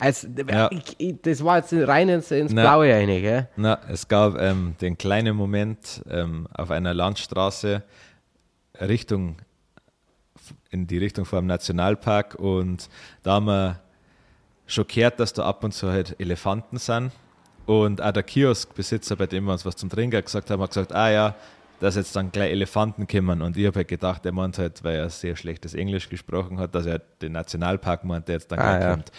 Also, 0.00 0.26
Ja. 0.50 0.68
ich, 0.72 0.96
ich, 0.98 1.22
das 1.22 1.44
war 1.44 1.58
jetzt 1.58 1.72
rein 1.72 2.08
ins, 2.08 2.32
ins 2.32 2.52
Na. 2.52 2.62
Blaue 2.62 2.92
rein, 2.92 3.06
gell? 3.06 3.48
Na, 3.54 3.78
es 3.88 4.08
gab 4.08 4.36
ähm, 4.40 4.74
den 4.80 4.98
kleinen 4.98 5.36
Moment 5.36 6.02
ähm, 6.10 6.48
auf 6.52 6.72
einer 6.72 6.92
Landstraße 6.92 7.84
Richtung 8.80 9.36
in 10.70 10.88
die 10.88 10.98
Richtung 10.98 11.24
vor 11.24 11.38
dem 11.38 11.46
Nationalpark 11.46 12.34
und 12.34 12.88
da 13.22 13.34
haben 13.34 13.46
wir 13.46 13.80
schon 14.66 14.86
gehört, 14.86 15.20
dass 15.20 15.32
da 15.32 15.44
ab 15.44 15.62
und 15.64 15.72
zu 15.72 15.90
halt 15.90 16.16
Elefanten 16.18 16.78
sind 16.78 17.12
und 17.66 18.00
auch 18.00 18.12
der 18.12 18.22
Kioskbesitzer, 18.22 19.16
bei 19.16 19.26
dem 19.26 19.44
wir 19.44 19.52
uns 19.52 19.64
was 19.64 19.76
zum 19.76 19.90
Trinken 19.90 20.22
gesagt 20.22 20.50
haben, 20.50 20.62
hat 20.62 20.70
gesagt, 20.70 20.92
ah 20.92 21.10
ja, 21.10 21.34
dass 21.80 21.96
jetzt 21.96 22.14
dann 22.16 22.30
gleich 22.32 22.50
Elefanten 22.52 23.06
kommen 23.06 23.42
und 23.42 23.56
ich 23.56 23.66
habe 23.66 23.76
halt 23.80 23.88
gedacht, 23.88 24.24
er 24.24 24.32
meint 24.32 24.58
halt, 24.58 24.82
weil 24.84 24.96
er 24.96 25.10
sehr 25.10 25.36
schlechtes 25.36 25.74
Englisch 25.74 26.08
gesprochen 26.08 26.58
hat, 26.58 26.74
dass 26.74 26.86
er 26.86 27.00
den 27.20 27.32
Nationalpark 27.32 28.04
meint, 28.04 28.28
der 28.28 28.36
jetzt 28.36 28.50
dann 28.50 28.58
Ah, 28.58 28.70
gleich 28.70 28.82
ja. 28.82 28.90
kommt. 28.92 29.12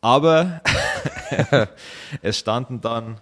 Aber 0.00 0.60
es 2.22 2.38
standen 2.38 2.80
dann 2.80 3.18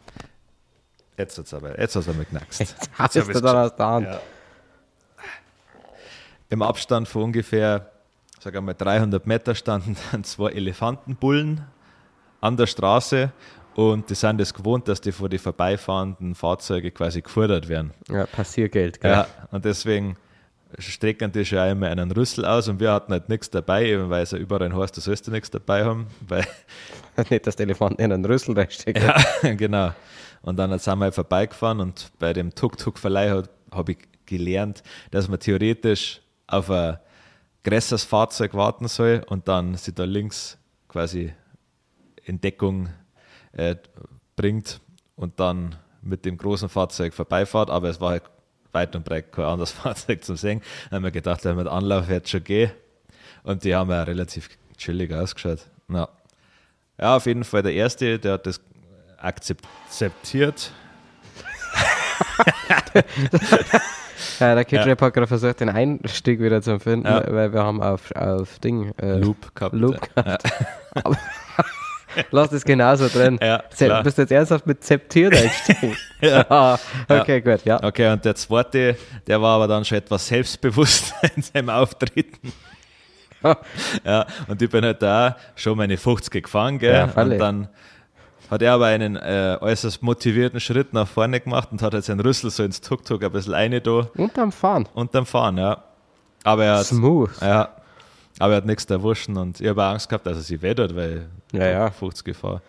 Jetzt 1.19 1.37
hat 1.37 1.45
es 1.45 1.53
aber, 1.53 1.79
jetzt 1.79 1.95
hat's 1.95 2.09
aber 2.09 2.21
geknackst. 2.21 2.61
Hast 2.61 2.89
hab 2.99 3.13
du 3.13 3.31
ich's 3.31 3.43
da 3.43 3.65
aus 3.65 3.77
der 3.77 3.87
Hand? 3.87 4.07
Ja. 4.07 4.21
Im 6.49 6.63
Abstand 6.63 7.09
von 7.09 7.25
ungefähr, 7.25 7.90
sag 8.41 8.57
einmal, 8.57 8.75
300 8.75 9.27
Meter 9.27 9.55
standen 9.55 9.97
dann 10.13 10.25
zwei 10.25 10.51
Elefantenbullen 10.51 11.61
an 12.41 12.57
der 12.57 12.67
Straße 12.67 13.31
und 13.75 14.11
die 14.11 14.15
sind 14.15 14.41
es 14.41 14.53
gewohnt, 14.53 14.89
dass 14.89 15.01
die 15.01 15.13
vor 15.13 15.29
die 15.29 15.39
vorbeifahrenden 15.39 16.35
Fahrzeuge 16.35 16.91
quasi 16.91 17.23
gefordert 17.23 17.69
werden. 17.69 17.93
Ja, 18.09 18.27
Passiergeld, 18.27 19.01
gell? 19.01 19.13
Ja, 19.13 19.27
und 19.53 19.65
deswegen 19.65 20.17
strecken 20.79 21.33
die 21.33 21.45
schon 21.45 21.69
immer 21.69 21.89
einen 21.89 22.11
Rüssel 22.11 22.45
aus 22.45 22.69
und 22.69 22.81
wir 22.81 22.93
hatten 22.93 23.13
halt 23.13 23.29
nichts 23.29 23.51
dabei, 23.51 23.87
eben 23.87 24.09
weil 24.09 24.23
es 24.23 24.31
ja 24.31 24.39
überall 24.39 24.75
heißt, 24.75 24.97
du 24.97 25.01
sollst 25.01 25.27
du 25.27 25.31
nichts 25.31 25.51
dabei 25.51 25.85
haben, 25.85 26.07
weil 26.27 26.47
Nicht, 27.31 27.47
dass 27.47 27.57
der 27.57 27.65
Elefant 27.65 27.99
in 27.99 28.13
einen 28.13 28.25
Rüssel 28.25 28.59
reinsteckt. 28.59 29.03
Ja, 29.03 29.17
genau. 29.55 29.93
Und 30.43 30.57
dann 30.57 30.77
sind 30.79 30.99
wir 30.99 31.05
halt 31.05 31.15
vorbeigefahren 31.15 31.81
und 31.81 32.11
bei 32.19 32.33
dem 32.33 32.55
Tuk-Tuk-Verleih 32.55 33.43
habe 33.73 33.93
ich 33.93 33.99
gelernt, 34.25 34.83
dass 35.11 35.29
man 35.29 35.39
theoretisch 35.39 36.23
auf 36.47 36.71
ein 36.71 36.99
größeres 37.65 38.05
Fahrzeug 38.05 38.55
warten 38.55 38.89
soll 38.89 39.25
und 39.29 39.49
dann 39.49 39.77
sie 39.77 39.93
da 39.93 40.05
links 40.05 40.59
quasi 40.89 41.33
in 42.25 42.41
Deckung 42.41 42.89
äh, 43.53 43.77
bringt 44.37 44.81
und 45.17 45.39
dann 45.41 45.77
mit 46.03 46.25
dem 46.25 46.39
großen 46.39 46.69
Fahrzeug 46.69 47.13
vorbeifahrt. 47.15 47.71
Aber 47.71 47.89
es 47.89 48.01
war 48.01 48.11
halt 48.11 48.25
weit 48.73 48.97
und 48.97 49.05
breit 49.05 49.33
kein 49.33 49.45
anderes 49.45 49.71
Fahrzeug 49.73 50.25
zum 50.25 50.37
Sehen. 50.37 50.63
Dann 50.85 50.97
haben 50.97 51.05
wir 51.05 51.11
gedacht, 51.11 51.45
mit 51.45 51.67
Anlauf 51.67 52.09
wird 52.09 52.29
schon 52.29 52.45
gehen. 52.45 52.71
Und 53.43 53.65
die 53.65 53.75
haben 53.75 53.91
ja 53.91 54.03
relativ 54.03 54.49
chillig 54.77 55.13
ausgeschaut. 55.13 55.61
Ja. 55.89 56.09
Ja, 56.99 57.17
auf 57.17 57.25
jeden 57.27 57.45
Fall 57.45 57.63
der 57.63 57.73
Erste, 57.73 58.19
der 58.19 58.35
hat 58.35 58.47
das 58.47 58.61
akzeptiert. 59.19 60.73
Ja, 64.39 64.55
der 64.55 64.65
Kidrap 64.65 65.01
hat 65.03 65.15
gerade 65.15 65.27
versucht, 65.27 65.61
den 65.61 65.69
Einstieg 65.69 66.41
wieder 66.41 66.63
zu 66.63 66.79
finden, 66.79 67.07
Ja. 67.07 67.23
weil 67.33 67.53
wir 67.53 67.63
haben 67.63 67.83
auf, 67.83 68.11
auf 68.15 68.59
Ding 68.59 68.93
äh, 69.01 69.17
Loop 69.19 69.55
gehabt. 69.55 69.75
Loop 69.75 70.15
gehabt. 70.15 70.45
Aber 71.05 71.17
Lass 72.33 72.51
das 72.51 72.65
genauso 72.65 73.07
drin. 73.09 73.39
Ja, 73.41 73.63
klar. 73.77 74.03
Bist 74.03 74.19
du 74.19 74.23
jetzt 74.23 74.33
ernsthaft 74.33 74.67
mit 74.67 74.83
Zeptier 74.83 75.31
eingestiegen? 75.31 75.97
Ja. 76.21 76.45
Ah, 76.51 76.79
okay, 77.09 77.41
gut, 77.41 77.65
ja. 77.65 77.83
Okay, 77.83 78.13
und 78.13 78.23
der 78.25 78.35
zweite, 78.35 78.97
der 79.27 79.41
war 79.41 79.57
aber 79.57 79.69
dann 79.69 79.85
schon 79.87 79.97
etwas 79.99 80.27
selbstbewusst 80.27 81.15
in 81.37 81.41
seinem 81.43 81.71
Auftreten. 81.71 82.53
Ja, 84.05 84.27
und 84.49 84.61
ich 84.61 84.69
bin 84.69 84.85
halt 84.85 85.01
da 85.01 85.37
schon 85.57 85.79
meine 85.79 85.97
50 85.97 86.45
gefahren, 86.45 86.79
gell? 86.79 86.93
Ja, 86.93 87.23
und 87.23 87.39
dann 87.39 87.69
hat 88.51 88.63
er 88.63 88.73
aber 88.73 88.87
einen 88.87 89.17
äh, 89.17 89.57
äußerst 89.61 90.03
motivierten 90.03 90.61
Schritt 90.61 90.93
nach 90.93 91.07
vorne 91.07 91.41
gemacht 91.41 91.69
und 91.73 91.83
hat 91.83 91.95
halt 91.95 92.05
seinen 92.05 92.21
Rüssel 92.21 92.51
so 92.51 92.63
ins 92.63 92.81
Tuk-Tuk 92.81 93.23
ein 93.23 93.33
bisschen 93.33 93.55
rein 93.55 93.81
da 93.83 94.09
Unterm 94.17 94.51
Fahren. 94.53 94.89
unterm 94.95 95.27
Fahren, 95.27 95.59
ja. 95.59 95.83
Aber 96.43 96.65
er 96.65 96.79
hat, 96.79 96.87
Smooth. 96.87 97.31
ja, 97.41 97.69
aber 98.39 98.53
er 98.55 98.57
hat 98.59 98.67
nichts 98.67 98.85
erwuschen 98.87 99.37
und 99.37 99.61
ich 99.61 99.69
habe 99.69 99.85
Angst 99.85 100.09
gehabt, 100.09 100.27
dass 100.27 100.37
er 100.39 100.43
sich 100.43 100.61
wettert, 100.63 100.97
weil 100.97 101.29
Ja, 101.53 101.67
ja. 101.67 101.91
50 101.91 102.25
gefahren. 102.25 102.61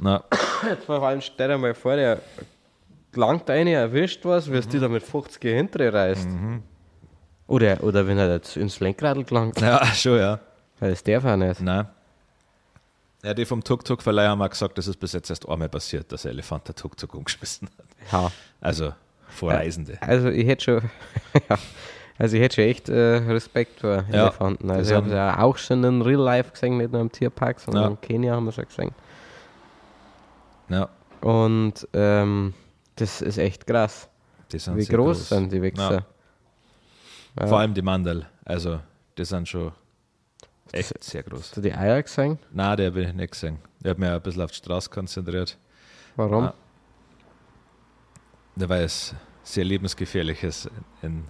Na, 0.00 0.24
Jetzt 0.68 0.86
vor 0.86 1.02
allem 1.02 1.20
stell 1.20 1.48
dir 1.48 1.58
mal 1.58 1.74
vor, 1.74 1.96
der 1.96 2.18
langt 3.14 3.48
eine, 3.50 3.72
erwischt 3.72 4.24
was, 4.24 4.50
wirst 4.50 4.72
du 4.72 4.80
da 4.80 4.88
mit 4.88 5.02
50 5.02 5.42
hintere 5.42 5.92
reißt. 5.92 6.28
Mhm. 6.28 6.62
Oder, 7.46 7.82
oder 7.84 8.06
wenn 8.06 8.16
er 8.16 8.32
jetzt 8.32 8.56
ins 8.56 8.80
Lenkrad 8.80 9.26
gelangt, 9.26 9.60
ja, 9.60 9.84
schon, 9.94 10.18
ja. 10.18 10.40
weil 10.80 10.90
das 10.90 11.02
darf 11.02 11.24
er 11.24 11.36
nicht. 11.36 11.60
Nein. 11.60 11.86
Ja, 13.24 13.34
die 13.34 13.44
vom 13.44 13.62
Tuk-Tuk-Verleih 13.62 14.26
haben 14.28 14.42
auch 14.42 14.50
gesagt, 14.50 14.78
das 14.78 14.88
ist 14.88 14.96
bis 14.98 15.12
jetzt 15.12 15.30
erst 15.30 15.48
einmal 15.48 15.68
passiert, 15.68 16.10
dass 16.10 16.26
ein 16.26 16.30
Elefant 16.32 16.66
der 16.66 16.74
Tuk-Tuk 16.74 17.14
umgeschmissen 17.14 17.68
hat. 17.78 17.86
Ja. 18.12 18.32
Also 18.60 18.92
vor 19.28 19.52
Reisende. 19.52 19.96
Also 20.02 20.28
ich 20.28 20.46
hätte 20.46 20.64
schon, 20.64 20.90
ja, 21.48 21.56
also 22.18 22.36
ich 22.36 22.42
hätte 22.42 22.56
schon 22.56 22.64
echt 22.64 22.88
äh, 22.88 23.18
Respekt 23.18 23.80
vor 23.80 24.04
Ja, 24.10 24.22
Elefanten. 24.24 24.70
Also 24.70 24.90
ich 24.90 24.96
habe 24.96 25.06
haben- 25.06 25.14
ja 25.14 25.38
auch 25.38 25.56
schon 25.56 25.84
in 25.84 26.02
Real 26.02 26.20
Life 26.20 26.50
gesehen, 26.50 26.78
nicht 26.78 26.90
nur 26.90 27.00
im 27.00 27.12
Tierpark, 27.12 27.60
sondern 27.60 27.82
Ja. 27.84 27.88
in 27.90 28.00
Kenia 28.00 28.34
haben 28.34 28.44
wir 28.46 28.52
schon 28.52 28.66
gesehen. 28.66 28.90
Ja, 30.68 30.88
Und 31.20 31.86
ähm, 31.92 32.54
das 32.96 33.22
ist 33.22 33.38
echt 33.38 33.66
krass, 33.68 34.08
wie 34.50 34.58
sehr 34.58 34.74
groß, 34.74 35.28
sind 35.28 35.52
die 35.52 35.62
Wichser. 35.62 36.04
Ja. 37.38 37.46
Vor 37.46 37.58
allem 37.60 37.72
die 37.72 37.82
Mandel. 37.82 38.26
Also, 38.44 38.80
die 39.16 39.24
sind 39.24 39.48
schon 39.48 39.72
echt 40.72 41.02
sehr 41.04 41.22
groß. 41.22 41.40
Hast 41.40 41.56
du 41.56 41.60
die 41.60 41.72
Eier 41.74 42.02
gesehen? 42.02 42.38
Nein, 42.50 42.76
der 42.76 42.90
bin 42.90 43.08
ich 43.08 43.14
nicht 43.14 43.32
gesehen. 43.32 43.58
Ich 43.82 43.88
habe 43.88 44.00
mich 44.00 44.08
ein 44.10 44.20
bisschen 44.20 44.42
auf 44.42 44.50
die 44.50 44.56
Straße 44.56 44.90
konzentriert. 44.90 45.58
Warum? 46.16 46.44
Ah. 46.44 46.54
Weil 48.56 48.84
es 48.84 49.14
sehr 49.42 49.64
lebensgefährlich 49.64 50.42
ist, 50.42 50.70
in 51.02 51.24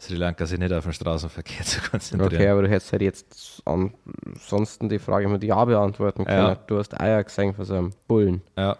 Sri 0.00 0.14
Lanka 0.16 0.46
sich 0.46 0.58
nicht 0.58 0.72
auf 0.72 0.84
den 0.84 0.92
Straßenverkehr 0.92 1.64
zu 1.64 1.80
konzentrieren. 1.80 2.34
Okay, 2.34 2.48
aber 2.48 2.62
du 2.62 2.68
hättest 2.68 2.92
halt 2.92 3.02
jetzt 3.02 3.62
ansonsten 3.64 4.88
die 4.88 4.98
Frage 4.98 5.28
mit 5.28 5.42
Ja 5.44 5.64
beantworten 5.64 6.24
können. 6.24 6.48
Ja. 6.48 6.54
Du 6.54 6.78
hast 6.78 6.98
Eier 7.00 7.22
gesehen 7.22 7.54
von 7.54 7.64
so 7.64 7.74
einem 7.74 7.92
Bullen. 8.08 8.42
Ja, 8.56 8.76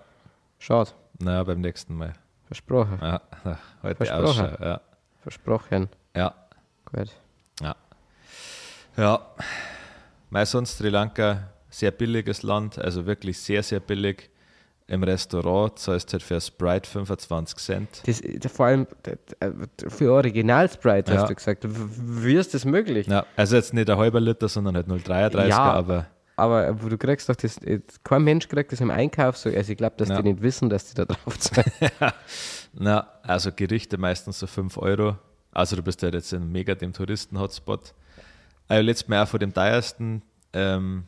Schade, 0.58 0.90
naja, 1.18 1.42
beim 1.44 1.60
nächsten 1.60 1.96
Mal. 1.96 2.12
versprochen. 2.46 2.98
Ja, 3.00 3.20
heute 3.82 3.96
Versprochen. 3.96 4.24
Ausschau. 4.46 4.64
Ja, 4.64 4.80
Versprochen. 5.22 5.88
ja, 6.16 6.34
Gut. 6.86 7.10
ja. 7.60 7.76
Ja, 8.96 9.26
weil 10.32 10.46
sonst 10.46 10.78
Sri 10.78 10.88
Lanka, 10.88 11.50
sehr 11.70 11.90
billiges 11.90 12.42
Land, 12.42 12.78
also 12.78 13.06
wirklich 13.06 13.38
sehr, 13.38 13.62
sehr 13.62 13.80
billig. 13.80 14.30
Im 14.88 15.02
Restaurant 15.04 15.78
zahlst 15.78 16.08
du 16.08 16.12
halt 16.14 16.22
für 16.22 16.40
Sprite 16.40 16.90
25 16.90 17.56
Cent. 17.58 17.88
Das, 18.04 18.20
vor 18.52 18.66
allem 18.66 18.86
äh, 19.40 19.50
für 19.88 20.12
Original 20.12 20.68
Sprite, 20.68 21.12
hast 21.12 21.22
Ja. 21.22 21.26
du 21.28 21.34
gesagt. 21.34 21.64
Wie 21.68 22.34
ist 22.34 22.52
das 22.52 22.64
möglich? 22.64 23.06
Ja, 23.06 23.24
also 23.36 23.56
jetzt 23.56 23.72
nicht 23.72 23.88
ein 23.88 23.96
halber 23.96 24.20
Liter, 24.20 24.48
sondern 24.48 24.74
halt 24.74 24.88
0,33er, 24.88 25.46
Ja. 25.46 25.60
aber 25.72 26.06
Aber 26.36 26.66
äh, 26.68 26.74
du 26.74 26.98
kriegst 26.98 27.28
doch 27.28 27.36
das, 27.36 27.58
äh, 27.58 27.80
kein 28.02 28.24
Mensch 28.24 28.48
kriegt 28.48 28.72
das 28.72 28.80
im 28.80 28.90
Einkauf 28.90 29.36
so. 29.38 29.48
Also 29.50 29.72
ich 29.72 29.78
glaube, 29.78 29.94
dass 29.96 30.08
Ja. 30.08 30.16
die 30.20 30.30
nicht 30.32 30.42
wissen, 30.42 30.68
dass 30.68 30.86
die 30.86 30.94
da 30.94 31.04
drauf 31.04 31.38
zahlen. 31.38 31.70
Na, 32.72 33.06
also 33.22 33.50
Gerichte 33.52 33.98
meistens 33.98 34.38
so 34.40 34.46
5 34.46 34.76
Euro. 34.78 35.16
Also 35.52 35.76
du 35.76 35.82
bist 35.82 36.02
ja 36.02 36.08
jetzt 36.08 36.32
in 36.32 36.50
mega 36.50 36.74
dem 36.74 36.92
Touristen-Hotspot. 36.92 37.94
Also 38.68 38.82
letztes 38.82 39.08
Mal 39.08 39.22
auch 39.22 39.28
von 39.28 39.40
dem 39.40 39.52
teuersten 39.52 40.22
ähm, 40.52 41.04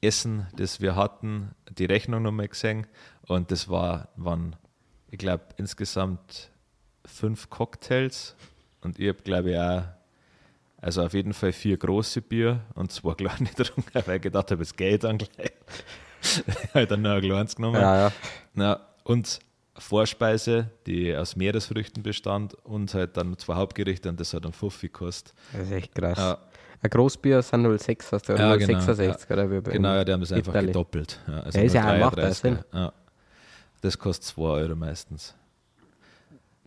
Essen, 0.00 0.46
das 0.56 0.80
wir 0.80 0.96
hatten, 0.96 1.54
die 1.70 1.84
Rechnung 1.84 2.22
nochmal 2.22 2.48
gesehen. 2.48 2.86
Und 3.26 3.50
das 3.50 3.68
war, 3.68 4.08
waren, 4.16 4.56
ich 5.10 5.18
glaube, 5.18 5.44
insgesamt 5.56 6.50
fünf 7.04 7.50
Cocktails. 7.50 8.34
Und 8.80 8.98
ich 8.98 9.08
habe, 9.08 9.22
glaube 9.22 9.50
ich, 9.50 9.58
auch, 9.58 9.84
also 10.78 11.04
auf 11.04 11.12
jeden 11.12 11.34
Fall 11.34 11.52
vier 11.52 11.76
große 11.76 12.22
Bier 12.22 12.62
und 12.74 12.90
zwei 12.90 13.14
kleine 13.14 13.50
getrunken, 13.56 14.02
weil 14.06 14.16
ich 14.16 14.22
gedacht 14.22 14.50
habe, 14.50 14.62
es 14.62 14.74
geht 14.74 15.04
dann 15.04 15.18
gleich. 15.18 15.52
ich 16.22 16.74
habe 16.74 16.86
dann 16.86 17.02
noch 17.02 17.10
ein 17.10 17.20
kleines 17.20 17.56
genommen. 17.56 17.80
ja, 17.80 18.08
ja. 18.08 18.12
Na, 18.54 18.80
und 19.04 19.40
Vorspeise, 19.80 20.70
die 20.86 21.14
aus 21.16 21.36
Meeresfrüchten 21.36 22.02
bestand 22.02 22.54
und 22.64 22.92
halt 22.94 23.16
dann 23.16 23.36
zwei 23.38 23.54
Hauptgerichte 23.54 24.08
und 24.08 24.20
das 24.20 24.32
hat 24.34 24.44
dann 24.44 24.52
Fuffi 24.52 24.88
gekostet. 24.88 25.34
Das 25.52 25.62
ist 25.62 25.72
echt 25.72 25.94
krass. 25.94 26.18
Ja. 26.18 26.38
Ein 26.82 26.90
Großbier 26.90 27.42
sind 27.42 27.66
0,6, 27.66 28.12
hast 28.12 28.28
du, 28.28 28.32
oder 28.34 28.56
Ja, 28.56 28.66
0,66 28.66 29.26
genau, 29.28 29.42
oder 29.42 29.50
wie 29.50 29.60
bei 29.60 29.72
Genau, 29.72 29.94
ja, 29.94 30.04
die 30.04 30.12
haben 30.12 30.20
das 30.20 30.32
einfach 30.32 30.52
gedoppelt. 30.54 31.18
Ja, 31.28 31.40
also 31.40 31.58
Ja, 31.58 31.64
ist 31.64 31.74
ja 31.74 31.82
auch 31.82 31.86
0,33er. 31.94 31.98
machbar, 32.00 32.32
Sinn. 32.34 32.58
Ja. 32.72 32.92
Das 33.82 33.98
kostet 33.98 34.24
2 34.26 34.42
Euro 34.42 34.74
meistens. 34.76 35.34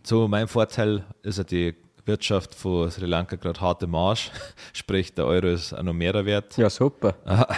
So, 0.02 0.28
mein 0.28 0.46
Vorteil 0.46 1.04
ist 1.22 1.38
ja 1.38 1.44
die 1.44 1.74
Wirtschaft 2.04 2.54
von 2.54 2.90
Sri 2.90 3.06
Lanka 3.06 3.36
gerade 3.36 3.60
harte 3.60 3.86
Marsch, 3.86 4.30
sprich 4.72 5.14
der 5.14 5.26
Euro 5.26 5.46
ist 5.48 5.72
auch 5.72 5.82
noch 5.82 5.94
mehr 5.94 6.24
wert. 6.26 6.56
Ja, 6.58 6.68
super. 6.68 7.14
Aha. 7.24 7.48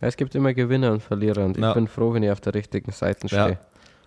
Es 0.00 0.16
gibt 0.16 0.34
immer 0.34 0.52
Gewinner 0.54 0.92
und 0.92 1.02
Verlierer 1.02 1.44
und 1.44 1.56
ich 1.56 1.62
Ja. 1.62 1.72
bin 1.74 1.88
froh, 1.88 2.12
wenn 2.12 2.22
ich 2.22 2.30
auf 2.30 2.40
der 2.40 2.54
richtigen 2.54 2.92
Seite 2.92 3.28
stehe. 3.28 3.58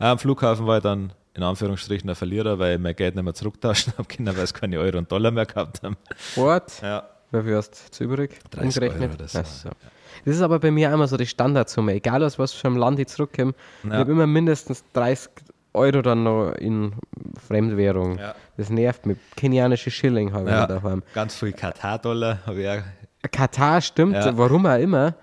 Am 0.01 0.17
Flughafen 0.19 0.65
war 0.67 0.77
ich 0.77 0.83
dann 0.83 1.13
in 1.33 1.43
Anführungsstrichen 1.43 2.09
ein 2.09 2.15
Verlierer, 2.15 2.59
weil 2.59 2.75
ich 2.75 2.79
mein 2.81 2.95
Geld 2.95 3.15
nicht 3.15 3.23
mehr 3.23 3.33
zurücktauschen 3.33 3.93
habe 3.97 4.07
können, 4.07 4.35
weil 4.35 4.43
es 4.43 4.53
keine 4.53 4.79
Euro 4.79 4.97
und 4.97 5.11
Dollar 5.11 5.31
mehr 5.31 5.45
gehabt 5.45 5.81
haben. 5.83 5.95
What? 6.35 6.81
Ja. 6.81 7.03
Wie 7.31 7.55
hast 7.55 7.97
du 7.99 8.03
übrig? 8.03 8.39
30 8.51 8.65
umgerechnet? 8.81 9.01
Euro 9.03 9.13
oder 9.13 9.27
so. 9.27 9.39
Ach 9.39 9.45
so. 9.45 9.69
Das 10.25 10.35
ist 10.35 10.41
aber 10.41 10.59
bei 10.59 10.69
mir 10.71 10.91
immer 10.93 11.07
so 11.07 11.15
die 11.17 11.25
Standardsumme. 11.25 11.93
Egal 11.93 12.23
aus 12.23 12.37
was 12.37 12.51
für 12.51 12.67
einem 12.67 12.75
Land 12.77 12.99
ich 12.99 13.07
zurückkomme, 13.07 13.53
ich 13.83 13.89
Ja. 13.89 13.97
habe 13.99 14.11
immer 14.11 14.27
mindestens 14.27 14.83
30 14.93 15.29
Euro 15.73 16.01
dann 16.01 16.23
noch 16.23 16.51
in 16.53 16.93
Fremdwährung. 17.47 18.17
Ja. 18.19 18.35
Das 18.57 18.69
nervt 18.69 19.05
mich. 19.05 19.17
Kenianische 19.37 19.89
Schilling 19.89 20.33
habe 20.33 20.45
ich 20.49 20.51
Ja, 20.51 20.67
daheim. 20.67 21.01
ganz 21.13 21.35
viel 21.35 21.53
Katar-Dollar 21.53 22.39
habe 22.45 22.61
ich 22.61 22.67
auch. 22.67 22.83
Katar 23.31 23.79
stimmt, 23.81 24.15
Ja. 24.15 24.37
warum 24.37 24.65
auch 24.65 24.77
immer. 24.77 25.15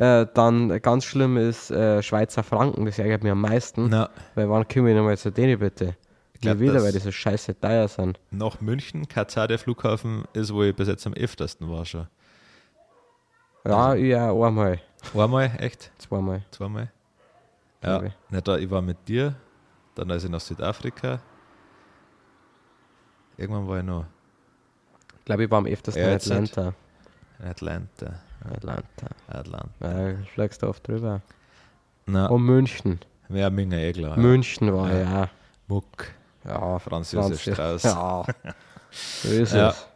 Äh, 0.00 0.26
dann 0.34 0.80
ganz 0.80 1.04
schlimm 1.04 1.36
ist 1.36 1.70
äh, 1.70 2.02
Schweizer 2.02 2.42
Franken, 2.42 2.86
das 2.86 2.98
ärgert 2.98 3.22
mich 3.22 3.30
am 3.32 3.40
meisten. 3.42 3.88
Na, 3.90 4.08
Weil 4.34 4.48
wann 4.48 4.66
komme 4.66 4.90
ich 4.90 4.96
nochmal 4.96 5.18
zu 5.18 5.30
denen 5.30 5.58
bitte? 5.58 5.94
glaub, 6.40 6.56
Nie 6.56 6.60
wieder, 6.60 6.82
weil 6.82 6.92
die 6.92 6.98
so 7.00 7.12
scheiße 7.12 7.60
teuer 7.60 7.86
sind. 7.86 8.18
nach 8.30 8.60
München, 8.62 9.08
Katar, 9.08 9.46
der 9.46 9.58
Flughafen, 9.58 10.24
ist, 10.32 10.54
wo 10.54 10.62
ich 10.62 10.74
bis 10.74 10.88
jetzt 10.88 11.06
am 11.06 11.12
öftersten 11.12 11.68
war 11.70 11.84
schon. 11.84 12.06
Ja, 13.66 13.94
ja, 13.94 14.32
einmal, 14.32 14.80
Einmal, 15.14 15.52
echt? 15.58 15.90
zweimal. 15.98 16.42
Zweimal? 16.50 16.90
Ja, 17.82 17.98
Glaub 17.98 18.02
ich. 18.04 18.12
nicht 18.30 18.48
da, 18.48 18.56
ich 18.56 18.70
war 18.70 18.80
mit 18.82 19.06
dir, 19.06 19.34
dann 19.94 20.10
als 20.10 20.24
ich 20.24 20.30
nach 20.30 20.40
Südafrika. 20.40 21.20
Irgendwann 23.36 23.68
war 23.68 23.78
ich 23.78 23.84
noch 23.84 24.06
Ich 25.18 25.24
glaube, 25.26 25.44
ich 25.44 25.50
war 25.50 25.58
am 25.58 25.66
öftersten 25.66 26.02
Ja, 26.02 26.10
in 26.10 26.16
Atlanta. 26.16 26.74
in 27.38 27.46
Atlanta. 27.46 28.22
Atlanta. 28.44 29.06
Atlanta. 29.28 29.68
Ja, 30.10 30.14
fliegst 30.34 30.62
du 30.62 30.68
oft 30.68 30.86
drüber. 30.86 31.20
Na, 32.06 32.26
Und 32.26 32.42
München. 32.42 32.98
ja, 33.28 33.50
Minga 33.50 33.76
eh 33.76 33.92
klar. 33.92 34.10
ja. 34.12 34.16
München 34.16 34.72
war 34.74 34.90
ja. 34.92 35.00
ja. 35.02 35.28
Muck. 35.68 36.06
Ja, 36.44 36.78
Franz 36.78 37.12
Josef 37.12 37.40
Strauß. 37.42 37.82
Ja, 37.82 38.24
so 38.90 39.28
ist 39.28 39.52
Ja. 39.54 39.68
es. 39.70 39.86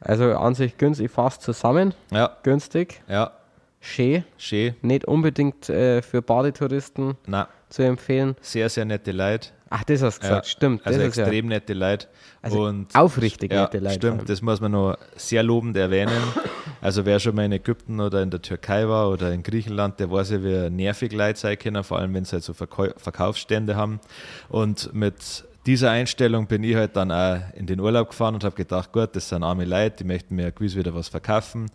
Also 0.00 0.34
an 0.36 0.54
sich 0.54 0.76
günstig, 0.78 1.10
fast 1.10 1.42
zusammen, 1.42 1.92
Ja, 2.10 2.36
günstig, 2.42 3.02
ja, 3.06 3.32
schön, 3.80 4.24
schön. 4.38 4.74
nicht 4.80 5.04
unbedingt 5.04 5.68
äh, 5.68 6.00
für 6.00 6.22
Badetouristen 6.22 7.16
Na, 7.26 7.48
zu 7.68 7.82
empfehlen. 7.82 8.34
sehr, 8.40 8.68
sehr 8.70 8.84
nette 8.86 9.12
Leute. 9.12 9.50
Ach, 9.68 9.84
das 9.84 10.02
hast 10.02 10.18
du 10.18 10.22
gesagt, 10.22 10.46
Ja, 10.46 10.50
stimmt. 10.50 10.86
Also 10.86 11.00
extrem 11.00 11.46
nette 11.46 11.74
Leute. 11.74 12.08
Also 12.42 12.64
und 12.64 12.94
aufrichtig 12.96 13.52
ja, 13.52 13.62
nette 13.62 13.78
Leute. 13.78 13.94
Stimmt, 13.96 14.28
das 14.28 14.40
muss 14.42 14.60
man 14.60 14.72
noch 14.72 14.96
sehr 15.16 15.42
lobend 15.42 15.76
erwähnen. 15.76 16.12
Also 16.80 17.04
wer 17.04 17.20
schon 17.20 17.34
mal 17.34 17.44
in 17.44 17.52
Ägypten 17.52 18.00
oder 18.00 18.22
in 18.22 18.30
der 18.30 18.40
Türkei 18.40 18.88
war 18.88 19.10
oder 19.10 19.32
in 19.32 19.42
Griechenland, 19.42 20.00
der 20.00 20.10
weiß 20.10 20.30
ja, 20.30 20.42
wie 20.42 20.70
nervig 20.70 21.12
Leute 21.12 21.38
sein 21.38 21.58
können, 21.58 21.84
vor 21.84 21.98
allem 21.98 22.14
wenn 22.14 22.24
sie 22.24 22.32
halt 22.32 22.44
so 22.44 22.54
Verkäu 22.54 22.90
Verkaufsstände 22.96 23.76
haben. 23.76 24.00
Und 24.48 24.92
mit 24.94 25.44
dieser 25.66 25.90
Einstellung 25.90 26.46
bin 26.46 26.64
ich 26.64 26.74
halt 26.74 26.96
dann 26.96 27.12
auch 27.12 27.38
in 27.54 27.66
den 27.66 27.80
Urlaub 27.80 28.10
gefahren 28.10 28.34
und 28.34 28.44
habe 28.44 28.56
gedacht, 28.56 28.92
gut, 28.92 29.14
das 29.14 29.28
sind 29.28 29.42
arme 29.42 29.66
Leute, 29.66 29.98
die 29.98 30.04
möchten 30.04 30.34
mir 30.36 30.52
gewiss 30.52 30.74
wieder 30.74 30.94
was 30.94 31.08
verkaufen. 31.08 31.70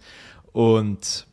Und 0.53 1.27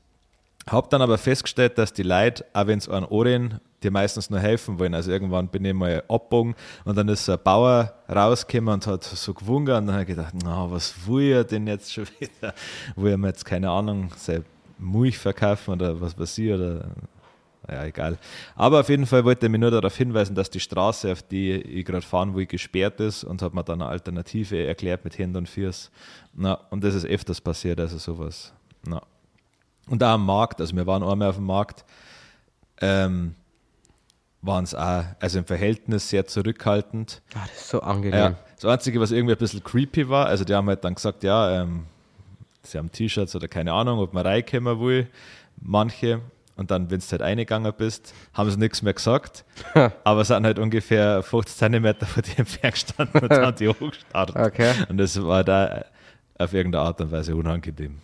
habe 0.66 0.88
dann 0.90 1.02
aber 1.02 1.16
festgestellt, 1.16 1.78
dass 1.78 1.92
die 1.92 2.02
Leute, 2.02 2.44
auch 2.52 2.66
wenn 2.66 2.80
sie 2.80 2.92
einen 2.92 3.06
Ohren 3.06 3.60
die 3.82 3.90
meistens 3.90 4.30
nur 4.30 4.40
helfen 4.40 4.78
wollen. 4.78 4.94
Also 4.94 5.10
irgendwann 5.10 5.48
bin 5.48 5.64
ich 5.64 5.74
mal 5.74 6.02
abgebogen 6.08 6.54
und 6.84 6.96
dann 6.96 7.08
ist 7.08 7.28
ein 7.28 7.38
Bauer 7.42 7.92
rausgekommen 8.08 8.74
und 8.74 8.86
hat 8.86 9.04
so 9.04 9.34
gewungen 9.34 9.74
und 9.74 9.86
dann 9.86 9.92
habe 9.92 10.02
ich 10.02 10.08
gedacht, 10.08 10.34
na, 10.44 10.70
was 10.70 10.94
will 11.06 11.32
er 11.32 11.44
denn 11.44 11.66
jetzt 11.66 11.92
schon 11.92 12.06
wieder? 12.18 12.54
Will 12.96 13.12
er 13.12 13.18
mir 13.18 13.28
jetzt, 13.28 13.44
keine 13.44 13.70
Ahnung, 13.70 14.10
seine 14.16 14.44
Milch 14.78 15.18
verkaufen 15.18 15.72
oder 15.72 16.00
was 16.00 16.18
weiß 16.18 16.38
ich 16.38 16.52
oder 16.52 16.86
ja, 17.68 17.84
egal. 17.84 18.18
Aber 18.56 18.80
auf 18.80 18.88
jeden 18.88 19.06
Fall 19.06 19.24
wollte 19.24 19.46
ich 19.46 19.52
mich 19.52 19.60
nur 19.60 19.70
darauf 19.70 19.96
hinweisen, 19.96 20.34
dass 20.34 20.50
die 20.50 20.58
Straße, 20.58 21.12
auf 21.12 21.22
die 21.22 21.52
ich 21.52 21.84
gerade 21.84 22.04
fahren 22.04 22.34
will, 22.34 22.46
gesperrt 22.46 22.98
ist 22.98 23.22
und 23.22 23.40
hat 23.40 23.54
mir 23.54 23.62
dann 23.62 23.80
eine 23.80 23.90
Alternative 23.90 24.66
erklärt 24.66 25.04
mit 25.04 25.16
Händen 25.16 25.36
und 25.36 25.48
Fürs. 25.48 25.90
Na, 26.34 26.54
und 26.70 26.82
das 26.82 26.94
ist 26.94 27.06
öfters 27.06 27.40
passiert, 27.40 27.78
also 27.78 27.98
sowas. 27.98 28.52
Na. 28.84 29.00
Und 29.86 30.02
auch 30.02 30.08
am 30.08 30.26
Markt, 30.26 30.60
also 30.60 30.74
wir 30.74 30.86
waren 30.86 31.02
einmal 31.04 31.28
auf 31.28 31.36
dem 31.36 31.46
Markt, 31.46 31.84
ähm, 32.80 33.34
waren 34.42 34.64
es 34.64 34.74
auch, 34.74 35.04
also 35.20 35.38
im 35.38 35.44
Verhältnis 35.44 36.08
sehr 36.08 36.26
zurückhaltend. 36.26 37.22
Ah, 37.34 37.44
das 37.46 37.62
ist 37.62 37.68
so 37.68 37.80
angenehm. 37.80 38.18
Ja, 38.18 38.34
das 38.60 38.64
Einzige, 38.64 39.00
was 39.00 39.12
irgendwie 39.12 39.34
ein 39.34 39.38
bisschen 39.38 39.62
creepy 39.62 40.08
war, 40.08 40.26
also 40.26 40.44
die 40.44 40.54
haben 40.54 40.68
halt 40.68 40.84
dann 40.84 40.94
gesagt, 40.94 41.22
ja, 41.22 41.62
ähm, 41.62 41.86
sie 42.62 42.78
haben 42.78 42.90
T-Shirts 42.90 43.34
oder 43.36 43.48
keine 43.48 43.72
Ahnung, 43.72 44.00
ob 44.00 44.12
man 44.12 44.26
reinkommen 44.26 44.80
will, 44.80 45.06
manche. 45.60 46.20
Und 46.54 46.70
dann, 46.70 46.90
wenn 46.90 47.00
du 47.00 47.06
halt 47.10 47.22
eingegangen 47.22 47.72
bist, 47.76 48.12
haben 48.34 48.50
sie 48.50 48.58
nichts 48.58 48.82
mehr 48.82 48.92
gesagt, 48.92 49.44
aber 50.04 50.24
sind 50.24 50.44
halt 50.44 50.58
ungefähr 50.58 51.22
50 51.22 51.56
Zentimeter 51.56 52.04
von 52.04 52.22
dir 52.22 52.38
entfernt 52.40 52.74
gestanden 52.74 53.20
und 53.22 53.30
haben 53.32 53.56
die 53.56 53.68
hochgestartet. 53.68 54.36
Okay. 54.36 54.72
Und 54.88 54.98
das 54.98 55.20
war 55.22 55.44
da 55.44 55.84
auf 56.36 56.52
irgendeine 56.52 56.84
Art 56.84 57.00
und 57.00 57.10
Weise 57.10 57.34
unangenehm. 57.34 58.00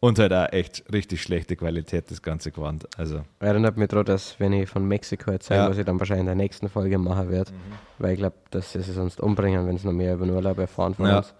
Und 0.00 0.18
halt 0.18 0.32
auch 0.32 0.52
echt 0.52 0.84
richtig 0.92 1.22
schlechte 1.22 1.56
Qualität, 1.56 2.10
das 2.10 2.20
ganze 2.22 2.52
Gewand. 2.52 2.86
Also, 2.98 3.22
Erinnert 3.40 3.76
mich 3.78 3.88
daran, 3.88 4.04
dass 4.04 4.38
wenn 4.38 4.52
ich 4.52 4.68
von 4.68 4.86
Mexiko 4.86 5.30
erzähle, 5.30 5.60
Ja. 5.60 5.70
was 5.70 5.78
ich 5.78 5.84
dann 5.86 5.98
wahrscheinlich 5.98 6.20
in 6.20 6.26
der 6.26 6.34
nächsten 6.34 6.68
Folge 6.68 6.98
machen 6.98 7.30
werde, 7.30 7.50
weil 7.98 8.12
ich 8.12 8.18
glaube, 8.18 8.36
dass 8.50 8.72
sie 8.72 8.82
sich 8.82 8.94
sonst 8.94 9.20
umbringen, 9.20 9.66
wenn 9.66 9.78
sie 9.78 9.86
noch 9.86 9.94
mehr 9.94 10.14
über 10.14 10.26
den 10.26 10.34
Urlaub 10.34 10.58
erfahren 10.58 10.94
von 10.94 11.06
Ja. 11.06 11.16
uns. 11.18 11.34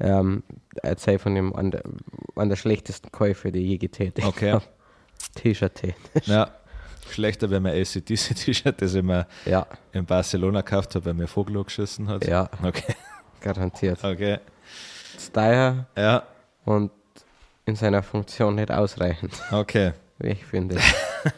Ähm, 0.00 0.42
erzähl 0.82 1.18
von 1.18 1.34
dem 1.34 1.54
an 1.56 1.70
der, 1.70 1.82
an 2.36 2.48
der 2.48 2.56
schlechtesten 2.56 3.10
Käufe, 3.10 3.50
die 3.52 3.60
ich 3.60 3.68
je 3.70 3.78
getätigt 3.78 4.26
Okay. 4.26 4.52
habe. 4.52 4.64
T-Shirt. 5.36 5.80
ja, 6.26 6.50
schlechter 7.10 7.48
wäre 7.48 7.60
mein 7.60 7.74
ACDC-T-Shirt, 7.80 8.74
das 8.82 8.94
ich 8.94 9.02
mir 9.02 9.26
Ja, 9.46 9.66
in 9.92 10.04
Barcelona 10.04 10.60
gekauft 10.60 10.94
habe, 10.94 11.06
weil 11.06 11.14
mir 11.14 11.26
Vogel 11.26 11.62
geschissen 11.64 12.08
hat. 12.08 12.26
ja, 12.26 12.50
Okay, 12.62 12.94
garantiert. 13.40 14.02
okay. 14.04 14.38
Steyr 15.18 15.86
Ja, 15.96 16.24
und 16.64 16.90
in 17.66 17.76
seiner 17.76 18.02
Funktion 18.02 18.56
nicht 18.56 18.70
ausreichend, 18.70 19.32
okay. 19.50 19.92
ich 20.20 20.44
finde. 20.44 20.76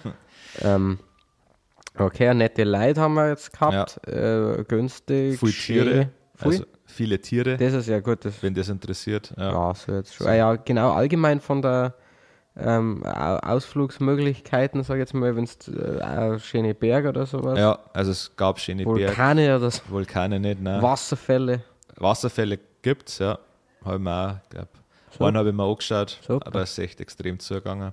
ähm, 0.61 0.99
okay, 1.99 2.33
nette 2.35 2.64
Leute 2.64 3.01
haben 3.01 3.14
wir 3.14 3.29
jetzt 3.29 3.53
gehabt. 3.53 4.07
Äh, 4.07 4.64
günstig. 4.66 5.39
Viele 5.39 5.53
Tiere. 5.53 6.11
Viel? 6.35 6.49
also 6.51 6.64
viele 6.85 7.20
Tiere, 7.20 7.57
das 7.57 7.72
ist 7.72 7.89
ja 7.89 8.01
gut. 8.01 8.24
Das, 8.24 8.43
wenn 8.43 8.55
das 8.55 8.68
interessiert. 8.68 9.33
Ja. 9.37 9.53
ja, 9.53 9.74
so 9.74 9.93
jetzt 9.93 10.14
schon. 10.14 10.27
Ah, 10.27 10.35
ja, 10.35 10.57
genau, 10.57 10.93
allgemein 10.93 11.41
von 11.41 11.62
der 11.62 11.95
ähm, 12.57 13.05
Au- 13.05 13.39
Ausflugsmöglichkeiten, 13.39 14.83
sag 14.83 14.97
ich 14.97 15.01
jetzt 15.01 15.14
mal, 15.14 15.37
wenn 15.37 15.45
es 15.45 15.68
äh, 15.68 16.39
schöne 16.39 16.74
Berge 16.74 17.11
oder 17.11 17.27
sowas, 17.27 17.59
Ja, 17.59 17.79
also 17.93 18.11
es 18.11 18.35
gab 18.37 18.59
schöne 18.59 18.85
Berge, 18.85 19.09
Vulkane 19.09 19.57
oder 19.57 19.70
so, 19.70 19.83
Vulkane 19.89 20.41
nicht, 20.41 20.61
nein. 20.61 20.81
Wasserfälle. 20.83 21.62
Wasserfälle 21.97 22.59
gibt 22.83 23.09
es, 23.09 23.18
ja. 23.18 23.39
Habe 23.85 23.97
ich 23.97 24.03
mir 24.03 24.41
auch, 24.45 24.49
glaube 24.51 24.68
So. 25.18 25.24
Einen 25.24 25.36
habe 25.36 25.48
ich 25.50 25.54
mir 25.54 25.64
angeschaut, 25.64 26.18
Super. 26.26 26.46
aber 26.46 26.62
es 26.62 26.72
ist 26.72 26.78
echt 26.78 27.00
extrem 27.00 27.38
zugegangen. 27.38 27.92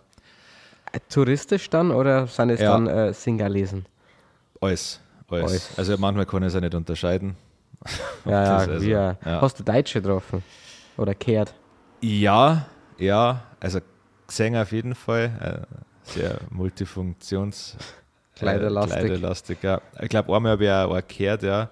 Äh, 0.92 1.00
Touristisch 1.10 1.70
dann 1.70 1.92
oder 1.92 2.28
sind 2.28 2.50
es 2.50 2.60
Ja. 2.60 2.72
dann 2.74 2.88
äh, 2.88 3.14
Singalesen? 3.14 3.86
Alles, 4.62 5.00
alles. 5.30 5.44
Alles. 5.52 5.78
Also 5.78 5.98
manchmal 5.98 6.26
kann 6.26 6.44
ich 6.44 6.48
es 6.50 6.56
auch 6.56 6.62
nicht 6.62 6.76
unterscheiden. 6.76 7.36
Ja, 8.26 8.44
ja, 8.44 8.56
also- 8.58 8.86
ja. 8.88 9.18
Hast 9.26 9.60
du 9.60 9.64
Deutsche 9.64 10.02
getroffen? 10.02 10.44
Oder 10.98 11.14
kehrt? 11.16 11.54
Ja, 12.02 12.66
ja, 12.98 13.44
also 13.60 13.80
gesehen 14.28 14.56
auf 14.56 14.72
jeden 14.72 14.96
Fall. 14.96 15.66
Äh, 15.68 16.10
sehr 16.12 16.38
multifunktions 16.50 17.76
Kleiderlastig. 18.36 18.98
Äh, 18.98 19.00
kleiderlastig, 19.06 19.58
ja. 19.64 19.82
Ich 20.02 20.10
glaube, 20.10 20.34
einmal 20.36 20.54
habe 20.54 20.64
ich 20.66 20.70
auch 20.72 20.94
einen 20.94 21.04
gehört, 21.08 21.44
ja. 21.44 21.70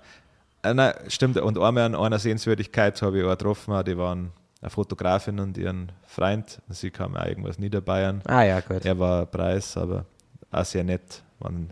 Äh, 0.63 0.73
nein, 0.73 0.93
stimmt. 1.07 1.37
Und 1.37 1.57
einmal 1.57 1.83
an 1.85 1.95
einer 1.95 2.19
Sehenswürdigkeit 2.19 3.01
habe 3.01 3.19
ich 3.19 3.23
auch 3.25 3.31
getroffen, 3.31 3.83
die 3.85 3.97
waren 3.97 4.31
eine 4.61 4.69
Fotografin 4.69 5.39
und 5.39 5.57
ihren 5.57 5.91
Freund. 6.05 6.61
Sie 6.69 6.91
kam 6.91 7.15
auch 7.15 7.25
irgendwas 7.25 7.57
Niederbayern. 7.59 8.21
Ah 8.25 8.43
ja, 8.43 8.59
gut. 8.59 8.85
Er 8.85 8.97
war 8.99 9.25
Preis, 9.25 9.75
aber 9.77 10.05
auch 10.51 10.65
sehr 10.65 10.83
nett. 10.83 11.23
Waren 11.39 11.71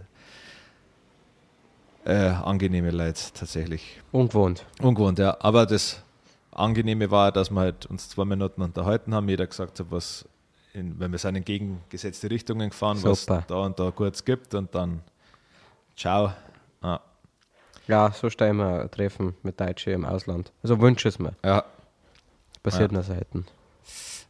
äh, 2.06 2.30
angenehme 2.30 2.92
Leute 2.92 3.22
tatsächlich. 3.34 4.02
Ungewohnt. 4.12 4.66
Ungewohnt, 4.82 5.20
ja. 5.20 5.38
Aber 5.40 5.66
das 5.66 6.02
Angenehme 6.52 7.12
war, 7.12 7.32
dass 7.32 7.52
wir 7.52 7.60
halt 7.60 7.86
uns 7.86 8.10
zwei 8.10 8.26
Minuten 8.26 8.62
unterhalten 8.62 9.14
haben, 9.14 9.30
jeder 9.30 9.46
gesagt 9.48 9.80
hat, 9.80 9.88
was, 9.92 10.28
in, 10.74 11.00
wenn 11.00 11.12
wir 11.12 11.20
sind 11.20 11.36
in 11.36 11.46
gegengesetzte 11.46 12.30
Richtungen 12.30 12.70
gefahren, 12.70 12.98
Super. 12.98 13.12
was 13.12 13.26
da 13.48 13.56
und 13.58 13.80
da 13.80 13.92
kurz 13.92 14.26
gibt 14.26 14.56
und 14.56 14.74
dann 14.74 15.02
ciao. 15.96 16.34
Ah, 16.82 17.00
Ja, 17.88 18.12
so 18.12 18.30
stellen 18.30 18.58
wir 18.58 18.82
ein 18.82 18.92
Treffen 18.92 19.36
mit 19.44 19.60
Deutschen 19.60 19.94
im 19.94 20.06
Ausland. 20.06 20.52
Also 20.64 20.80
wünsche 20.82 21.08
es 21.10 21.20
mir. 21.20 21.34
ja, 21.46 21.64
Passiert 22.72 22.91
Ja. 22.91 22.95
nur 22.95 23.03
selten. 23.03 23.45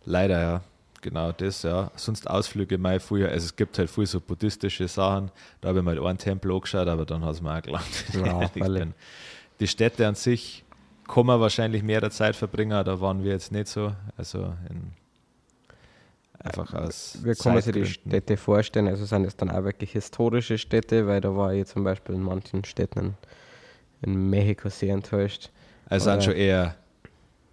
leider 0.05 0.41
ja. 0.41 0.61
Genau 1.01 1.31
das, 1.31 1.63
ja. 1.63 1.91
Sonst 1.95 2.29
Ausflüge 2.29 2.77
mal 2.77 2.99
früher, 2.99 3.29
also 3.29 3.45
es 3.45 3.55
gibt 3.55 3.77
halt 3.79 3.89
viel 3.89 4.05
so 4.05 4.19
buddhistische 4.19 4.85
Sachen. 4.89 5.31
Da 5.61 5.69
habe 5.69 5.79
ich 5.79 5.85
mal 5.85 5.97
einen 5.97 6.17
Tempel 6.17 6.51
angeschaut, 6.51 6.89
aber 6.89 7.05
dann 7.05 7.23
hat 7.23 7.35
es 7.35 7.41
mir 7.41 7.55
auch 7.55 7.61
gelangt. 7.61 8.05
Ja. 8.13 8.87
Die 9.61 9.67
Städte 9.67 10.05
an 10.07 10.15
sich 10.15 10.63
kann 11.07 11.25
man 11.25 11.39
wahrscheinlich 11.39 11.83
mehr 11.83 12.01
der 12.01 12.11
Zeit 12.11 12.35
verbringen, 12.35 12.83
da 12.85 12.99
waren 13.01 13.23
wir 13.23 13.31
jetzt 13.31 13.51
nicht 13.51 13.67
so. 13.67 13.93
Also 14.17 14.53
in, 14.69 14.91
einfach 16.39 16.73
aus. 16.73 17.17
Wie 17.23 17.33
kann 17.33 17.53
man 17.53 17.61
sich 17.61 17.73
die. 17.73 17.85
Städte 17.85 18.37
vorstellen? 18.37 18.87
Also 18.87 19.05
sind 19.05 19.25
es 19.25 19.35
dann 19.35 19.49
auch 19.49 19.63
wirklich 19.63 19.91
historische 19.91 20.57
Städte, 20.57 21.07
weil 21.07 21.21
da 21.21 21.35
war 21.35 21.53
ich 21.53 21.65
zum 21.67 21.83
Beispiel 21.83 22.15
in 22.15 22.21
manchen 22.23 22.63
Städten 22.63 23.15
in, 24.01 24.13
in 24.13 24.29
Mexiko 24.29 24.69
sehr 24.69 24.93
enttäuscht. 24.93 25.49
Also 25.87 26.09
Oder- 26.09 26.21
sind 26.21 26.23
schon 26.31 26.39
eher, 26.39 26.75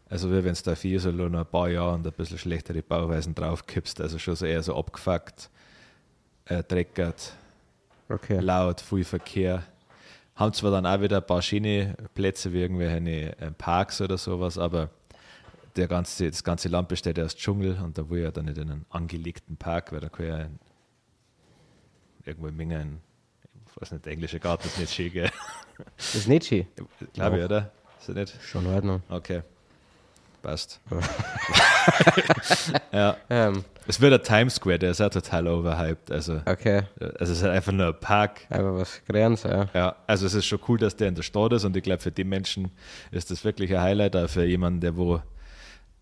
also 0.08 0.30
wie 0.30 0.44
wenn 0.44 0.52
es 0.52 0.62
da 0.62 0.74
vier 0.74 1.00
so 1.00 1.10
nur 1.10 1.28
noch 1.28 1.40
ein 1.40 1.46
paar 1.46 1.68
Jahre 1.68 1.94
und 1.94 2.06
ein 2.06 2.12
bisschen 2.12 2.38
schlechtere 2.38 2.82
Bauweisen 2.82 3.34
draufkippst, 3.34 4.00
also 4.00 4.18
schon 4.18 4.36
so 4.36 4.46
eher 4.46 4.62
so 4.62 4.76
abgefuckt, 4.76 5.50
äh, 6.46 6.62
dreckert, 6.62 7.32
Okay. 8.08 8.38
laut, 8.38 8.80
viel 8.80 9.04
Verkehr. 9.04 9.64
Haben 10.36 10.52
zwar 10.52 10.70
dann 10.70 10.86
auch 10.86 11.00
wieder 11.00 11.16
ein 11.16 11.26
paar 11.26 11.42
schöne 11.42 11.96
Plätze 12.14 12.52
wie 12.52 12.60
irgendwelche 12.60 13.36
äh, 13.40 13.50
Parks 13.52 14.00
oder 14.00 14.16
sowas, 14.18 14.58
aber 14.58 14.90
der 15.74 15.88
ganze, 15.88 16.30
das 16.30 16.44
ganze 16.44 16.68
Land 16.68 16.88
besteht 16.88 17.18
ja 17.18 17.24
aus 17.24 17.34
Dschungel 17.34 17.78
und 17.82 17.98
da 17.98 18.08
will 18.08 18.22
ja 18.22 18.30
dann 18.30 18.44
nicht 18.44 18.58
in 18.58 18.70
einen 18.70 18.86
angelegten 18.90 19.56
Park, 19.56 19.92
weil 19.92 20.00
da 20.00 20.08
kann 20.08 20.26
ja 20.26 20.38
in, 20.42 20.58
irgendwo 22.24 22.48
in 22.48 22.56
Mingen, 22.56 23.00
ich 23.68 23.80
weiß 23.82 23.92
nicht, 23.92 24.04
der 24.06 24.12
englische 24.12 24.38
Garten 24.40 24.68
ist 24.68 24.78
nicht 24.78 24.92
schön, 24.94 25.12
gell? 25.12 25.30
Das 25.96 26.14
ist 26.14 26.28
nicht 26.28 26.46
schön. 26.46 26.66
Glaube 27.12 27.38
ich, 27.38 27.44
oder? 27.44 27.70
Ist 28.00 28.08
er 28.08 28.14
nicht? 28.14 28.34
Schon 28.42 28.64
in 28.66 28.72
Ordnung. 28.72 29.02
Okay. 29.08 29.42
Passt. 30.46 30.80
ja. 32.92 33.16
Ähm, 33.28 33.64
Es 33.88 34.00
wird 34.00 34.12
der 34.12 34.22
Times 34.22 34.54
Square, 34.54 34.78
der 34.78 34.92
ist 34.92 35.00
auch 35.00 35.10
total 35.10 35.48
overhyped. 35.48 36.12
Also, 36.12 36.40
okay, 36.46 36.84
also 37.00 37.14
es 37.18 37.30
ist 37.30 37.42
halt 37.42 37.52
einfach 37.54 37.72
nur 37.72 37.88
ein 37.88 37.98
Park. 37.98 38.42
aber 38.50 38.76
was 38.78 39.04
gelernt, 39.04 39.42
ja. 39.42 39.66
Ja, 39.74 39.96
also 40.06 40.24
es 40.24 40.34
ist 40.34 40.46
schon 40.46 40.60
cool, 40.68 40.78
dass 40.78 40.94
der 40.94 41.08
in 41.08 41.16
der 41.16 41.24
Stadt 41.24 41.52
ist 41.52 41.64
und 41.64 41.76
ich 41.76 41.82
glaube, 41.82 42.00
für 42.00 42.12
die 42.12 42.22
Menschen 42.22 42.70
ist 43.10 43.32
das 43.32 43.44
wirklich 43.44 43.74
ein 43.74 43.82
Highlight. 43.82 44.14
Auch 44.14 44.28
für 44.28 44.44
jemanden, 44.44 44.80
der 44.80 44.96
wo 44.96 45.20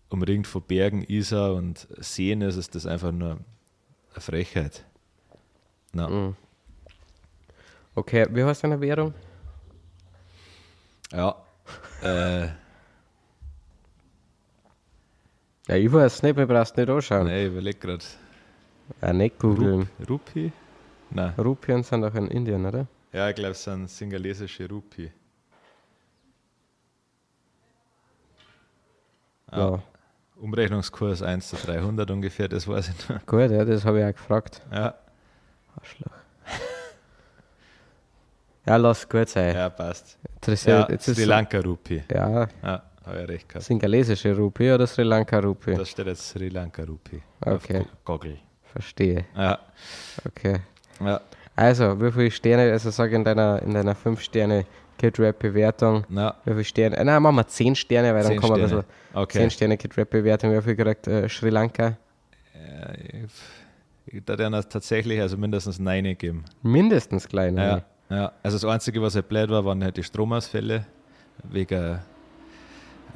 umringt 0.09 0.45
von 0.45 0.61
Bergen, 0.61 1.03
Isar 1.07 1.55
und 1.55 1.87
Seen 1.97 2.41
ist, 2.41 2.57
ist 2.57 2.75
das 2.75 2.85
einfach 2.85 3.11
nur 3.11 3.39
eine 4.13 4.21
Frechheit. 4.21 4.85
Na, 5.91 6.07
Mhm. 6.07 6.35
Okay, 7.95 8.27
wie 8.29 8.43
heißt 8.43 8.63
deine 8.63 8.79
Währung? 8.79 9.15
Ja. 11.11 11.35
äh, 12.03 12.49
Ja, 15.67 15.75
ich 15.75 15.91
weiß 15.91 16.21
nicht, 16.23 16.37
wir 16.37 16.45
brauchst 16.45 16.77
nicht 16.77 16.89
anschauen. 16.89 17.25
nee, 17.27 17.45
ich 17.45 17.51
überlege 17.51 17.79
gerade. 17.79 18.03
Ja, 19.01 19.13
nicht 19.13 19.39
googeln. 19.39 19.89
Rupi? 20.07 20.51
Nein. 21.09 21.33
Rupien 21.37 21.81
sind 21.83 22.01
doch 22.01 22.13
in 22.15 22.27
Indien, 22.27 22.65
oder? 22.65 22.87
Ja, 23.11 23.29
ich 23.29 23.35
glaube, 23.35 23.51
es 23.51 23.63
sind 23.63 23.89
singalesische 23.89 24.67
Rupi. 24.69 25.11
Ja. 29.51 29.81
Umrechnungskurs 30.35 31.21
1 31.21 31.47
zu 31.47 31.55
300 31.55 32.11
ungefähr, 32.11 32.47
das 32.49 32.67
weiß 32.67 32.89
ich 32.89 33.09
noch. 33.09 33.25
Gut, 33.25 33.49
ja, 33.51 33.63
das 33.63 33.85
habe 33.85 33.99
ich 34.01 34.05
auch 34.05 34.11
gefragt. 34.11 34.61
Ja, 34.71 34.93
Arschloch. 35.79 36.11
ja, 38.65 38.75
lass 38.75 39.07
gut 39.07 39.29
sein. 39.29 39.55
ja 39.55 39.69
passt. 39.69 40.17
Interessiert, 40.35 40.89
Ja, 40.89 40.99
Sri 40.99 41.23
Lanka 41.23 41.59
Rupi. 41.59 42.03
Ja, 42.11 42.47
Ja, 42.61 42.83
habe 43.05 43.21
ich 43.23 43.29
recht 43.29 43.49
gehabt. 43.49 43.65
singalesische 43.65 44.35
Rupie 44.35 44.71
oder 44.71 44.87
Sri 44.87 45.03
Lanka 45.03 45.39
Rupie? 45.39 45.75
Da 45.75 45.85
steht 45.85 46.07
jetzt 46.07 46.29
Sri 46.29 46.49
Lanka 46.49 46.83
Rupi. 46.83 47.21
Okay. 47.41 47.85
Goggle. 48.03 48.37
Verstehe. 48.63 49.25
Ja, 49.35 49.59
Okay. 50.27 50.59
ja. 50.99 51.21
Also, 51.55 52.01
wie 52.01 52.11
viele 52.11 52.31
Sterne, 52.31 52.71
also 52.71 52.89
sag 52.89 53.11
in 53.13 53.23
deiner, 53.23 53.61
in 53.61 53.73
deiner 53.73 53.95
5 53.95 54.19
Sterne 54.21 54.65
Kid 54.97 55.17
Rap 55.19 55.39
Bewertung, 55.39 56.03
Na, 56.09 56.35
wie 56.43 56.51
viele 56.51 56.63
Sterne, 56.65 57.05
nein, 57.05 57.21
machen 57.21 57.35
wir 57.35 57.47
10 57.47 57.75
Sterne, 57.75 58.13
weil 58.13 58.23
dann 58.23 58.37
kann 58.39 58.49
man 58.49 58.59
ein 58.59 58.63
bisschen, 58.63 58.83
okay. 59.13 59.37
10 59.39 59.51
Sterne 59.51 59.77
Kid 59.77 59.97
Rap 59.97 60.09
Bewertung, 60.09 60.51
wie 60.51 60.61
viel 60.61 60.75
kriegt 60.75 61.07
äh, 61.07 61.29
Sri 61.29 61.49
Lanka? 61.49 61.97
Äh, 62.53 63.25
ich 64.07 64.23
denen 64.23 64.63
tatsächlich 64.69 65.19
also 65.21 65.37
mindestens 65.37 65.79
Nein 65.79 66.15
geben. 66.17 66.45
Mindestens 66.61 67.27
klein. 67.27 67.57
Ja, 67.57 67.81
ja. 68.09 68.31
Also 68.43 68.57
das 68.57 68.65
Einzige, 68.65 69.01
was 69.01 69.15
halt 69.15 69.27
blöd 69.27 69.49
war, 69.49 69.65
waren 69.65 69.83
halt 69.83 69.97
die 69.97 70.03
Stromausfälle 70.03 70.85
wegen 71.43 71.99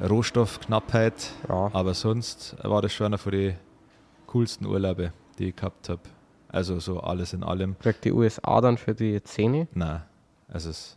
Rohstoffknappheit. 0.00 1.30
Ja. 1.48 1.70
Aber 1.72 1.94
sonst 1.94 2.56
war 2.62 2.82
das 2.82 2.92
schon 2.92 3.06
einer 3.06 3.18
von 3.18 3.32
den 3.32 3.56
coolsten 4.26 4.66
Urlaube, 4.66 5.12
die 5.38 5.48
ich 5.48 5.56
gehabt 5.56 5.88
habe. 5.88 6.02
Also 6.48 6.80
so 6.80 7.00
alles 7.00 7.32
in 7.32 7.42
allem. 7.44 7.78
Kriegt 7.78 8.04
die 8.04 8.12
USA 8.12 8.60
dann 8.60 8.76
für 8.78 8.94
die 8.94 9.22
10? 9.22 9.68
Nein, 9.72 10.02
also 10.48 10.70
es 10.70 10.96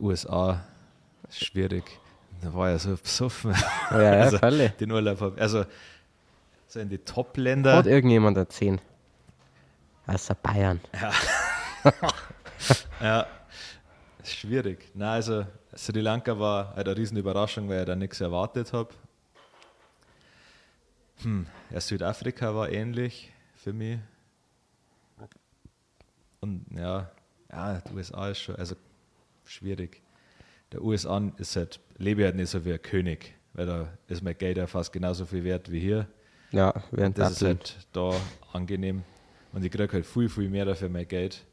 USA 0.00 0.62
ist 1.28 1.44
schwierig. 1.44 1.84
Da 2.40 2.52
war 2.54 2.70
ja 2.70 2.78
so 2.78 2.96
besoffen. 2.96 3.54
Ja, 3.90 4.02
ja, 4.02 4.10
Also, 4.22 4.38
völlig. 4.38 4.76
Den 4.78 4.90
Urlaub 4.90 5.20
hab. 5.20 5.40
Also 5.40 5.64
so 6.66 6.80
in 6.80 6.88
die 6.88 6.96
Hat 6.96 7.06
Top-Länder. 7.06 7.84
irgendjemand 7.86 8.36
eine 8.38 8.48
10? 8.48 8.80
Außer 10.06 10.34
Bayern. 10.34 10.80
Ja, 13.00 13.26
ist 14.22 14.34
schwierig. 14.34 14.90
Nein, 14.94 15.08
also 15.08 15.46
Sri 15.76 16.00
Lanka 16.00 16.38
war 16.38 16.74
halt 16.74 16.86
eine 16.86 16.96
riesen 16.96 17.16
Überraschung, 17.16 17.68
weil 17.68 17.80
ich 17.80 17.86
da 17.86 17.96
nichts 17.96 18.20
erwartet 18.20 18.72
habe. 18.72 18.90
Hm, 21.22 21.46
ja, 21.70 21.80
Südafrika 21.80 22.54
war 22.54 22.70
ähnlich 22.70 23.32
für 23.54 23.72
mich. 23.72 23.98
Und 26.40 26.66
ja, 26.74 27.10
ja, 27.50 27.80
die 27.80 27.94
USA 27.94 28.28
ist 28.28 28.40
schon, 28.40 28.56
also 28.56 28.74
schwierig. 29.44 30.02
Der 30.72 30.82
USA 30.82 31.20
ist 31.36 31.54
halt, 31.56 31.78
lebe 31.98 32.22
ich 32.22 32.24
halt 32.26 32.36
nicht 32.36 32.50
so 32.50 32.64
wie 32.64 32.72
ein 32.72 32.82
König, 32.82 33.34
weil 33.52 33.66
da 33.66 33.88
ist 34.08 34.22
mein 34.22 34.36
Geld 34.36 34.56
ja 34.56 34.66
fast 34.66 34.92
genauso 34.92 35.26
viel 35.26 35.44
wert 35.44 35.70
wie 35.70 35.80
hier. 35.80 36.08
Ja, 36.50 36.74
während 36.90 37.18
Das 37.18 37.32
ist 37.32 37.42
halt 37.42 37.86
da 37.92 38.12
angenehm. 38.52 39.04
Und 39.52 39.64
ich 39.64 39.70
kriege 39.70 39.92
halt 39.92 40.06
viel, 40.06 40.28
viel 40.28 40.48
mehr 40.48 40.64
dafür 40.64 40.88
mein 40.88 41.06
Geld. 41.06 41.44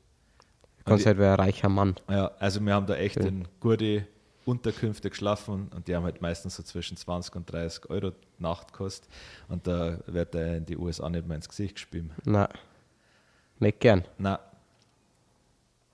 Kannst 0.90 1.06
halt 1.06 1.18
wie 1.20 1.24
ein 1.24 1.34
reicher 1.36 1.70
Mann. 1.70 1.96
Ja, 2.10 2.32
also 2.40 2.60
wir 2.62 2.74
haben 2.74 2.86
da 2.88 2.96
echt 2.96 3.18
Okay. 3.18 3.28
in 3.28 3.48
gute 3.60 4.08
Unterkünfte 4.46 5.10
geschlafen 5.10 5.70
und 5.76 5.88
die 5.88 5.96
haben 5.96 6.04
halt 6.04 6.22
meistens 6.22 6.56
so 6.56 6.64
zwischen 6.64 6.98
20 6.98 7.36
und 7.36 7.52
30 7.52 7.90
Euro 7.90 8.12
die 8.12 8.42
Nacht 8.44 8.72
gekostet. 8.74 9.10
Und 9.48 9.68
da 9.68 10.00
wird 10.08 10.34
der 10.34 10.58
in 10.58 10.66
die 10.66 10.78
USA 10.78 11.10
nicht 11.10 11.28
mehr 11.28 11.36
ins 11.36 11.48
Gesicht 11.50 11.76
gespielt. 11.76 12.10
Na, 12.26 12.50
nicht 13.60 13.80
gern. 13.80 14.04
Na, 14.18 14.40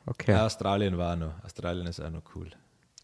Okay. 0.08 0.34
ja. 0.34 0.46
Australien 0.46 0.98
war 0.98 1.14
auch 1.14 1.18
noch. 1.20 1.44
Australien 1.44 1.88
ist 1.88 2.00
auch 2.00 2.12
noch 2.12 2.22
cool. 2.36 2.52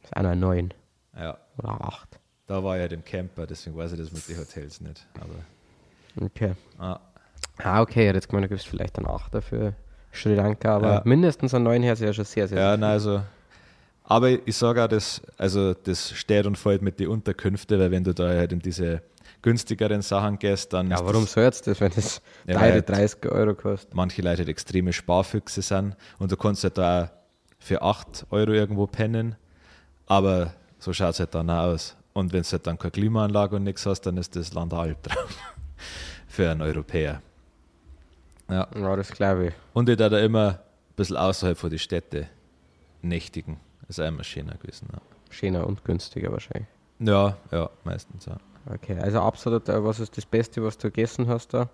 Ist 0.04 0.16
einer 0.16 0.36
neun 0.36 0.72
Ja, 1.18 1.38
oder 1.58 1.82
acht. 1.82 2.20
da 2.48 2.64
war 2.64 2.76
ich 2.76 2.82
halt 2.82 2.94
im 2.94 3.04
Camper, 3.04 3.48
deswegen 3.48 3.76
weiß 3.76 3.94
ich 3.94 3.98
das 4.00 4.12
mit 4.12 4.28
den 4.30 4.38
Hotels 4.38 4.82
nicht. 4.82 5.06
Aber 5.20 6.26
Okay. 6.26 6.54
ah, 6.78 7.00
Ah, 7.58 7.82
okay, 7.82 8.06
jetzt 8.14 8.30
gemeint, 8.30 8.46
du 8.46 8.50
gibst 8.50 8.68
vielleicht 8.68 8.98
einen 8.98 9.08
Achter 9.08 9.42
für 9.42 9.74
Sri 10.14 10.36
Lanka, 10.36 10.76
aber 10.76 10.93
Ja. 10.95 11.01
mindestens 11.05 11.53
einen 11.53 11.64
neun 11.66 11.84
her 11.84 11.93
ist 11.93 12.01
ja 12.01 12.14
schon 12.14 12.26
sehr, 12.26 12.47
sehr 12.47 12.59
ja, 12.59 12.78
nein, 12.78 12.91
also. 12.91 13.22
Aber 14.03 14.30
ich 14.30 14.57
sage 14.57 14.84
auch, 14.84 14.88
dass, 14.89 15.22
also 15.38 15.74
das 15.74 16.12
steht 16.12 16.45
und 16.45 16.57
fällt 16.57 16.82
mit 16.82 16.99
den 16.99 17.07
Unterkünften, 17.07 17.80
weil 17.80 17.91
wenn 17.91 18.03
du 18.03 18.14
da 18.14 18.28
halt 18.28 18.51
in 18.51 18.59
diese 18.59 19.01
günstigeren 19.41 20.01
Sachen 20.01 20.38
gehst, 20.38 20.74
dann 20.74 20.91
Ja, 20.91 20.99
warum 21.03 21.26
soll 21.26 21.43
jetzt 21.45 21.66
das, 21.66 21.80
wenn 21.80 21.91
das 21.95 22.22
Ja, 22.45 22.59
weil- 22.59 22.82
30 22.82 23.32
Euro 23.32 23.53
kostet? 23.55 23.93
manche 23.95 24.22
Leute 24.22 24.39
halt 24.39 24.49
extreme 24.49 24.91
Sparfüchse 24.91 25.62
sind 25.62 25.95
und 26.20 26.32
du 26.32 26.36
kannst 26.36 26.64
halt 26.64 26.78
da 26.78 27.03
auch 27.05 27.09
für 27.59 27.82
8 27.82 28.26
Euro 28.32 28.51
irgendwo 28.51 28.88
pennen, 28.88 29.36
aber 30.07 30.53
so 30.80 30.91
schaut 30.93 31.12
es 31.14 31.20
halt 31.20 31.34
dann 31.34 31.49
auch 31.49 31.68
aus. 31.74 31.95
Und 32.14 32.34
wenn 32.34 32.41
du 32.41 32.51
halt 32.51 32.68
dann 32.68 32.78
keine 32.78 32.91
Klimaanlage 32.91 33.55
und 33.55 33.64
nichts 33.64 33.86
hast, 33.86 34.01
dann 34.01 34.18
ist 34.18 34.36
das 34.36 34.53
Land 34.53 34.74
ein 34.74 34.80
Albtraum 34.80 35.26
für 36.28 36.49
einen 36.49 36.62
Europäer. 36.62 37.22
Ja. 38.52 38.68
Ja, 38.76 38.95
das 38.95 39.12
glaube 39.12 39.47
ich. 39.47 39.54
Und 39.74 39.89
ich 39.89 39.97
da 39.97 40.10
da 40.10 40.20
immer 40.20 40.49
ein 40.49 40.95
bisschen 40.95 41.18
außerhalb 41.18 41.58
von 41.58 41.70
die 41.70 41.80
Städte 41.80 42.28
nächtigen. 43.02 43.60
ist 43.88 43.99
auch 43.99 44.08
immer 44.08 44.24
schöner 44.24 44.56
gewesen. 44.56 44.89
Schöner 45.30 45.66
und 45.66 45.84
günstiger 45.86 46.32
wahrscheinlich. 46.32 46.68
Ja, 46.99 47.38
ja, 47.52 47.58
ja 47.58 47.70
meistens 47.84 48.26
ja. 48.26 48.38
Okay, 48.70 48.99
also 48.99 49.22
absolut, 49.22 49.70
äh, 49.70 49.84
was 49.84 49.99
ist 49.99 50.16
das 50.18 50.26
Beste, 50.26 50.64
was 50.64 50.78
du 50.78 50.89
gegessen 50.89 51.28
hast 51.28 51.54
da? 51.54 51.70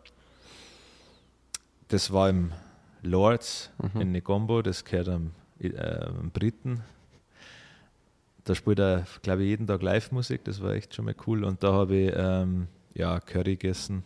Das 1.90 2.14
war 2.14 2.30
im 2.30 2.54
Lords 3.02 3.72
in 4.00 4.12
Negombo, 4.12 4.62
das 4.62 4.86
gehört 4.86 5.10
am, 5.10 5.32
äh, 5.60 5.78
am 5.78 6.30
Briten. 6.32 6.82
Da 8.46 8.56
spielt 8.56 8.80
er, 8.80 9.06
glaube 9.22 9.44
ich, 9.44 9.50
jeden 9.50 9.68
Tag 9.68 9.82
Live-Musik, 9.82 10.46
das 10.46 10.62
war 10.62 10.74
echt 10.74 10.96
schon 10.96 11.06
mal 11.06 11.16
cool. 11.26 11.44
Und 11.44 11.64
da 11.64 11.74
habe 11.74 11.96
ich 11.96 12.14
ähm, 12.16 12.68
ja, 12.94 13.20
Curry 13.20 13.58
gegessen. 13.58 14.04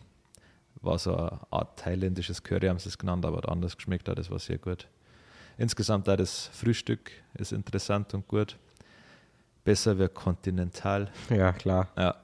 War 0.82 0.97
so 0.97 1.15
eine 1.15 1.39
Art 1.51 1.77
thailändisches 1.79 2.41
Curry, 2.43 2.67
haben 2.67 2.79
sie 2.79 2.89
es 2.89 2.97
genannt, 2.97 3.25
aber 3.25 3.38
hat 3.38 3.49
anders 3.49 3.75
geschmeckt, 3.77 4.07
hat. 4.09 4.17
das 4.17 4.32
war 4.32 4.39
sehr 4.39 4.57
gut. 4.57 4.88
Insgesamt 5.57 6.09
auch 6.09 6.15
das 6.15 6.47
Frühstück 6.53 7.11
ist 7.36 7.51
interessant 7.51 8.13
und 8.13 8.27
gut. 8.27 8.57
Besser 9.63 9.99
wie 9.99 10.07
kontinental. 10.07 11.11
Ja, 11.29 11.51
klar. 11.51 11.89
Ja, 11.95 12.15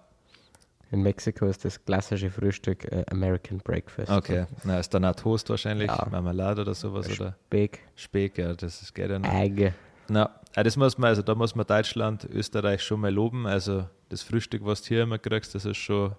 In 0.89 1.03
Mexiko 1.03 1.45
ist 1.45 1.63
das 1.65 1.83
klassische 1.85 2.31
Frühstück 2.31 2.85
äh, 2.91 3.03
American 3.11 3.59
Breakfast. 3.59 4.09
okay. 4.11 4.47
Na, 4.63 4.79
ist 4.79 4.91
dann 4.93 5.05
auch 5.05 5.13
Toast 5.15 5.49
wahrscheinlich, 5.51 5.87
Ja. 5.87 6.07
Marmelade 6.09 6.61
oder 6.61 6.73
sowas 6.73 7.07
oder 7.11 7.35
Speck, 7.47 7.81
Speck, 7.95 8.37
ja, 8.39 8.53
das 8.55 8.81
ist 8.81 8.95
geht 8.95 9.11
ja 9.11 9.19
noch. 9.19 9.29
Eigen. 9.29 9.75
Na, 10.09 10.31
ja, 10.55 10.63
das 10.63 10.75
muss 10.77 10.97
man, 10.97 11.09
also 11.09 11.21
da 11.21 11.35
muss 11.35 11.53
man 11.53 11.67
Deutschland, 11.67 12.25
Österreich 12.25 12.81
schon 12.81 13.01
mal 13.01 13.13
loben. 13.13 13.45
Also 13.45 13.85
das 14.09 14.23
Frühstück, 14.23 14.65
was 14.65 14.81
du 14.81 14.87
hier 14.87 15.03
immer 15.03 15.19
kriegst, 15.19 15.53
das 15.53 15.65
ist 15.65 15.77
schon 15.77 16.15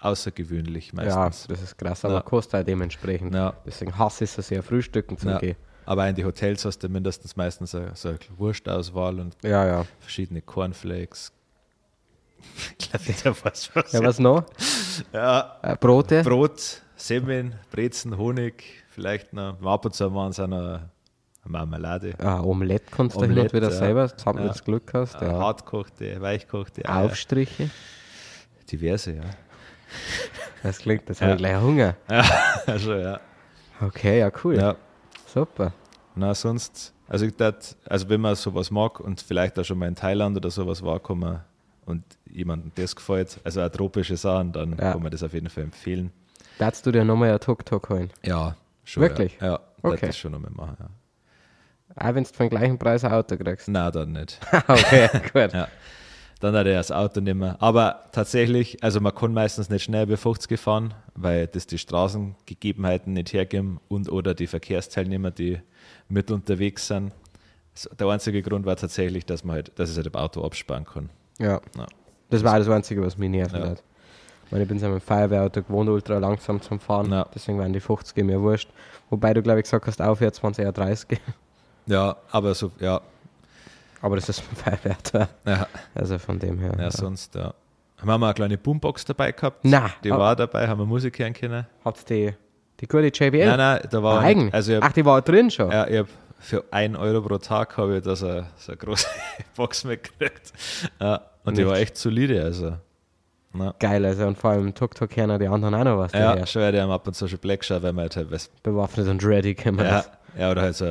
außergewöhnlich 0.00 0.88
Ja, 0.88 0.94
meistens. 1.26 1.46
das 1.48 1.62
ist 1.62 1.78
krass, 1.78 2.04
aber 2.04 2.14
Ja. 2.14 2.20
kostet 2.22 2.60
auch 2.60 2.64
dementsprechend. 2.64 3.34
Ja. 3.34 3.54
Deswegen 3.64 3.96
hasse 3.98 4.24
ich 4.24 4.30
es 4.30 4.36
so 4.36 4.42
sehr, 4.42 4.62
Frühstücken 4.62 5.16
zu 5.18 5.28
Ja. 5.28 5.38
gehen. 5.38 5.56
Aber 5.86 6.08
in 6.08 6.14
die 6.14 6.24
Hotels 6.24 6.64
hast 6.64 6.78
du 6.82 6.88
mindestens 6.88 7.36
meistens 7.36 7.72
so, 7.72 7.82
so 7.94 8.08
eine 8.08 8.18
Wurstauswahl 8.36 9.20
und 9.20 9.36
Ja, 9.42 9.66
ja. 9.66 9.84
verschiedene 10.00 10.40
Cornflakes. 10.42 11.32
ich 12.78 12.90
glaube, 12.90 13.04
jeder 13.06 13.44
weiß 13.44 13.70
was. 13.74 13.92
Ja, 13.92 14.02
was 14.02 14.18
noch? 14.18 14.44
Ja, 15.12 15.58
Äh, 15.62 15.76
Brote? 15.76 16.22
Brot, 16.22 16.82
Semmeln, 16.96 17.54
Brezen, 17.70 18.16
Honig, 18.16 18.64
vielleicht 18.90 19.32
noch. 19.32 19.60
Ab 19.62 19.84
und 19.84 19.94
zu 19.94 20.14
waren 20.14 20.30
es 20.30 20.40
auch 20.40 20.46
noch 20.46 20.58
eine 20.58 20.90
Marmelade. 21.44 22.14
Ah, 22.18 22.40
Omelette 22.40 22.86
kannst 22.90 23.16
du 23.16 23.22
hin 23.24 23.38
und 23.38 23.52
wieder 23.52 23.68
ja. 23.68 23.74
selber, 23.76 24.16
zusammen 24.16 24.40
Ja. 24.40 24.48
das 24.48 24.64
Glück 24.64 24.90
hast. 24.94 25.14
Ja. 25.20 25.26
Ja. 25.32 25.38
Hartkochte, 25.38 26.20
weichkochte 26.20 26.86
Eier. 26.88 27.04
Aufstriche. 27.10 27.68
Diverse, 28.70 29.16
ja. 29.16 29.22
Das 30.62 30.78
klingt, 30.78 31.08
das 31.08 31.20
Ja. 31.20 31.26
habe 31.26 31.34
ich 31.36 31.38
gleich 31.38 31.60
Hunger. 31.60 31.94
Ja, 32.10 32.24
also 32.66 32.94
ja. 32.94 33.20
Okay, 33.80 34.20
ja, 34.20 34.30
cool. 34.42 34.56
ja. 34.56 34.76
Super. 35.26 35.72
Na, 36.14 36.32
sonst, 36.34 36.92
also 37.08 37.26
ich 37.26 37.34
tat, 37.34 37.76
also 37.86 38.08
wenn 38.08 38.20
man 38.20 38.34
sowas 38.36 38.70
mag 38.70 39.00
und 39.00 39.20
vielleicht 39.20 39.58
auch 39.58 39.64
schon 39.64 39.78
mal 39.78 39.88
in 39.88 39.96
Thailand 39.96 40.36
oder 40.36 40.50
sowas 40.50 40.82
war, 40.82 41.00
kann 41.00 41.18
man 41.18 41.44
und 41.86 42.02
jemandem 42.30 42.72
das 42.76 42.96
gefällt, 42.96 43.38
also 43.44 43.60
auch 43.62 43.68
tropische 43.68 44.16
Sachen, 44.16 44.52
dann 44.52 44.70
Ja. 44.78 44.92
kann 44.92 45.02
man 45.02 45.10
das 45.10 45.22
auf 45.22 45.34
jeden 45.34 45.50
Fall 45.50 45.64
empfehlen. 45.64 46.12
Darfst 46.58 46.86
du 46.86 46.92
dir 46.92 47.04
nochmal 47.04 47.32
ein 47.32 47.40
Tuk-Tuk 47.40 47.88
holen? 47.90 48.10
Ja, 48.24 48.56
schon. 48.84 49.02
Wirklich? 49.02 49.36
Ja, 49.40 49.46
ja 49.48 49.60
okay. 49.82 50.06
das 50.06 50.16
schon 50.16 50.32
nochmal 50.32 50.52
machen. 50.52 50.76
Ja. 50.80 50.88
Auch 52.08 52.14
wenn 52.14 52.24
du 52.24 52.30
für 52.30 52.44
den 52.44 52.50
gleichen 52.50 52.78
Preis 52.78 53.04
ein 53.04 53.12
Auto 53.12 53.36
kriegst. 53.36 53.68
Nein, 53.68 53.92
dann 53.92 54.12
nicht. 54.12 54.40
okay, 54.68 55.08
gut. 55.32 55.52
Ja. 55.52 55.68
Dann 56.44 56.54
hat 56.56 56.66
er 56.66 56.74
das 56.74 56.92
Auto 56.92 57.22
nicht 57.22 57.36
mehr. 57.36 57.56
Aber 57.62 58.02
tatsächlich, 58.12 58.84
also 58.84 59.00
man 59.00 59.14
kann 59.14 59.32
meistens 59.32 59.70
nicht 59.70 59.84
schnell 59.84 60.02
über 60.04 60.18
50 60.18 60.60
fahren, 60.60 60.92
weil 61.14 61.46
das 61.46 61.66
die 61.66 61.78
Straßengegebenheiten 61.78 63.14
nicht 63.14 63.32
hergeben 63.32 63.80
und 63.88 64.12
oder 64.12 64.34
die 64.34 64.46
Verkehrsteilnehmer, 64.46 65.30
die 65.30 65.58
mit 66.10 66.30
unterwegs 66.30 66.86
sind. 66.86 67.12
Der 67.98 68.08
einzige 68.08 68.42
Grund 68.42 68.66
war 68.66 68.76
tatsächlich, 68.76 69.24
dass 69.24 69.42
man 69.42 69.54
halt, 69.56 69.72
dass 69.78 69.88
ich 69.90 69.96
halt 69.96 70.06
im 70.06 70.14
Auto 70.16 70.44
absparen 70.44 70.84
kann. 70.84 71.08
Ja. 71.38 71.62
Ja. 71.78 71.86
Das 72.28 72.44
war 72.44 72.58
das 72.58 72.68
Einzige, 72.68 73.00
was 73.00 73.16
mich 73.16 73.30
nervt 73.30 73.54
Ja. 73.54 73.66
hat. 73.68 73.82
Weil 74.50 74.60
ich 74.60 74.68
bin 74.68 74.78
so 74.78 74.86
mit 74.88 74.96
dem 74.96 75.00
Feuerwehrauto 75.00 75.62
gewohnt, 75.62 75.88
ultra 75.88 76.18
langsam 76.18 76.60
zum 76.60 76.78
Fahren. 76.78 77.10
Ja. 77.10 77.26
Deswegen 77.34 77.58
waren 77.58 77.72
die 77.72 77.80
50 77.80 78.22
mir 78.22 78.38
wurscht. 78.42 78.68
Wobei 79.08 79.32
du, 79.32 79.40
glaube 79.40 79.60
ich, 79.60 79.64
gesagt 79.64 79.86
hast, 79.86 80.02
aufwärts 80.02 80.42
waren 80.42 80.52
es 80.52 80.58
eher 80.58 80.72
30. 80.72 81.18
Ja, 81.86 82.16
aber 82.30 82.54
so, 82.54 82.70
ja, 82.80 83.00
Aber 84.00 84.16
das 84.16 84.28
ist 84.28 84.42
ein 84.50 84.56
Feuerwehrauto. 84.56 85.26
ja, 85.46 85.66
Also 85.94 86.18
von 86.18 86.38
dem 86.38 86.58
her. 86.58 86.72
ja, 86.78 86.90
sonst, 86.90 87.34
ja. 87.34 87.54
Haben 87.98 88.20
wir 88.20 88.26
eine 88.26 88.34
kleine 88.34 88.58
Boombox 88.58 89.04
dabei 89.04 89.32
gehabt? 89.32 89.60
Na, 89.62 89.90
Die 90.02 90.12
ah. 90.12 90.18
war 90.18 90.36
dabei, 90.36 90.68
haben 90.68 90.78
wir 90.80 90.86
Musik 90.86 91.18
hören 91.18 91.32
können. 91.32 91.66
Hat 91.84 92.08
die, 92.10 92.34
die 92.80 92.86
gute 92.86 93.06
JBL? 93.06 93.46
Nein, 93.46 93.56
nein, 93.56 93.80
da 93.90 94.02
war 94.02 94.20
Ah, 94.20 94.24
eigen. 94.24 94.52
also 94.52 94.74
hab, 94.74 94.84
Ach, 94.84 94.92
die 94.92 95.04
war 95.04 95.22
drin 95.22 95.50
schon. 95.50 95.70
ja, 95.70 95.86
ich 95.86 95.98
hab 96.00 96.08
für 96.38 96.64
1 96.70 96.98
Euro 96.98 97.22
pro 97.22 97.38
Tag 97.38 97.76
habe 97.78 97.96
ich 97.98 98.02
da 98.04 98.14
so, 98.16 98.26
eine 98.26 98.46
große 98.76 99.06
Box 99.56 99.84
mitgekriegt. 99.84 100.52
Ja, 101.00 101.22
und 101.44 101.56
die 101.56 101.62
Nicht. 101.62 101.70
war 101.70 101.78
echt 101.78 101.96
solide, 101.96 102.42
also. 102.42 102.74
Na. 103.56 103.72
geil. 103.78 104.04
Also, 104.04 104.26
und 104.26 104.36
vor 104.36 104.50
allem 104.50 104.74
Tuk 104.74 104.94
Tuk 104.96 105.16
hören 105.16 105.38
die 105.38 105.46
anderen 105.46 105.74
auch 105.76 105.84
noch 105.84 105.96
was. 105.98 106.12
Ja, 106.12 106.44
schon 106.46 106.60
werde 106.62 106.78
ich 106.78 106.84
ab 106.84 107.06
und 107.06 107.14
zu 107.14 107.28
schon 107.28 107.38
Black 107.38 107.64
schauen, 107.64 107.82
wenn 107.84 107.94
man 107.94 108.10
halt 108.14 108.30
was. 108.30 108.50
Bewaffnet 108.64 109.06
und 109.08 109.24
ready 109.24 109.54
können 109.54 109.78
wir 109.78 109.84
Ja, 109.86 109.90
das. 109.92 110.10
ja, 110.36 110.50
oder 110.50 110.60
halt 110.62 110.74
so 110.74 110.84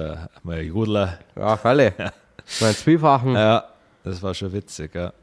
mal 0.44 0.58
ein 0.58 0.66
Jodler. 0.68 1.20
Ja, 1.36 1.54
auf 1.56 1.66
alle. 1.66 1.94
Mein 2.62 2.74
Zwiefachen. 2.74 3.34
Ja, 3.36 3.66
das 4.04 4.22
war 4.22 4.34
schon 4.34 4.52
witzig, 4.54 4.94
ja. 4.96 5.14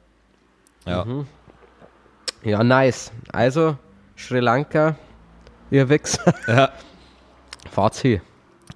Ja, 0.87 1.05
Mhm. 1.05 1.27
Ja, 2.43 2.65
nice. 2.65 3.13
Also, 3.33 3.77
Sri 4.17 4.41
Lanka, 4.41 4.97
ihr 5.71 5.89
Wichser. 5.89 6.35
ja, 6.49 6.71
Fahrt 7.71 7.97
hin. 7.97 8.21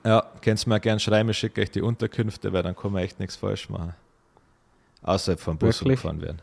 ja. 0.04 0.22
Könnt 0.42 0.62
ihr 0.66 0.68
mir 0.68 0.80
gerne 0.80 1.00
schreiben, 1.00 1.30
ich 1.30 1.38
schicke 1.38 1.62
euch 1.62 1.70
die 1.70 1.80
Unterkünfte, 1.80 2.52
weil 2.52 2.62
dann 2.62 2.76
kann 2.76 2.92
man 2.92 3.02
echt 3.02 3.18
nichts 3.18 3.36
falsch 3.36 3.70
machen. 3.70 3.94
Außerhalb 5.02 5.40
vom 5.40 5.56
Bus 5.56 5.80
Wirklich? 5.80 5.86
umgefahren 6.04 6.20
werden. 6.22 6.38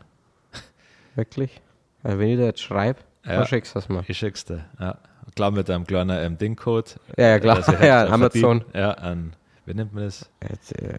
Wirklich? 1.14 1.60
Also, 2.02 2.18
wenn 2.18 2.28
ich 2.30 2.36
dir 2.38 2.46
jetzt 2.46 2.60
schreibe, 2.62 2.98
Ja. 3.24 3.36
dann 3.36 3.46
schickst 3.46 3.74
du 3.74 3.78
es 3.78 3.88
mir. 3.88 4.02
Ich 4.08 4.18
schick's 4.18 4.44
dir, 4.44 4.64
ja. 4.80 4.96
Klar 5.36 5.52
mit 5.52 5.70
einem 5.70 5.86
kleinen 5.86 6.18
ähm, 6.18 6.36
Ding-Code. 6.38 6.90
Ja, 7.16 7.28
ja, 7.28 7.38
klar. 7.38 7.60
ich 7.60 7.66
Ja, 7.80 8.06
Amazon. 8.06 8.60
verdiene. 8.62 8.64
Ja, 8.74 8.90
an, 8.94 9.34
wie 9.66 9.74
nennt 9.74 9.92
man 9.94 10.04
das? 10.04 10.28
Jetzt, 10.48 10.72
äh, 10.80 10.98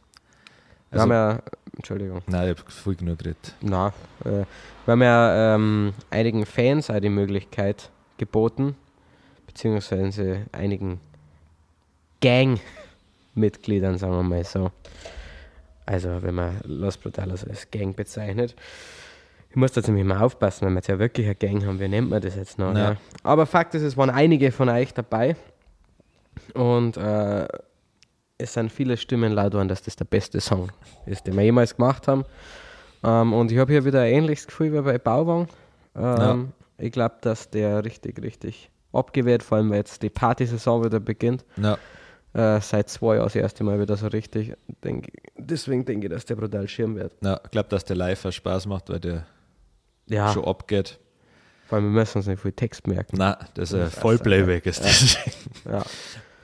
Wir 0.90 1.02
Also, 1.02 1.04
haben 1.04 1.12
ja, 1.12 1.40
Entschuldigung, 1.76 2.22
nein, 2.28 2.52
ich 2.54 2.58
habe 2.60 2.72
viel 2.72 2.96
genug 2.96 3.20
geredet. 3.20 3.54
na, 3.62 3.90
äh, 4.24 4.46
wir 4.86 4.92
haben 4.92 5.02
ja 5.02 5.56
ähm, 5.56 5.94
einigen 6.10 6.46
Fans 6.46 6.90
auch 6.90 7.00
die 7.00 7.10
Möglichkeit 7.10 7.90
geboten, 8.18 8.76
beziehungsweise 9.46 10.46
einigen 10.54 11.00
Gang-Mitgliedern, 12.22 13.98
sagen 13.98 14.14
wir 14.14 14.24
mal 14.24 14.44
so. 14.44 14.72
Also, 15.86 16.22
wenn 16.24 16.36
man 16.36 16.62
Los 16.64 16.98
Brutalos 16.98 17.44
als 17.46 17.70
Gang 17.70 17.96
bezeichnet. 17.96 18.56
Ich 19.50 19.56
muss 19.56 19.72
da 19.72 19.82
ziemlich 19.84 20.04
mal 20.06 20.22
aufpassen, 20.22 20.66
wenn 20.66 20.74
wir 20.74 20.80
jetzt 20.80 20.88
ja 20.88 21.00
wirklich 21.00 21.28
eine 21.28 21.36
Gang 21.36 21.66
haben. 21.66 21.80
Wie 21.80 21.88
nennt 21.88 22.10
man 22.10 22.22
das 22.22 22.36
jetzt 22.36 22.58
noch? 22.58 22.76
Ja. 22.76 22.96
Aber 23.24 23.46
Fakt 23.46 23.76
ist, 23.76 23.84
es 23.84 23.96
waren 23.96 24.10
einige 24.10 24.52
von 24.52 24.68
euch 24.70 24.94
dabei. 24.94 25.36
Und 26.54 26.98
äh, 26.98 27.48
es 28.38 28.54
sind 28.54 28.72
viele 28.72 28.98
Stimmen 28.98 29.32
laut 29.34 29.54
worden, 29.54 29.68
dass 29.68 29.82
das 29.82 29.96
der 29.96 30.06
beste 30.06 30.40
Song 30.42 30.70
ist, 31.06 31.26
den 31.28 31.36
wir 31.36 31.44
jemals 31.44 31.76
gemacht 31.76 32.08
haben. 32.08 32.26
Ähm, 33.04 33.34
und 33.34 33.52
ich 33.52 33.58
habe 33.58 33.72
hier 33.72 33.86
wieder 33.86 34.02
ein 34.02 34.12
ähnliches 34.14 34.48
Gefühl 34.48 34.74
wie 34.74 34.82
bei 34.82 34.98
Bauwang. 34.98 35.48
Ähm, 35.96 36.52
Ich 36.78 36.92
glaube, 36.92 37.16
dass 37.22 37.50
der 37.50 37.86
richtig, 37.86 38.22
richtig 38.22 38.70
abgewehrt, 38.92 39.44
vor 39.44 39.58
allem 39.58 39.70
weil 39.70 39.78
jetzt 39.78 40.02
die 40.04 40.10
Partysaison 40.10 40.84
wieder 40.84 41.00
beginnt. 41.00 41.46
Ja, 41.58 41.78
Äh, 42.34 42.60
seit 42.60 42.90
zwei 42.90 43.16
Jahren 43.16 43.28
das 43.28 43.36
erste 43.36 43.64
Mal 43.64 43.80
wieder 43.80 43.96
so 43.96 44.08
richtig. 44.08 44.54
Denk, 44.84 45.08
deswegen 45.38 45.86
denke 45.86 46.08
ich, 46.08 46.14
dass 46.14 46.26
der 46.26 46.36
brutal 46.36 46.68
schirm 46.68 46.98
wird. 46.98 47.14
ja 47.22 47.40
ich 47.46 47.52
glaube, 47.52 47.70
dass 47.70 47.86
der 47.86 47.96
live 47.96 48.30
Spaß 48.30 48.66
macht, 48.66 48.90
weil 48.90 49.00
der 49.00 49.26
Ja, 50.08 50.34
schon 50.34 50.44
abgeht. 50.44 51.00
vor 51.68 51.78
allem 51.78 51.86
wir 51.94 52.00
müssen 52.02 52.18
uns 52.18 52.28
nicht 52.28 52.42
viel 52.42 52.52
Text 52.52 52.88
merken. 52.88 53.16
Nein, 53.16 53.36
das 53.54 53.70
ist 53.70 53.76
ein 53.76 53.80
Das 53.86 53.94
ist 53.94 54.00
Vollplayback. 54.00 54.66
Ist 54.66 54.84
das. 54.84 55.18
Ja, 55.64 55.86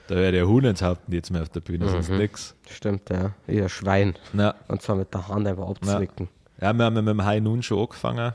Da 0.08 0.16
wäre 0.16 0.32
der 0.32 0.48
Huhn 0.48 0.64
enthaupten 0.64 1.12
jetzt 1.14 1.30
mehr 1.30 1.42
auf 1.42 1.48
der 1.48 1.60
Bühne, 1.60 1.88
sonst 1.88 2.10
Mhm. 2.10 2.18
nix. 2.18 2.54
stimmt, 2.68 3.08
ja. 3.10 3.32
Ein 3.46 3.68
Schwein. 3.68 4.14
Na, 4.32 4.54
Und 4.68 4.82
zwar 4.82 4.96
mit 4.96 5.12
der 5.14 5.28
Hand 5.28 5.46
einfach 5.46 5.68
abzwicken. 5.68 6.28
Ja, 6.60 6.72
wir 6.72 6.84
haben 6.84 6.96
ja 6.96 7.02
mit 7.02 7.08
dem 7.08 7.24
High 7.24 7.40
Noon 7.42 7.62
schon 7.62 7.80
angefangen, 7.80 8.32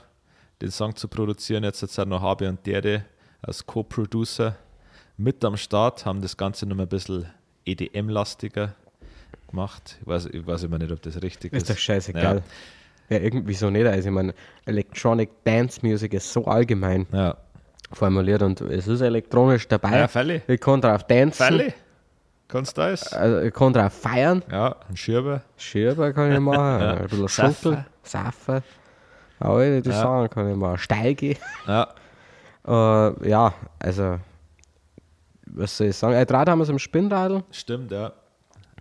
den 0.62 0.72
Song 0.72 0.96
zu 0.96 1.08
produzieren. 1.08 1.64
Jetzt 1.64 1.80
sind 1.80 2.10
noch 2.10 2.22
Habe 2.22 2.48
und 2.50 2.66
Derde 2.66 3.06
als 3.42 3.66
Co-Producer 3.66 4.56
mit 5.18 5.44
am 5.46 5.58
Start, 5.58 6.06
haben 6.06 6.22
das 6.22 6.36
Ganze 6.38 6.66
noch 6.66 6.76
mal 6.76 6.84
ein 6.84 6.90
bisschen 6.90 7.26
EDM-lastiger 7.66 8.74
gemacht. 9.50 9.98
Ich 10.02 10.08
weiß, 10.08 10.26
ich 10.28 10.46
weiß 10.46 10.64
immer 10.64 10.78
nicht, 10.78 10.92
ob 10.92 11.02
das 11.02 11.22
richtig 11.22 11.54
ist. 11.54 11.64
Ist 11.64 11.70
doch 11.72 11.78
scheißegal. 11.78 12.44
Ja. 13.10 13.18
irgendwie 13.20 13.54
so 13.54 13.70
nicht. 13.70 13.86
Also 13.88 14.10
ich 14.10 14.14
meine, 14.14 14.34
Electronic 14.66 15.30
Dance 15.46 15.80
Music 15.82 16.14
ist 16.14 16.32
so 16.34 16.44
allgemein 16.46 17.08
Ja, 17.14 17.38
formuliert 17.92 18.42
und 18.44 18.62
es 18.62 18.88
ist 18.88 19.02
elektronisch 19.02 19.68
dabei. 19.68 20.00
ja 20.00 20.08
Fälle. 20.08 20.42
ich 20.48 20.60
kann 20.60 20.82
drauf 20.82 21.06
tanzen. 21.06 21.34
Fälle. 21.46 21.74
Kannst 22.48 22.78
du 22.78 22.82
das? 22.82 23.12
Also 23.14 23.40
ich 23.42 23.54
kann 23.54 23.74
drauf 23.74 23.94
feiern. 23.94 24.42
Ja, 24.52 24.76
ein 24.90 24.96
Schirber. 24.96 25.42
Schirber 25.58 26.14
kann 26.14 26.32
ich 26.32 26.40
machen. 26.40 26.58
Ja. 26.82 26.92
Ein 26.94 27.08
bisschen. 27.08 27.28
Schunkel. 27.30 27.86
Saffen. 28.04 28.62
Alle 29.40 29.82
die 29.82 29.90
Ja. 29.90 29.96
Sachen 30.02 30.30
kann 30.30 30.50
ich 30.52 30.56
machen. 30.58 30.78
Steil 30.78 31.14
gehen. 31.16 31.38
Ja, 31.68 31.88
Äh, 32.68 33.30
ja, 33.30 33.54
also, 33.80 34.20
was 35.46 35.78
soll 35.78 35.88
ich 35.88 35.96
sagen? 35.96 36.16
Äh, 36.16 36.26
Draht 36.26 36.50
haben 36.50 36.60
wir 36.60 36.64
es 36.64 36.70
im 36.70 36.80
Spinnradl. 36.80 37.44
stimmt, 37.52 37.92
ja. 37.92 38.12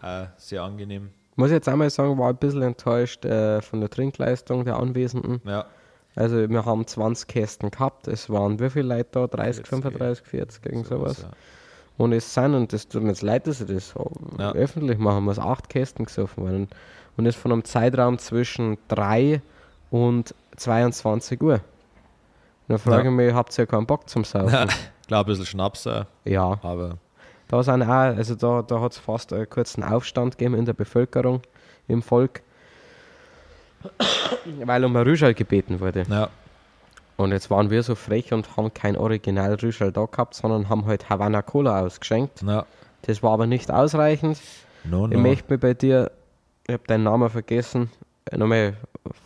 Äh, 0.02 0.26
sehr 0.36 0.62
angenehm. 0.62 1.10
Muss 1.36 1.50
ich 1.50 1.54
jetzt 1.54 1.68
einmal 1.68 1.88
sagen, 1.90 2.18
war 2.18 2.30
ein 2.30 2.36
bisschen 2.36 2.62
enttäuscht 2.62 3.24
äh, 3.24 3.60
von 3.62 3.80
der 3.80 3.88
Trinkleistung 3.88 4.64
der 4.64 4.76
Anwesenden. 4.76 5.40
Ja, 5.44 5.66
Also, 6.16 6.48
wir 6.48 6.64
haben 6.64 6.86
20 6.86 7.28
Kästen 7.28 7.70
gehabt. 7.70 8.08
Es 8.08 8.28
waren 8.30 8.58
wie 8.58 8.70
viele 8.70 8.96
Leute 8.96 9.08
da? 9.12 9.26
30, 9.26 9.66
40, 9.66 9.68
35, 9.68 10.26
40, 10.26 10.66
irgend 10.66 10.86
sowas. 10.88 11.22
ja. 11.22 11.28
Und 11.98 12.12
es 12.12 12.34
sind, 12.34 12.54
und 12.54 12.72
das 12.72 12.88
tut 12.88 13.02
mir 13.02 13.10
jetzt 13.10 13.22
leid, 13.22 13.46
dass 13.46 13.60
ich 13.60 13.68
das 13.68 13.94
Ja. 14.38 14.52
öffentlich 14.52 14.98
machen 14.98 15.24
muss, 15.24 15.38
acht 15.38 15.68
Kästen 15.68 16.04
gesoffen 16.06 16.42
worden. 16.44 16.68
Und 17.16 17.24
es 17.26 17.36
von 17.36 17.52
einem 17.52 17.64
Zeitraum 17.64 18.18
zwischen 18.18 18.76
3 18.88 19.40
und 19.90 20.34
22 20.56 21.40
Uhr. 21.42 21.54
Und 21.54 21.60
dann 22.68 22.78
frage 22.78 23.04
Ja. 23.04 23.10
ich 23.10 23.16
mich, 23.16 23.32
habt 23.32 23.56
ihr 23.58 23.66
keinen 23.66 23.86
Bock 23.86 24.08
zum 24.10 24.24
Saufen? 24.24 24.52
Ja, 24.52 24.66
klar, 25.06 25.20
ein 25.22 25.26
bisschen 25.26 25.46
Schnaps, 25.46 25.88
ja. 26.24 26.58
aber 26.62 26.98
Da 27.48 27.62
sind 27.62 27.82
auch, 27.82 27.88
also 27.88 28.34
da, 28.34 28.62
da 28.62 28.80
hat 28.80 28.92
es 28.92 28.98
fast 28.98 29.32
einen 29.32 29.48
kurzen 29.48 29.82
Aufstand 29.84 30.36
gegeben 30.36 30.54
in 30.56 30.64
der 30.66 30.72
Bevölkerung, 30.74 31.40
im 31.88 32.02
Volk, 32.02 32.42
weil 34.64 34.84
um 34.84 34.96
ein 34.96 35.02
Rüschel 35.02 35.34
gebeten 35.34 35.80
wurde. 35.80 36.04
ja, 36.08 36.28
Und 37.16 37.32
jetzt 37.32 37.50
waren 37.50 37.70
wir 37.70 37.82
so 37.82 37.94
frech 37.94 38.32
und 38.32 38.56
haben 38.56 38.72
kein 38.74 38.96
Original 38.96 39.54
Rüschel 39.54 39.92
da 39.92 40.04
gehabt, 40.06 40.34
sondern 40.34 40.68
haben 40.68 40.86
halt 40.86 41.08
Havana 41.10 41.42
Cola 41.42 41.80
ausgeschenkt. 41.80 42.42
ja. 42.42 42.64
Das 43.02 43.22
war 43.22 43.32
aber 43.32 43.46
nicht 43.46 43.70
ausreichend. 43.70 44.40
No, 44.82 45.06
Ich 45.06 45.12
no. 45.12 45.18
möchte 45.20 45.52
mich 45.52 45.60
bei 45.60 45.74
dir, 45.74 46.10
ich 46.66 46.72
habe 46.74 46.82
deinen 46.88 47.04
Namen 47.04 47.30
vergessen, 47.30 47.90
äh, 48.30 48.36
nochmal 48.36 48.76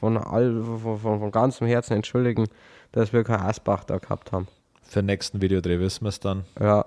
von, 0.00 0.18
all, 0.18 0.62
von, 0.62 0.98
von, 0.98 1.20
von 1.20 1.30
ganzem 1.30 1.66
Herzen 1.66 1.94
entschuldigen, 1.94 2.46
dass 2.92 3.12
wir 3.14 3.24
kein 3.24 3.40
Asbach 3.40 3.84
da 3.84 3.96
gehabt 3.96 4.32
haben. 4.32 4.48
Für 4.82 5.00
den 5.00 5.06
nächsten 5.06 5.40
Videodreh 5.40 5.78
wissen 5.78 6.04
wir 6.04 6.10
es 6.10 6.20
dann. 6.20 6.44
Ja, 6.60 6.84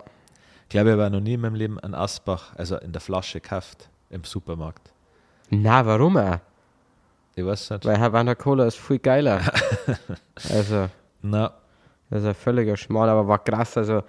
Ich 0.64 0.70
glaube, 0.70 0.92
ich 0.92 0.98
habe 1.00 1.10
noch 1.10 1.20
nie 1.22 1.34
in 1.34 1.42
meinem 1.42 1.56
Leben 1.56 1.80
einen 1.80 1.96
Asbach, 1.96 2.54
also 2.58 2.76
in 2.78 2.92
der 2.92 3.02
Flasche 3.02 3.40
gekauft, 3.42 3.90
im 4.12 4.24
Supermarkt. 4.24 4.92
na 5.50 5.84
warum 5.86 6.18
auch? 6.18 6.38
Ich 7.36 7.46
weiß 7.46 7.72
nicht. 7.72 7.86
Weil 7.86 8.00
Havana 8.00 8.36
Cola 8.36 8.66
ist 8.66 8.78
viel 8.78 9.00
geiler. 9.00 9.42
also, 10.54 10.88
Na, 11.22 11.52
das 12.10 12.22
ist 12.22 12.28
ein 12.28 12.36
völliger 12.36 12.78
Schmal, 12.78 13.10
aber 13.10 13.28
war 13.28 13.40
krass. 13.44 13.78
Also, 13.78 14.04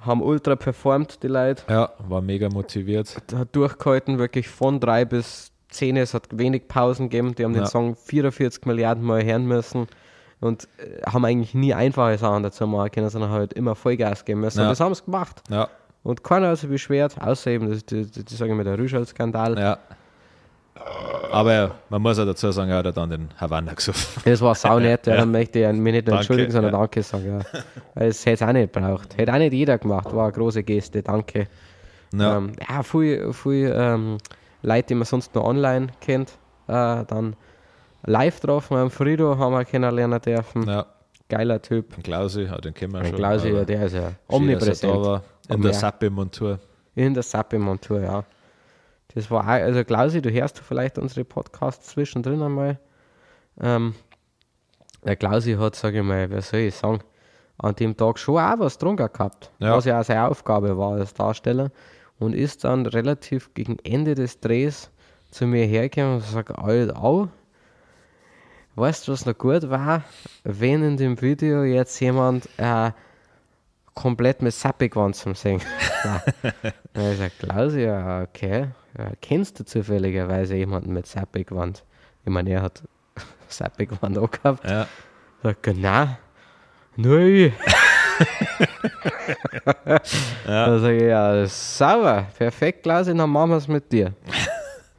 haben 0.00 0.22
ultra 0.22 0.56
performt, 0.56 1.22
die 1.22 1.28
Leute. 1.28 1.62
ja, 1.68 1.90
war 2.08 2.20
mega 2.20 2.48
motiviert. 2.48 3.16
Hat 3.34 3.54
durchgehalten, 3.54 4.18
wirklich 4.18 4.48
von 4.48 4.80
drei 4.80 5.04
bis 5.04 5.52
zehn. 5.68 5.96
Es 5.96 6.14
hat 6.14 6.26
wenig 6.36 6.66
Pausen 6.66 7.08
gegeben. 7.08 7.34
Die 7.36 7.44
haben 7.44 7.52
den 7.52 7.62
Ja. 7.62 7.68
Song 7.68 7.94
44 7.94 8.66
Milliarden 8.66 9.04
Mal 9.04 9.24
hören 9.24 9.46
müssen 9.46 9.86
und 10.40 10.66
äh, 10.78 11.02
haben 11.08 11.24
eigentlich 11.24 11.54
nie 11.54 11.72
einfache 11.72 12.18
Sachen 12.18 12.42
dazu 12.42 12.66
machen 12.66 12.90
können, 12.90 13.08
sondern 13.10 13.30
halt 13.30 13.52
immer 13.52 13.76
Vollgas 13.76 14.24
geben 14.24 14.40
müssen. 14.40 14.58
Ja. 14.58 14.64
Und 14.64 14.70
das 14.70 14.80
haben 14.80 14.92
sie 14.94 15.04
gemacht. 15.04 15.40
Ja, 15.48 15.68
Und 16.02 16.24
keiner 16.24 16.48
hat 16.48 16.58
sich 16.58 16.68
beschwert, 16.68 17.14
außer 17.20 17.52
eben, 17.52 17.70
das, 17.70 17.86
die, 17.86 18.04
die, 18.10 18.24
die 18.24 18.34
sagen 18.34 18.50
immer 18.50 18.64
der 18.64 18.76
Rüschel-Skandal. 18.78 19.56
ja. 19.58 19.78
Aber 21.30 21.76
man 21.88 22.02
muss 22.02 22.18
ja 22.18 22.24
dazu 22.24 22.50
sagen, 22.50 22.70
er 22.70 22.78
hat 22.78 22.96
dann 22.96 23.10
den 23.10 23.28
Havanna 23.40 23.72
gesucht. 23.74 23.96
Das 24.24 24.40
war 24.40 24.54
sau 24.54 24.78
nett, 24.78 25.06
ja. 25.06 25.12
Ja. 25.14 25.20
dann 25.20 25.30
möchte 25.30 25.58
ich 25.60 25.66
mich 25.72 25.92
nicht 25.92 26.06
nur 26.06 26.16
entschuldigen, 26.16 26.50
sondern 26.50 26.72
ja. 26.72 26.78
Danke 26.80 27.02
sagen. 27.02 27.44
Ja. 27.54 27.60
Es 27.94 28.24
hätte 28.26 28.44
es 28.44 28.48
auch 28.48 28.52
nicht 28.52 28.72
gebraucht. 28.72 29.16
Hätte 29.16 29.32
auch 29.32 29.38
nicht 29.38 29.52
jeder 29.52 29.78
gemacht, 29.78 30.12
war 30.14 30.24
eine 30.24 30.32
große 30.32 30.62
Geste, 30.62 31.02
danke. 31.02 31.46
Ja, 32.14 32.36
Ähm, 32.38 32.52
ja, 32.68 32.82
viel, 32.82 33.32
viel 33.32 33.72
ähm, 33.76 34.18
Leute, 34.62 34.88
die 34.88 34.94
man 34.94 35.04
sonst 35.06 35.34
nur 35.34 35.44
online 35.44 35.88
kennt, 36.00 36.30
äh, 36.68 37.04
dann 37.06 37.36
live 38.04 38.40
drauf, 38.40 38.70
mit 38.70 38.80
dem 38.80 38.90
Frido 38.90 39.38
haben 39.38 39.52
wir 39.54 39.64
kennenlernen 39.64 40.20
dürfen. 40.20 40.68
ja. 40.68 40.86
Geiler 41.28 41.62
Typ. 41.62 41.94
Den 41.94 42.02
Klausi, 42.02 42.42
ja, 42.42 42.58
den 42.58 42.74
kennen 42.74 42.92
wir 42.92 42.98
Ein 43.00 43.06
schon. 43.06 43.16
Klausi, 43.16 43.48
ja, 43.48 43.64
der 43.64 43.86
ist 43.86 43.94
ja 43.94 44.00
schön, 44.00 44.10
dass 44.10 44.12
er 44.12 44.18
Da 44.28 44.36
omnipräsent. 44.36 44.92
war, 45.00 45.22
in 45.48 45.62
der. 45.62 45.72
Sappe-Montur. 45.72 46.58
In 46.94 47.14
der 47.14 47.22
Sappe-Montur, 47.22 48.00
ja. 48.00 48.24
Das 49.14 49.30
war 49.30 49.42
auch, 49.44 49.48
also 49.48 49.84
Klausi, 49.84 50.22
du 50.22 50.30
hörst 50.30 50.58
vielleicht 50.60 50.98
unsere 50.98 51.24
Podcasts 51.24 51.88
zwischendrin 51.88 52.42
einmal. 52.42 52.78
Ähm, 53.60 53.94
der 55.04 55.16
Klausi 55.16 55.54
hat, 55.54 55.74
sage 55.74 55.98
ich 55.98 56.04
mal, 56.04 56.30
wer 56.30 56.42
soll 56.42 56.60
ich 56.60 56.74
sagen, 56.74 57.00
an 57.58 57.74
dem 57.76 57.96
Tag 57.96 58.18
schon 58.18 58.38
auch 58.38 58.58
was 58.58 58.78
drunter 58.78 59.08
gehabt, 59.08 59.50
Ja. 59.58 59.76
was 59.76 59.84
ja 59.84 60.00
auch 60.00 60.04
seine 60.04 60.28
Aufgabe 60.28 60.76
war 60.78 60.92
als 60.92 61.14
Darsteller 61.14 61.70
und 62.18 62.34
ist 62.34 62.64
dann 62.64 62.86
relativ 62.86 63.52
gegen 63.54 63.78
Ende 63.84 64.14
des 64.14 64.40
Drehs 64.40 64.90
zu 65.30 65.46
mir 65.46 65.66
hergekommen 65.66 66.16
und 66.16 66.24
sagt, 66.24 66.50
Alter, 66.58 67.02
au, 67.02 67.28
weißt 68.76 69.06
du, 69.08 69.12
was 69.12 69.26
noch 69.26 69.36
gut 69.36 69.68
war? 69.70 70.02
Wenn 70.44 70.82
in 70.82 70.96
dem 70.96 71.20
Video 71.20 71.62
jetzt 71.64 72.00
jemand 72.00 72.48
äh, 72.56 72.92
komplett 73.94 74.42
mit 74.42 74.54
Sappigwand 74.54 75.16
zum 75.16 75.34
Singen 75.34 75.62
hab 76.04 76.26
ich 76.94 77.02
gesagt, 77.02 77.38
Klausi, 77.40 77.82
ja, 77.82 78.22
okay, 78.22 78.68
ja, 78.98 79.12
kennst 79.20 79.60
du 79.60 79.64
zufälligerweise 79.64 80.56
jemanden 80.56 80.92
mit 80.92 81.06
Sappigwand? 81.06 81.84
Ich 82.24 82.30
meine, 82.30 82.50
er 82.50 82.62
hat 82.62 82.82
Sappigwand 83.48 84.18
auch 84.18 84.30
gehabt. 84.30 84.64
Ja. 84.68 84.86
Sagt 85.42 85.66
er, 85.66 85.74
na, 85.74 86.18
nein. 86.96 87.52
Dann 90.46 90.80
sage 90.80 90.96
ich, 90.96 91.02
ja, 91.02 91.46
sauber, 91.46 92.26
perfekt, 92.36 92.82
Klausi, 92.82 93.16
dann 93.16 93.30
machen 93.30 93.50
wir 93.50 93.56
es 93.56 93.68
mit 93.68 93.90
dir. 93.90 94.12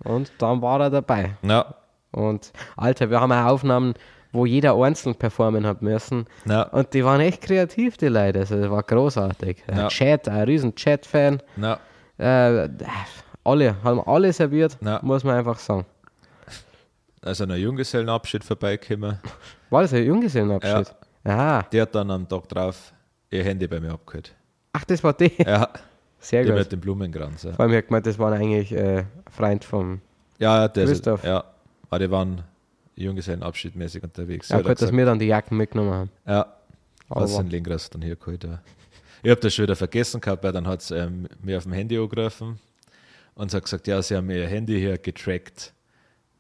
Und 0.04 0.32
dann 0.38 0.62
war 0.62 0.82
er 0.82 0.90
dabei. 0.90 1.36
Ja. 1.42 1.76
Und 2.12 2.52
Alter, 2.76 3.10
wir 3.10 3.20
haben 3.20 3.32
auch 3.32 3.46
Aufnahmen, 3.46 3.94
wo 4.34 4.46
jeder 4.46 4.76
einzeln 4.76 5.16
performen 5.16 5.66
hat 5.66 5.82
müssen. 5.82 6.26
Ja. 6.46 6.64
Und 6.64 6.94
die 6.94 7.06
waren 7.06 7.22
echt 7.22 7.42
kreativ, 7.42 7.96
die 7.98 8.08
Leute. 8.10 8.40
Also, 8.40 8.60
das 8.60 8.70
war 8.70 8.84
großartig. 8.84 9.64
Ein 9.68 9.78
Ja. 9.78 9.88
Chat, 9.88 10.28
ein 10.28 10.44
riesen 10.44 10.76
Chat-Fan. 10.76 11.42
Ja. 11.56 11.80
Äh, 12.18 12.68
alle, 13.46 13.76
haben 13.84 14.02
alle 14.02 14.34
serviert, 14.34 14.78
muss 15.02 15.24
man 15.24 15.36
einfach 15.38 15.60
sagen. 15.60 15.86
Also 17.22 17.46
ein 17.46 17.52
Junggesellenabschied 17.52 18.44
vorbeigekommen. 18.44 19.18
War 19.70 19.82
das 19.84 19.94
ein 19.94 20.04
Junggesellenabschied? 20.04 20.94
Ja. 21.26 21.64
Die 21.72 21.82
hat 21.82 21.96
dann 21.96 22.12
am 22.12 22.28
Tag 22.28 22.50
drauf 22.50 22.92
ihr 23.30 23.44
Handy 23.44 23.66
bei 23.68 23.80
mir 23.80 23.92
abgeholt. 23.94 24.34
Ach, 24.74 24.84
das 24.84 25.04
war 25.04 25.14
die. 25.14 25.32
Ja, 25.42 25.70
Sehr 26.20 26.44
die 26.44 26.50
gut. 26.50 26.60
mit 26.60 26.72
dem 26.72 26.80
Blumenkranz. 26.82 27.44
Ja, 27.44 27.54
Vor 27.54 27.66
allem, 27.66 27.76
hab 27.76 27.88
gemeint, 27.88 28.06
das 28.06 28.20
waren 28.20 28.34
eigentlich 28.34 28.72
äh, 28.74 29.06
Freund 29.32 29.64
vom. 29.64 30.02
ja 30.40 30.68
das 30.68 30.84
ist, 30.86 30.90
Christoph. 31.04 31.24
ja. 31.24 31.44
Aber 31.90 32.00
die 32.00 32.12
waren 32.12 32.42
Junggesellenabschiedmäßig 32.96 34.04
unterwegs. 34.04 34.50
Ja, 34.50 34.58
gut, 34.58 34.68
dass 34.68 34.80
gesagt. 34.80 34.98
wir 34.98 35.06
dann 35.06 35.20
die 35.20 35.28
Jacken 35.28 35.58
mitgenommen 35.58 35.94
haben. 35.94 36.10
Ja, 36.26 36.58
was 37.10 37.38
ein 37.38 37.48
Lingras 37.48 37.90
dann 37.90 38.02
hier 38.02 38.16
geholt. 38.16 38.44
Ja. 38.44 38.62
Ich 39.24 39.30
habe 39.30 39.40
das 39.42 39.54
schon 39.54 39.64
wieder 39.64 39.76
vergessen 39.76 40.20
gehabt, 40.22 40.44
weil 40.44 40.52
dann 40.52 40.68
hat 40.68 40.82
es 40.82 40.92
ähm, 40.92 41.28
mir 41.42 41.58
auf 41.58 41.64
dem 41.64 41.74
Handy 41.74 41.98
angerufen 41.98 42.60
und 43.36 43.54
hat 43.54 43.64
gesagt, 43.64 43.88
ja, 43.88 44.02
sie 44.02 44.16
haben 44.16 44.30
ihr 44.30 44.48
Handy 44.48 44.80
hier 44.80 44.98
getrackt. 44.98 45.74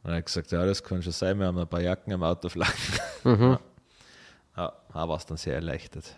Und 0.03 0.11
er 0.11 0.17
hat 0.17 0.25
gesagt, 0.25 0.51
ja, 0.51 0.65
das 0.65 0.83
kann 0.83 1.01
schon 1.01 1.13
sein, 1.13 1.39
wir 1.39 1.45
haben 1.47 1.57
ein 1.57 1.67
paar 1.67 1.81
Jacken 1.81 2.13
am 2.13 2.23
Auto 2.23 2.49
flaggen. 2.49 2.73
Mhm. 3.23 3.57
Ja, 4.55 4.71
da 4.93 5.09
war 5.09 5.17
es 5.17 5.25
dann 5.25 5.37
sehr 5.37 5.55
erleichtert. 5.55 6.15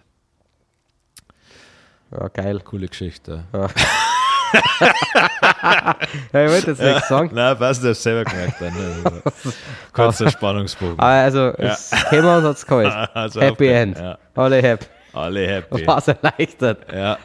Ja, 2.12 2.28
geil. 2.28 2.60
Coole 2.60 2.88
Geschichte. 2.88 3.46
Ja, 3.54 3.70
ich 6.28 6.34
wollte 6.34 6.72
jetzt 6.72 6.82
nichts 6.82 7.08
sagen. 7.08 7.32
Nein, 7.34 7.58
passt, 7.58 7.82
ich 7.82 7.88
habe 7.88 7.96
selber 7.96 8.30
gemerkt. 8.30 8.62
Dann, 8.62 8.74
also, 9.24 9.54
kurzer 9.93 10.30
Spannungsbogen. 10.32 11.00
Also, 11.00 11.54
es 11.58 11.91
käme 12.10 12.38
und 12.38 12.43
hat 12.43 12.56
es 12.58 12.66
geholt. 12.66 12.91
Also, 13.14 13.41
Happy 13.41 13.66
okay, 13.66 13.82
End. 13.82 13.98
Ja, 13.98 14.18
Alle 14.36 14.62
happy. 14.62 14.86
alle 15.14 15.48
happy. 15.48 15.88
War's 15.88 16.08
erleichtert. 16.08 16.91
Ja, 16.91 17.18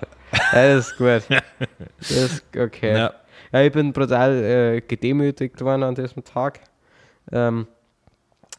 Ja, 0.52 0.74
das 0.74 0.88
ist 0.88 0.96
gut. 0.96 1.22
Das 1.98 2.10
ist 2.10 2.44
okay. 2.56 2.92
Ja. 2.92 3.12
Ja. 3.52 3.62
ich 3.62 3.72
bin 3.72 3.92
brutal 3.92 4.32
äh, 4.32 4.80
gedemütigt 4.80 5.60
worden 5.60 5.82
an 5.82 5.94
diesem 5.94 6.24
Tag. 6.24 6.60
Ähm, 7.32 7.66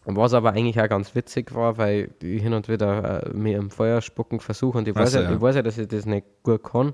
was 0.05 0.34
aber 0.34 0.53
eigentlich 0.53 0.82
auch 0.82 0.89
ganz 0.89 1.14
witzig 1.14 1.53
war, 1.53 1.78
weil 1.78 2.09
ich 2.22 2.41
hin 2.41 2.53
und 2.53 2.68
wieder 2.68 3.24
äh, 3.24 3.30
mir 3.34 3.57
im 3.57 3.70
Feuer 3.70 4.01
spucken 4.01 4.39
versuche 4.39 4.78
und 4.80 4.88
ich 4.88 4.95
Ach 4.95 5.01
weiß, 5.01 5.14
ja, 5.14 5.22
ja. 5.22 5.32
ich 5.34 5.41
weiß 5.41 5.55
ja, 5.55 5.62
dass 5.62 5.78
ich 5.78 5.88
das 5.88 6.05
nicht 6.05 6.26
gut 6.43 6.64
kann, 6.64 6.93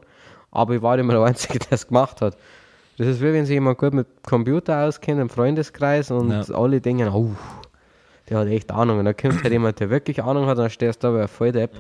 aber 0.52 0.76
ich 0.76 0.82
war 0.82 0.98
immer 0.98 1.14
der 1.14 1.24
Einzige, 1.26 1.60
der 1.60 1.72
es 1.74 1.88
gemacht 1.88 2.22
hat. 2.22 2.38
Das 2.98 3.06
ist 3.08 3.22
wie 3.22 3.32
wenn 3.32 3.45
sich 3.45 3.54
jemand 3.54 3.78
gut 3.78 3.93
mit 3.93 4.08
Computer 4.24 4.84
auskennt 4.86 5.22
im 5.22 5.30
Freundeskreis 5.30 6.10
und 6.10 6.32
Ja. 6.32 6.41
alle 6.56 6.82
denken, 6.82 7.08
oh, 7.10 7.32
der 8.30 8.39
hat 8.39 8.48
echt 8.48 8.72
Ahnung. 8.72 9.00
Und 9.00 9.06
dann 9.06 9.16
kommt 9.16 9.43
halt 9.43 9.54
jemand, 9.54 9.80
der 9.80 9.89
wirklich 9.89 10.24
Ahnung 10.24 10.48
hat, 10.48 10.58
und 10.58 10.64
dann 10.64 10.70
stehst 10.72 11.04
du 11.04 11.12
da 11.14 11.24
wie 11.24 11.28
voll 11.28 11.52
Depp. 11.52 11.72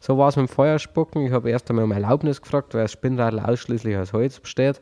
So 0.00 0.18
war 0.18 0.28
es 0.28 0.36
mit 0.36 0.48
dem 0.48 0.52
Feuerspucken. 0.52 1.26
Ich 1.26 1.32
habe 1.32 1.48
erst 1.50 1.70
einmal 1.70 1.84
um 1.84 1.92
Erlaubnis 1.92 2.42
gefragt, 2.42 2.74
weil 2.74 2.82
das 2.82 2.92
Spinnradl 2.92 3.38
ausschließlich 3.38 3.96
aus 3.96 4.12
Holz 4.12 4.40
besteht, 4.40 4.80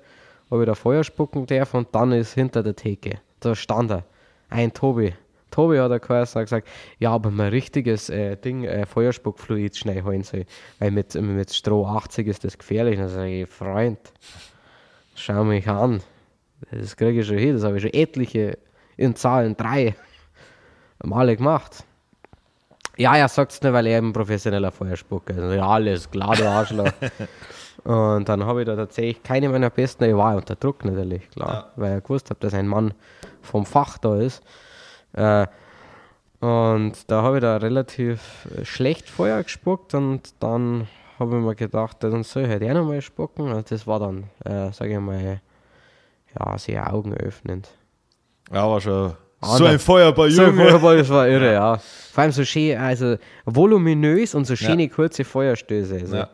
ob 0.50 0.60
ich 0.60 0.66
da 0.66 0.74
Feuer 0.74 1.04
spucken 1.04 1.44
darf 1.46 1.74
und 1.74 1.88
dann 1.92 2.10
ist 2.12 2.32
hinter 2.32 2.62
der 2.62 2.74
Theke. 2.74 3.18
Da 3.40 3.54
stand 3.54 3.90
er. 3.90 4.04
Ein 4.48 4.72
Tobi. 4.72 5.12
Tobi 5.52 5.78
hat 5.78 5.90
er 5.90 6.00
geheißen, 6.00 6.40
hat 6.40 6.46
gesagt, 6.46 6.68
ja, 6.98 7.12
aber 7.12 7.30
mein 7.30 7.50
richtiges 7.50 8.10
äh, 8.10 8.36
Ding, 8.36 8.64
äh, 8.64 8.86
Feuerspuckfluid 8.86 9.76
schnell 9.76 10.02
holen 10.02 10.24
soll. 10.24 10.46
Weil 10.80 10.90
mit, 10.90 11.14
mit 11.14 11.54
Stroh 11.54 11.86
80 11.86 12.26
ist 12.26 12.44
das 12.44 12.58
gefährlich. 12.58 12.98
Dann 12.98 13.08
sage 13.08 13.42
ich, 13.42 13.48
Freund, 13.48 13.98
schau 15.14 15.44
mich 15.44 15.68
an. 15.68 16.02
Das 16.70 16.96
kriege 16.96 17.20
ich 17.20 17.26
schon 17.26 17.38
hin. 17.38 17.54
Das 17.54 17.64
habe 17.64 17.76
ich 17.76 17.82
schon 17.82 17.92
etliche 17.92 18.58
in 18.96 19.14
Zahlen 19.14 19.56
drei 19.56 19.94
Male 21.02 21.36
gemacht. 21.36 21.84
Ja, 22.96 23.16
er 23.16 23.28
sagt 23.28 23.52
es 23.52 23.62
nicht, 23.62 23.72
weil 23.72 23.86
er 23.86 23.98
eben 23.98 24.12
professioneller 24.12 24.70
Feuerspucker 24.70 25.32
ist. 25.32 25.40
Also, 25.40 25.54
ja, 25.54 25.66
alles 25.66 26.10
klar, 26.10 26.36
du 26.36 26.48
Arschloch. 26.48 26.92
und 27.84 28.28
dann 28.28 28.44
habe 28.44 28.60
ich 28.60 28.66
da 28.66 28.76
tatsächlich 28.76 29.22
keine 29.22 29.48
meiner 29.48 29.70
besten, 29.70 30.04
ich 30.04 30.14
war 30.14 30.36
unter 30.36 30.56
Druck 30.56 30.84
natürlich, 30.84 31.28
klar, 31.30 31.72
weil 31.76 31.98
ich 31.98 32.04
gewusst 32.04 32.28
habe, 32.28 32.40
dass 32.40 32.52
ein 32.52 32.68
Mann 32.68 32.92
vom 33.40 33.64
Fach 33.64 33.96
da 33.96 34.16
ist. 34.20 34.42
Äh, 35.14 35.46
und 36.40 36.92
da 37.10 37.22
habe 37.22 37.36
ich 37.36 37.42
da 37.42 37.56
relativ 37.58 38.20
äh, 38.58 38.64
schlecht 38.64 39.08
Feuer 39.08 39.42
gespuckt 39.42 39.94
und 39.94 40.34
dann 40.40 40.88
habe 41.18 41.36
ich 41.38 41.42
mir 41.44 41.54
gedacht, 41.54 41.98
dann 42.00 42.24
soll 42.24 42.42
ich 42.44 42.48
halt 42.48 42.64
auch 42.64 42.74
nochmal 42.74 43.00
spucken. 43.00 43.52
Und 43.52 43.70
das 43.70 43.86
war 43.86 44.00
dann, 44.00 44.24
äh, 44.44 44.72
sage 44.72 44.94
ich 44.94 44.98
mal, 44.98 45.40
ja, 46.38 46.58
sehr 46.58 46.92
augenöffnend. 46.92 47.68
ja 48.52 48.68
war 48.68 48.80
schon 48.80 49.12
Ah, 49.44 49.56
so 49.56 49.64
ein 49.64 49.78
Feuerball, 49.80 50.30
So, 50.30 50.44
Junge. 50.44 50.62
Feuerball, 50.62 50.96
das 50.98 51.08
war 51.08 51.26
irre, 51.28 51.52
ja. 51.52 51.76
Vor 51.76 52.22
allem 52.22 52.30
so 52.32 52.44
schön, 52.44 52.78
also 52.78 53.16
voluminös 53.44 54.36
und 54.36 54.44
so 54.44 54.54
schöne 54.54 54.88
kurze 54.88 55.24
Feuerstöße. 55.24 55.94
Also, 55.94 56.16
Ja. 56.16 56.28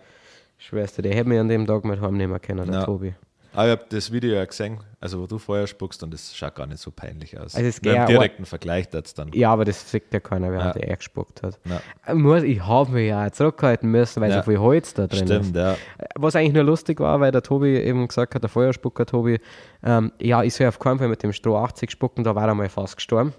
Schwester, 0.59 1.01
der 1.03 1.15
hätte 1.15 1.29
mich 1.29 1.39
an 1.39 1.49
dem 1.49 1.67
Tag 1.67 1.85
mit 1.85 2.01
heimnehmen 2.03 2.39
können, 2.43 2.67
der 2.71 2.81
Ja. 2.81 2.85
Tobi. 2.85 3.15
Aber 3.59 3.67
ich 3.67 3.73
habe 3.73 3.85
das 3.89 4.13
Video 4.13 4.37
ja 4.37 4.45
gesehen, 4.45 4.79
also 5.01 5.21
wo 5.21 5.27
du 5.27 5.37
Feuer 5.37 5.67
spuckst 5.67 6.01
und 6.05 6.15
das 6.15 6.33
schaut 6.37 6.55
gar 6.55 6.67
nicht 6.69 6.79
so 6.79 6.93
peinlich 6.93 7.37
aus. 7.37 7.57
Also 7.57 7.67
es 7.67 7.79
Im 7.79 8.07
direkten 8.07 8.45
Vergleich 8.47 8.89
das 8.89 9.15
dann. 9.15 9.33
Ja, 9.33 9.53
aber 9.53 9.65
das 9.65 9.91
sieht 9.91 10.13
ja 10.13 10.21
keiner, 10.21 10.53
während 10.53 10.77
Ja. 10.77 10.81
er 10.83 10.97
gespuckt 10.97 11.43
hat. 11.43 11.59
Ja. 11.65 11.81
Ich 12.07 12.15
muss- 12.15 12.45
Ich 12.45 12.65
habe 12.65 12.93
mich 12.93 13.09
ja 13.09 13.29
zurückhalten 13.33 13.91
müssen, 13.91 14.21
weil 14.21 14.31
Ja. 14.31 14.37
so 14.37 14.43
viel 14.49 14.61
Holz 14.61 14.95
da 14.95 15.09
drin 15.09 15.25
ist. 15.25 15.29
Stimmt, 15.29 15.57
ja. 15.57 15.75
Was 16.15 16.37
eigentlich 16.37 16.53
nur 16.53 16.63
lustig 16.63 17.01
war, 17.01 17.19
weil 17.19 17.33
der 17.33 17.43
Tobi 17.43 17.77
eben 17.79 18.07
gesagt 18.07 18.37
hat, 18.37 18.43
der 18.45 18.49
Feuerspucker 18.49 19.05
Tobi, 19.07 19.41
ähm, 19.83 20.13
ja, 20.21 20.45
ich 20.45 20.55
soll 20.55 20.69
auf 20.69 20.79
keinen 20.79 21.01
Fall 21.01 21.09
mit 21.09 21.21
dem 21.25 21.33
Stroh 21.33 21.57
80 21.57 21.91
spucken, 21.91 22.23
da 22.23 22.37
war 22.37 22.47
er 22.47 22.55
mal 22.55 22.69
fast 22.69 22.95
gestorben. 22.95 23.33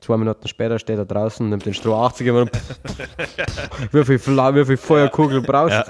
Zwei 0.00 0.16
Minuten 0.16 0.48
später 0.48 0.78
steht 0.80 0.98
er 0.98 1.04
draußen, 1.04 1.48
nimmt 1.48 1.64
den 1.66 1.74
Stroh 1.74 1.94
80 1.94 2.26
immer 2.26 2.40
und 2.40 2.50
wie 3.92 4.04
viel, 4.04 4.18
Fla 4.18 4.52
wie 4.54 4.64
viel 4.64 4.76
Feuerkugel 4.78 5.42
brauchst 5.42 5.74
Ja. 5.76 5.84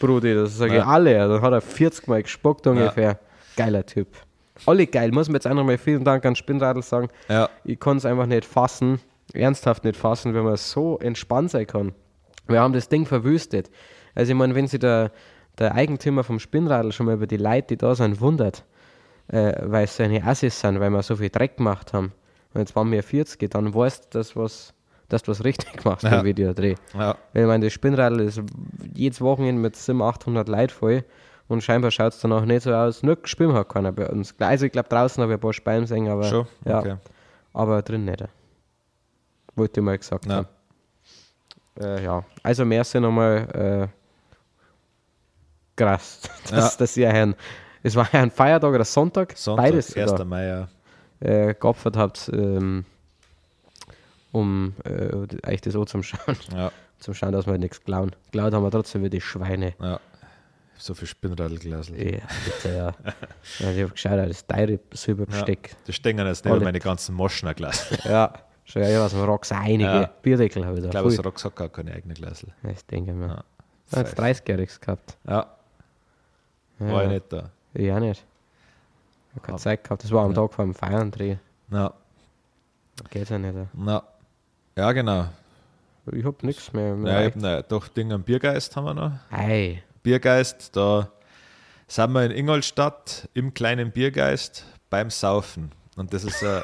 Brudi? 0.00 0.34
Das 0.34 0.56
sage 0.56 0.76
ich 0.78 0.82
alle. 0.84 1.12
Dann 1.28 1.42
hat 1.42 1.52
er 1.52 1.60
40 1.60 2.06
Mal 2.08 2.22
gespuckt 2.22 2.66
ungefähr. 2.66 3.18
Geiler 3.56 3.84
Typ. 3.86 4.08
Alle 4.66 4.86
geil. 4.86 5.10
Muss 5.12 5.28
man 5.28 5.34
jetzt 5.34 5.46
auch 5.46 5.54
nochmal 5.54 5.78
vielen 5.78 6.04
Dank 6.04 6.24
an 6.24 6.34
Spinnradl 6.36 6.82
sagen. 6.82 7.08
Ja, 7.28 7.48
Ich 7.64 7.78
kann 7.78 7.98
es 7.98 8.06
einfach 8.06 8.26
nicht 8.26 8.44
fassen, 8.44 9.00
ernsthaft 9.34 9.84
nicht 9.84 9.96
fassen, 9.96 10.32
wenn 10.34 10.44
man 10.44 10.56
so 10.56 10.98
entspannt 10.98 11.50
sein 11.50 11.66
kann. 11.66 11.92
Wir 12.46 12.60
haben 12.60 12.72
das 12.72 12.88
Ding 12.88 13.06
verwüstet. 13.06 13.70
Also 14.14 14.32
ich 14.32 14.38
meine, 14.38 14.54
wenn 14.54 14.66
sich 14.66 14.80
der, 14.80 15.10
der 15.58 15.74
Eigentümer 15.74 16.24
vom 16.24 16.38
Spinnradl 16.38 16.92
schon 16.92 17.06
mal 17.06 17.16
über 17.16 17.26
die 17.26 17.36
Leute, 17.36 17.66
die 17.68 17.76
da 17.76 17.94
sind, 17.94 18.20
wundert, 18.20 18.64
äh, 19.28 19.52
weil 19.62 19.84
es 19.84 19.96
seine 19.96 20.24
Assis 20.24 20.58
sind, 20.60 20.80
weil 20.80 20.90
wir 20.90 21.02
so 21.02 21.16
viel 21.16 21.28
Dreck 21.30 21.56
gemacht 21.58 21.92
haben, 21.92 22.12
und 22.54 22.60
jetzt 22.60 22.74
waren 22.76 22.90
wir 22.90 23.02
40, 23.02 23.50
dann 23.50 23.74
weißt 23.74 24.04
du, 24.14 24.18
dass, 24.18 24.34
was, 24.36 24.72
dass 25.10 25.22
du 25.24 25.32
was 25.32 25.44
richtig 25.44 25.84
machst 25.84 26.04
Ja. 26.04 26.10
beim 26.10 26.24
Videodreh. 26.24 26.76
ja. 26.94 27.16
Weil 27.34 27.42
ich 27.42 27.46
meine, 27.48 27.66
das 27.66 27.74
Spinnradl 27.74 28.20
ist 28.20 28.40
jedes 28.94 29.20
Wochenende 29.20 29.60
mit 29.60 29.76
700, 29.76 30.14
800 30.14 30.48
Leuten 30.48 30.70
voll 30.72 31.04
und 31.48 31.62
scheinbar 31.62 31.90
schaut 31.90 32.12
es 32.12 32.20
danach 32.20 32.44
nicht 32.44 32.62
so 32.62 32.72
aus. 32.74 33.02
Nur 33.02 33.16
geschwimmen 33.16 33.54
hat 33.56 33.68
keiner 33.68 33.92
bei 33.92 34.08
uns. 34.08 34.34
Also 34.38 34.66
ich 34.66 34.72
glaube, 34.72 34.88
draußen 34.88 35.22
habe 35.22 35.32
ich 35.32 35.36
ein 35.38 35.40
paar 35.40 35.52
Speien 35.52 35.82
gesehen, 35.82 36.08
aber, 36.08 36.24
Schon? 36.24 36.46
ja, 36.64 36.78
Okay. 36.80 36.96
aber 37.52 37.82
drin 37.82 38.04
nicht. 38.04 38.24
Wollte 39.54 39.80
ich 39.80 39.84
mal 39.84 39.96
gesagt 39.98 40.26
Ja. 40.26 40.34
haben. 40.36 40.48
Äh, 41.80 42.04
ja, 42.04 42.24
also 42.42 42.64
merci 42.64 42.98
nochmal. 43.00 43.88
Äh, 43.88 43.88
krass, 45.76 46.22
dass, 46.50 46.72
Ja. 46.74 46.78
dass 46.78 46.96
ihr 46.96 47.10
ein, 47.10 47.34
es 47.82 47.94
war 47.94 48.08
ja 48.12 48.20
ein 48.22 48.30
Feiertag 48.30 48.72
oder 48.74 48.84
Sonntag, 48.84 49.36
Sonntag, 49.36 49.64
beides 49.66 49.94
1. 49.96 50.10
sogar, 50.10 50.24
Mai, 50.24 50.46
ja. 50.46 50.68
äh, 51.20 51.54
geopfert 51.54 51.96
habt, 51.96 52.30
ähm, 52.32 52.84
um 54.32 54.74
äh, 54.84 55.14
euch 55.50 55.60
das 55.60 55.76
auch 55.76 55.84
zum 55.86 56.02
Schauen, 56.02 56.36
ja. 56.54 56.72
zum 56.98 57.14
Schauen, 57.14 57.32
dass 57.32 57.46
wir 57.46 57.58
nichts 57.58 57.82
klauen. 57.82 58.14
Klaut 58.32 58.52
haben 58.54 58.62
wir 58.64 58.70
trotzdem 58.70 59.02
wie 59.02 59.10
die 59.10 59.20
Schweine. 59.20 59.74
ja. 59.80 60.00
So 60.78 60.94
viel 60.94 61.08
Spinnradl 61.08 61.58
gelassen. 61.58 61.96
Ja, 61.96 62.20
bitte, 62.44 62.68
ja. 62.76 62.86
ja 63.58 63.70
ich 63.72 63.82
habe 63.82 63.90
geschaut, 63.90 64.18
das 64.28 64.46
teure 64.46 64.78
Silberbesteck. 64.92 65.74
Das 65.86 65.94
stehen 65.96 66.18
jetzt 66.18 66.44
neben 66.44 66.56
Alle. 66.56 66.64
meine 66.64 66.80
ganzen 66.80 67.14
Moschner 67.14 67.54
gelassen. 67.54 67.98
Ja. 68.04 68.32
Schon 68.64 68.82
ja, 68.82 69.08
dem 69.08 69.20
Rocks 69.20 69.52
einige 69.52 69.84
Ja. 69.84 70.10
Bierdeckel 70.22 70.66
habe 70.66 70.74
ich 70.76 70.80
da. 70.82 70.86
Ich 70.88 70.90
glaube, 70.90 71.08
das 71.14 71.24
Rucksack 71.24 71.60
hat 71.60 71.72
keine 71.72 71.92
eigene 71.92 72.14
Gläsel. 72.14 72.48
Das 72.64 72.84
denke 72.86 73.12
ich 73.12 73.16
mir. 73.16 73.28
Ja. 73.28 73.44
Ja. 73.92 73.98
Jetzt 74.00 74.18
30-Jähriges 74.18 74.80
gehabt. 74.80 75.16
Ja, 75.24 75.46
Ja, 76.80 76.86
war 76.92 77.04
ich 77.04 77.10
nicht 77.10 77.32
da. 77.32 77.50
Ich 77.74 77.92
auch 77.92 78.00
nicht. 78.00 78.24
Ich 79.30 79.36
habe 79.36 79.46
keine 79.46 79.58
Zeit 79.58 79.84
gehabt. 79.84 80.02
Das 80.02 80.10
war 80.10 80.24
am 80.24 80.32
Ja. 80.32 80.42
Tag 80.42 80.52
vor 80.52 80.64
dem 80.64 80.74
Feiern 80.74 81.10
drehen. 81.12 81.38
Ja, 81.70 81.92
Geht's 83.10 83.30
ja 83.30 83.38
nicht. 83.38 83.54
ja. 83.54 83.66
na. 83.74 84.02
ja 84.74 84.90
genau. 84.92 85.26
Ich 86.12 86.24
hab 86.24 86.42
nichts 86.42 86.72
mehr. 86.72 86.94
mir 86.96 87.08
Ja, 87.08 87.18
ich 87.20 87.24
reicht. 87.26 87.36
hab, 87.36 87.42
ne, 87.42 87.64
doch, 87.68 87.86
Ding 87.88 88.12
am 88.12 88.22
Biergeist 88.22 88.74
haben 88.74 88.84
wir 88.84 88.94
noch. 88.94 89.12
Ei. 89.30 89.82
Biergeist, 90.06 90.76
da 90.76 91.08
sind 91.88 92.12
wir 92.12 92.24
in 92.24 92.30
Ingolstadt 92.30 93.28
im 93.34 93.52
kleinen 93.52 93.90
Biergeist 93.90 94.64
beim 94.88 95.10
Saufen. 95.10 95.72
Und 95.96 96.14
das 96.14 96.22
ist, 96.22 96.44
äh, 96.44 96.62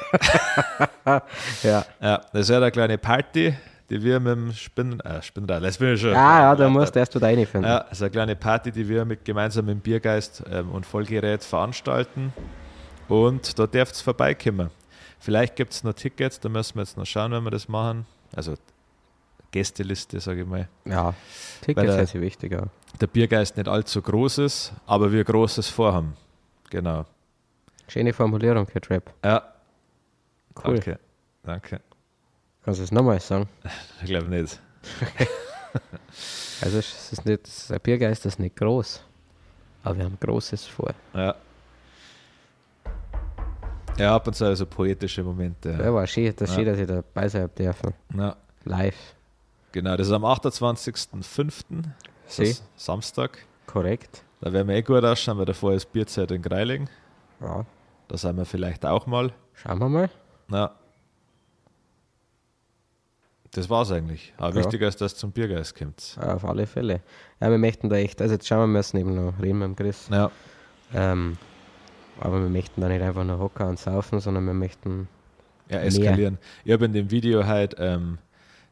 Ja. 1.63 1.85
ja, 2.01 2.21
das 2.31 2.43
ist 2.43 2.49
ja 2.49 2.55
eine 2.55 2.71
kleine 2.71 2.97
Party, 2.97 3.53
die 3.89 4.01
wir 4.01 4.21
mit 4.21 4.33
dem 4.33 4.53
Spinn, 4.53 4.97
äh, 5.01 5.21
Spinnrad, 5.21 5.61
das 5.61 5.77
bin 5.77 5.93
ich 5.93 5.99
schon. 5.99 6.11
Ja, 6.11 6.39
ja, 6.39 6.55
da 6.55 6.69
musst 6.69 6.95
du 6.95 6.99
erst 6.99 7.15
wieder 7.15 7.27
reinfinden. 7.27 7.69
Ja, 7.69 7.81
das 7.81 7.91
ist 7.91 8.01
eine 8.03 8.11
kleine 8.11 8.35
Party, 8.37 8.71
die 8.71 8.87
wir 8.87 9.03
mit, 9.03 9.25
gemeinsam 9.25 9.65
mit 9.65 9.73
dem 9.75 9.81
Biergeist 9.81 10.41
ähm, 10.49 10.71
und 10.71 10.85
Vollgerät 10.85 11.43
veranstalten. 11.43 12.31
Und 13.09 13.59
da 13.59 13.67
dürft 13.67 13.97
ihr 13.97 14.03
vorbeikommen. 14.05 14.69
Vielleicht 15.19 15.57
gibt 15.57 15.73
es 15.73 15.83
noch 15.83 15.95
Tickets, 15.95 16.39
da 16.39 16.47
müssen 16.47 16.75
wir 16.75 16.83
jetzt 16.83 16.95
noch 16.95 17.05
schauen, 17.05 17.33
wenn 17.33 17.43
wir 17.43 17.51
das 17.51 17.67
machen. 17.67 18.05
Also 18.33 18.55
Gästeliste, 19.53 20.19
sage 20.19 20.41
ich 20.41 20.47
mal. 20.47 20.67
Ja. 20.83 21.13
Tickets 21.61 21.85
der- 21.85 21.95
sind 21.95 22.09
sie 22.09 22.19
wichtiger. 22.21 22.67
Der 22.99 23.07
Biergeist 23.07 23.55
nicht 23.55 23.69
allzu 23.69 24.01
groß 24.01 24.39
ist, 24.39 24.73
aber 24.85 25.11
wir 25.11 25.23
Großes 25.23 25.69
vorhaben. 25.69 26.15
Genau. 26.69 27.05
Schöne 27.87 28.11
Formulierung, 28.13 28.65
Kid 28.65 28.89
Rap. 28.89 29.13
Ja, 29.23 29.41
Cool. 30.63 30.75
danke. 30.75 30.99
Danke. 31.43 31.79
Kannst 32.65 32.79
du 32.79 32.83
es 32.83 32.91
nochmal 32.91 33.19
sagen? 33.19 33.47
Ich 34.01 34.07
glaube 34.07 34.27
nicht. 34.27 34.59
Also, 36.61 36.77
es 36.77 37.11
ist 37.11 37.25
nicht, 37.25 37.41
ein 37.71 37.79
Biergeist 37.81 38.25
ist 38.25 38.39
nicht 38.39 38.55
groß. 38.55 39.01
Aber 39.83 39.97
wir 39.97 40.05
haben 40.05 40.17
Großes 40.19 40.65
vor. 40.65 40.93
Ja. 41.13 41.35
Ja, 43.97 44.15
ab 44.15 44.27
und 44.27 44.33
zu 44.35 44.55
so 44.55 44.65
poetische 44.65 45.23
Momente. 45.23 45.71
Ja, 45.71 45.93
war 45.93 46.07
schön, 46.07 46.33
das 46.35 46.49
ist 46.49 46.55
Ja. 46.57 46.63
schön, 46.63 46.65
dass 46.65 46.79
ich 46.79 46.87
dabei 46.87 47.27
sein 47.27 47.49
dürfen. 47.57 47.93
Ja, 48.15 48.35
Live. 48.63 48.95
Genau, 49.73 49.97
das 49.97 50.07
ist 50.07 50.13
am 50.13 50.23
28.05. 50.23 51.83
Das 52.25 52.35
Sie, 52.37 52.43
ist 52.43 52.63
Samstag. 52.77 53.37
korrekt. 53.67 54.23
Da 54.39 54.51
werden 54.53 54.67
wir 54.69 54.75
eh 54.75 54.81
gut 54.81 55.03
ausschauen, 55.03 55.37
weil 55.37 55.45
davor 55.45 55.73
ist 55.73 55.91
Bierzeit 55.91 56.31
in 56.31 56.41
Greiling. 56.41 56.89
Ja. 57.41 57.65
Da 58.07 58.17
sind 58.17 58.37
wir 58.37 58.45
vielleicht 58.45 58.85
auch 58.85 59.05
mal. 59.07 59.33
Schauen 59.53 59.79
wir 59.79 59.89
mal. 59.89 60.09
Ja. 60.49 60.71
Das 63.51 63.69
war's 63.69 63.91
eigentlich. 63.91 64.33
Aber 64.37 64.49
Ja. 64.55 64.55
wichtiger 64.63 64.87
ist, 64.87 64.99
dass 64.99 65.15
zum 65.15 65.31
Biergeist 65.31 65.75
kommt. 65.77 66.17
Ja, 66.19 66.33
auf 66.35 66.45
alle 66.45 66.65
Fälle. 66.65 67.01
Ja, 67.39 67.51
wir 67.51 67.57
möchten 67.57 67.89
da 67.89 67.97
echt, 67.97 68.21
also 68.21 68.33
jetzt 68.33 68.47
schauen 68.47 68.61
wir 68.61 68.67
müssen 68.67 68.97
eben 68.97 69.13
noch 69.13 69.39
reden 69.41 69.59
mit 69.59 69.67
dem 69.67 69.75
Chris. 69.75 70.07
Ja. 70.11 70.31
Ähm, 70.93 71.37
aber 72.19 72.41
wir 72.41 72.49
möchten 72.49 72.81
da 72.81 72.87
nicht 72.89 73.01
einfach 73.01 73.23
nur 73.23 73.39
hocken 73.39 73.67
und 73.67 73.79
saufen, 73.79 74.19
sondern 74.19 74.45
wir 74.45 74.53
möchten, 74.53 75.07
Ja, 75.69 75.79
eskalieren. 75.79 76.39
Ich 76.65 76.71
habe 76.73 76.85
in 76.85 76.93
dem 76.93 77.11
Video 77.11 77.45
halt, 77.45 77.75
ähm, 77.77 78.17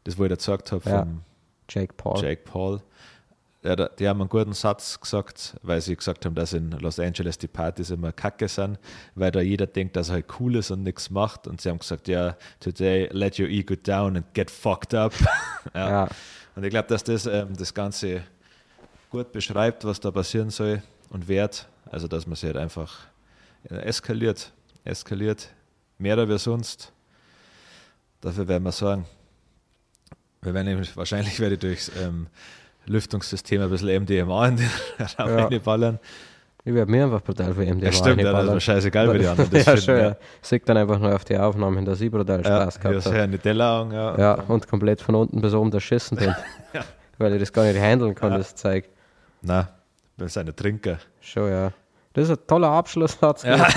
das 0.03 0.17
wo 0.17 0.23
ich 0.23 0.29
da 0.29 0.35
gesagt 0.35 0.71
habe, 0.71 0.89
Ja. 0.89 0.99
vom 0.99 1.21
Jake 1.69 1.93
Paul. 1.93 2.21
Jake 2.21 2.41
Paul, 2.43 2.81
ja, 3.63 3.75
die 3.75 4.07
haben 4.09 4.19
einen 4.21 4.29
guten 4.29 4.53
Satz 4.53 4.99
gesagt, 4.99 5.55
weil 5.61 5.79
sie 5.81 5.95
gesagt 5.95 6.25
haben, 6.25 6.33
dass 6.33 6.53
in 6.53 6.71
Los 6.71 6.99
Angeles 6.99 7.37
die 7.37 7.47
Partys 7.47 7.91
immer 7.91 8.11
kacke 8.11 8.47
sind, 8.47 8.79
weil 9.13 9.29
da 9.31 9.39
jeder 9.39 9.67
denkt, 9.67 9.95
dass 9.95 10.09
er 10.09 10.13
halt 10.15 10.25
cool 10.39 10.55
ist 10.55 10.71
und 10.71 10.81
nichts 10.83 11.11
macht. 11.11 11.45
Und 11.47 11.61
sie 11.61 11.69
haben 11.69 11.77
gesagt, 11.77 12.07
ja, 12.07 12.35
today 12.59 13.07
let 13.11 13.39
your 13.39 13.47
ego 13.47 13.75
down 13.75 14.17
and 14.17 14.33
get 14.33 14.49
fucked 14.49 14.95
up. 14.95 15.13
ja. 15.75 15.89
Ja, 15.89 16.07
Und 16.55 16.63
ich 16.63 16.71
glaube, 16.71 16.87
dass 16.87 17.03
das 17.03 17.27
ähm, 17.27 17.55
das 17.55 17.71
Ganze 17.73 18.23
gut 19.11 19.31
beschreibt, 19.31 19.85
was 19.85 19.99
da 19.99 20.09
passieren 20.09 20.49
soll 20.49 20.81
und 21.11 21.27
wird. 21.27 21.67
Also, 21.91 22.07
dass 22.07 22.25
man 22.25 22.35
sich 22.35 22.47
halt 22.47 22.57
einfach 22.57 22.97
eskaliert, 23.69 24.51
eskaliert, 24.85 25.49
mehr 25.99 26.27
wie 26.27 26.39
sonst. 26.39 26.91
Dafür 28.21 28.47
werden 28.47 28.63
wir 28.63 28.71
sagen, 28.71 29.05
wir 30.41 30.53
werden 30.53 30.87
wahrscheinlich 30.95 31.39
werde 31.39 31.55
ich 31.55 31.59
durchs 31.61 31.91
ähm, 32.01 32.27
Lüftungssystem 32.85 33.61
ein 33.61 33.69
bisschen 33.69 34.03
MDMA 34.03 34.47
in 34.47 34.57
den 34.57 34.69
Raum 35.19 35.27
Ja. 35.37 35.45
reinballern. 35.45 35.99
ich 36.65 36.73
werde 36.73 36.89
mir 36.91 37.03
einfach 37.05 37.21
brutal 37.21 37.53
für 37.53 37.61
MDMA 37.65 37.85
Ja, 37.85 37.91
stimmt, 37.91 38.21
ja, 38.21 38.31
das 38.31 38.45
ist 38.45 38.53
mir 38.53 38.61
scheißegal, 38.61 39.13
wie 39.13 39.19
die 39.19 39.27
anderen 39.27 39.49
das 39.51 39.59
ja, 39.65 39.71
finden. 39.71 39.81
schon, 39.85 39.95
ja. 39.97 40.01
ja. 40.09 40.15
Sieht 40.41 40.67
dann 40.69 40.77
einfach 40.77 40.99
nur 40.99 41.13
auf 41.15 41.23
die 41.25 41.37
Aufnahmen, 41.37 41.85
dass 41.85 42.01
ich 42.01 42.09
brutal 42.11 42.41
Ja, 42.43 42.61
Spaß 42.71 42.75
ja, 42.83 42.89
gehabt 42.89 43.05
habe. 43.05 43.21
eine 43.21 43.37
Dellauung, 43.37 43.91
ja. 43.91 44.17
Ja, 44.17 44.33
und 44.47 44.67
komplett 44.67 45.01
von 45.01 45.15
unten 45.15 45.41
bis 45.41 45.53
oben 45.53 45.71
erschissen 45.71 46.17
bin. 46.17 46.33
Weil 47.19 47.33
ich 47.33 47.39
das 47.39 47.53
gar 47.53 47.65
nicht 47.65 47.79
handeln 47.79 48.15
kann, 48.15 48.31
Ja. 48.31 48.37
das 48.39 48.55
Zeug. 48.55 48.85
Nein, 49.43 49.67
wir 50.17 50.27
sind 50.27 50.49
ein 50.49 50.55
Trinker. 50.55 50.97
Schon, 51.19 51.49
ja. 51.51 51.71
Das 52.13 52.29
ist 52.29 52.31
ein 52.39 52.47
toller 52.47 52.69
Abschlusssatz. 52.69 53.43
Ja. 53.43 53.67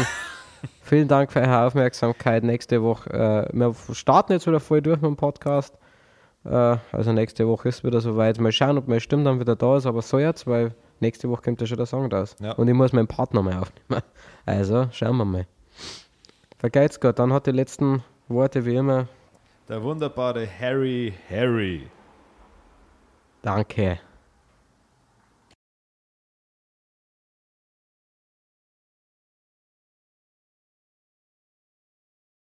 Vielen 0.83 1.09
Dank 1.09 1.31
für 1.31 1.41
eure 1.41 1.67
Aufmerksamkeit. 1.67 2.43
Nächste 2.43 2.83
Woche, 2.83 3.11
äh, 3.11 3.49
wir 3.57 3.75
starten 3.93 4.33
jetzt 4.33 4.47
wieder 4.47 4.61
voll 4.61 4.81
durch 4.83 4.97
mit 5.01 5.09
dem 5.11 5.17
Podcast. 5.17 5.75
Äh, 6.45 6.77
also 6.93 7.13
nächste 7.13 7.49
Woche 7.49 7.69
ist 7.69 7.85
wieder 7.85 8.01
soweit. 8.01 8.39
Mal 8.41 8.53
schauen, 8.53 8.79
ob 8.79 8.89
meine 8.89 9.01
Stimme 9.01 9.25
dann 9.25 9.41
wieder 9.41 9.57
da 9.57 9.77
ist, 9.77 9.87
aber 9.87 10.03
so 10.03 10.19
jetzt, 10.19 10.47
weil 10.47 10.75
nächste 11.01 11.29
Woche 11.29 11.43
kommt 11.43 11.61
ja 11.61 11.67
schon 11.67 11.77
der 11.77 11.87
Song 11.87 12.13
raus. 12.13 12.37
Ja. 12.41 12.53
Und 12.53 12.69
ich 12.69 12.75
muss 12.75 12.93
meinen 12.93 13.09
Partner 13.09 13.43
mal 13.43 13.59
aufnehmen. 13.59 14.03
Also 14.47 14.89
schauen 14.93 15.17
wir 15.17 15.25
mal. 15.25 15.47
Vergeht's 16.59 17.01
Gott, 17.01 17.19
dann 17.19 17.33
hat 17.33 17.47
die 17.47 17.51
letzten 17.51 18.03
Worte 18.29 18.67
wie 18.67 18.75
immer. 18.75 19.09
Der 19.69 19.83
wunderbare 19.83 20.47
Harry 20.61 21.15
Harry. 21.31 21.89
Danke. 23.41 23.99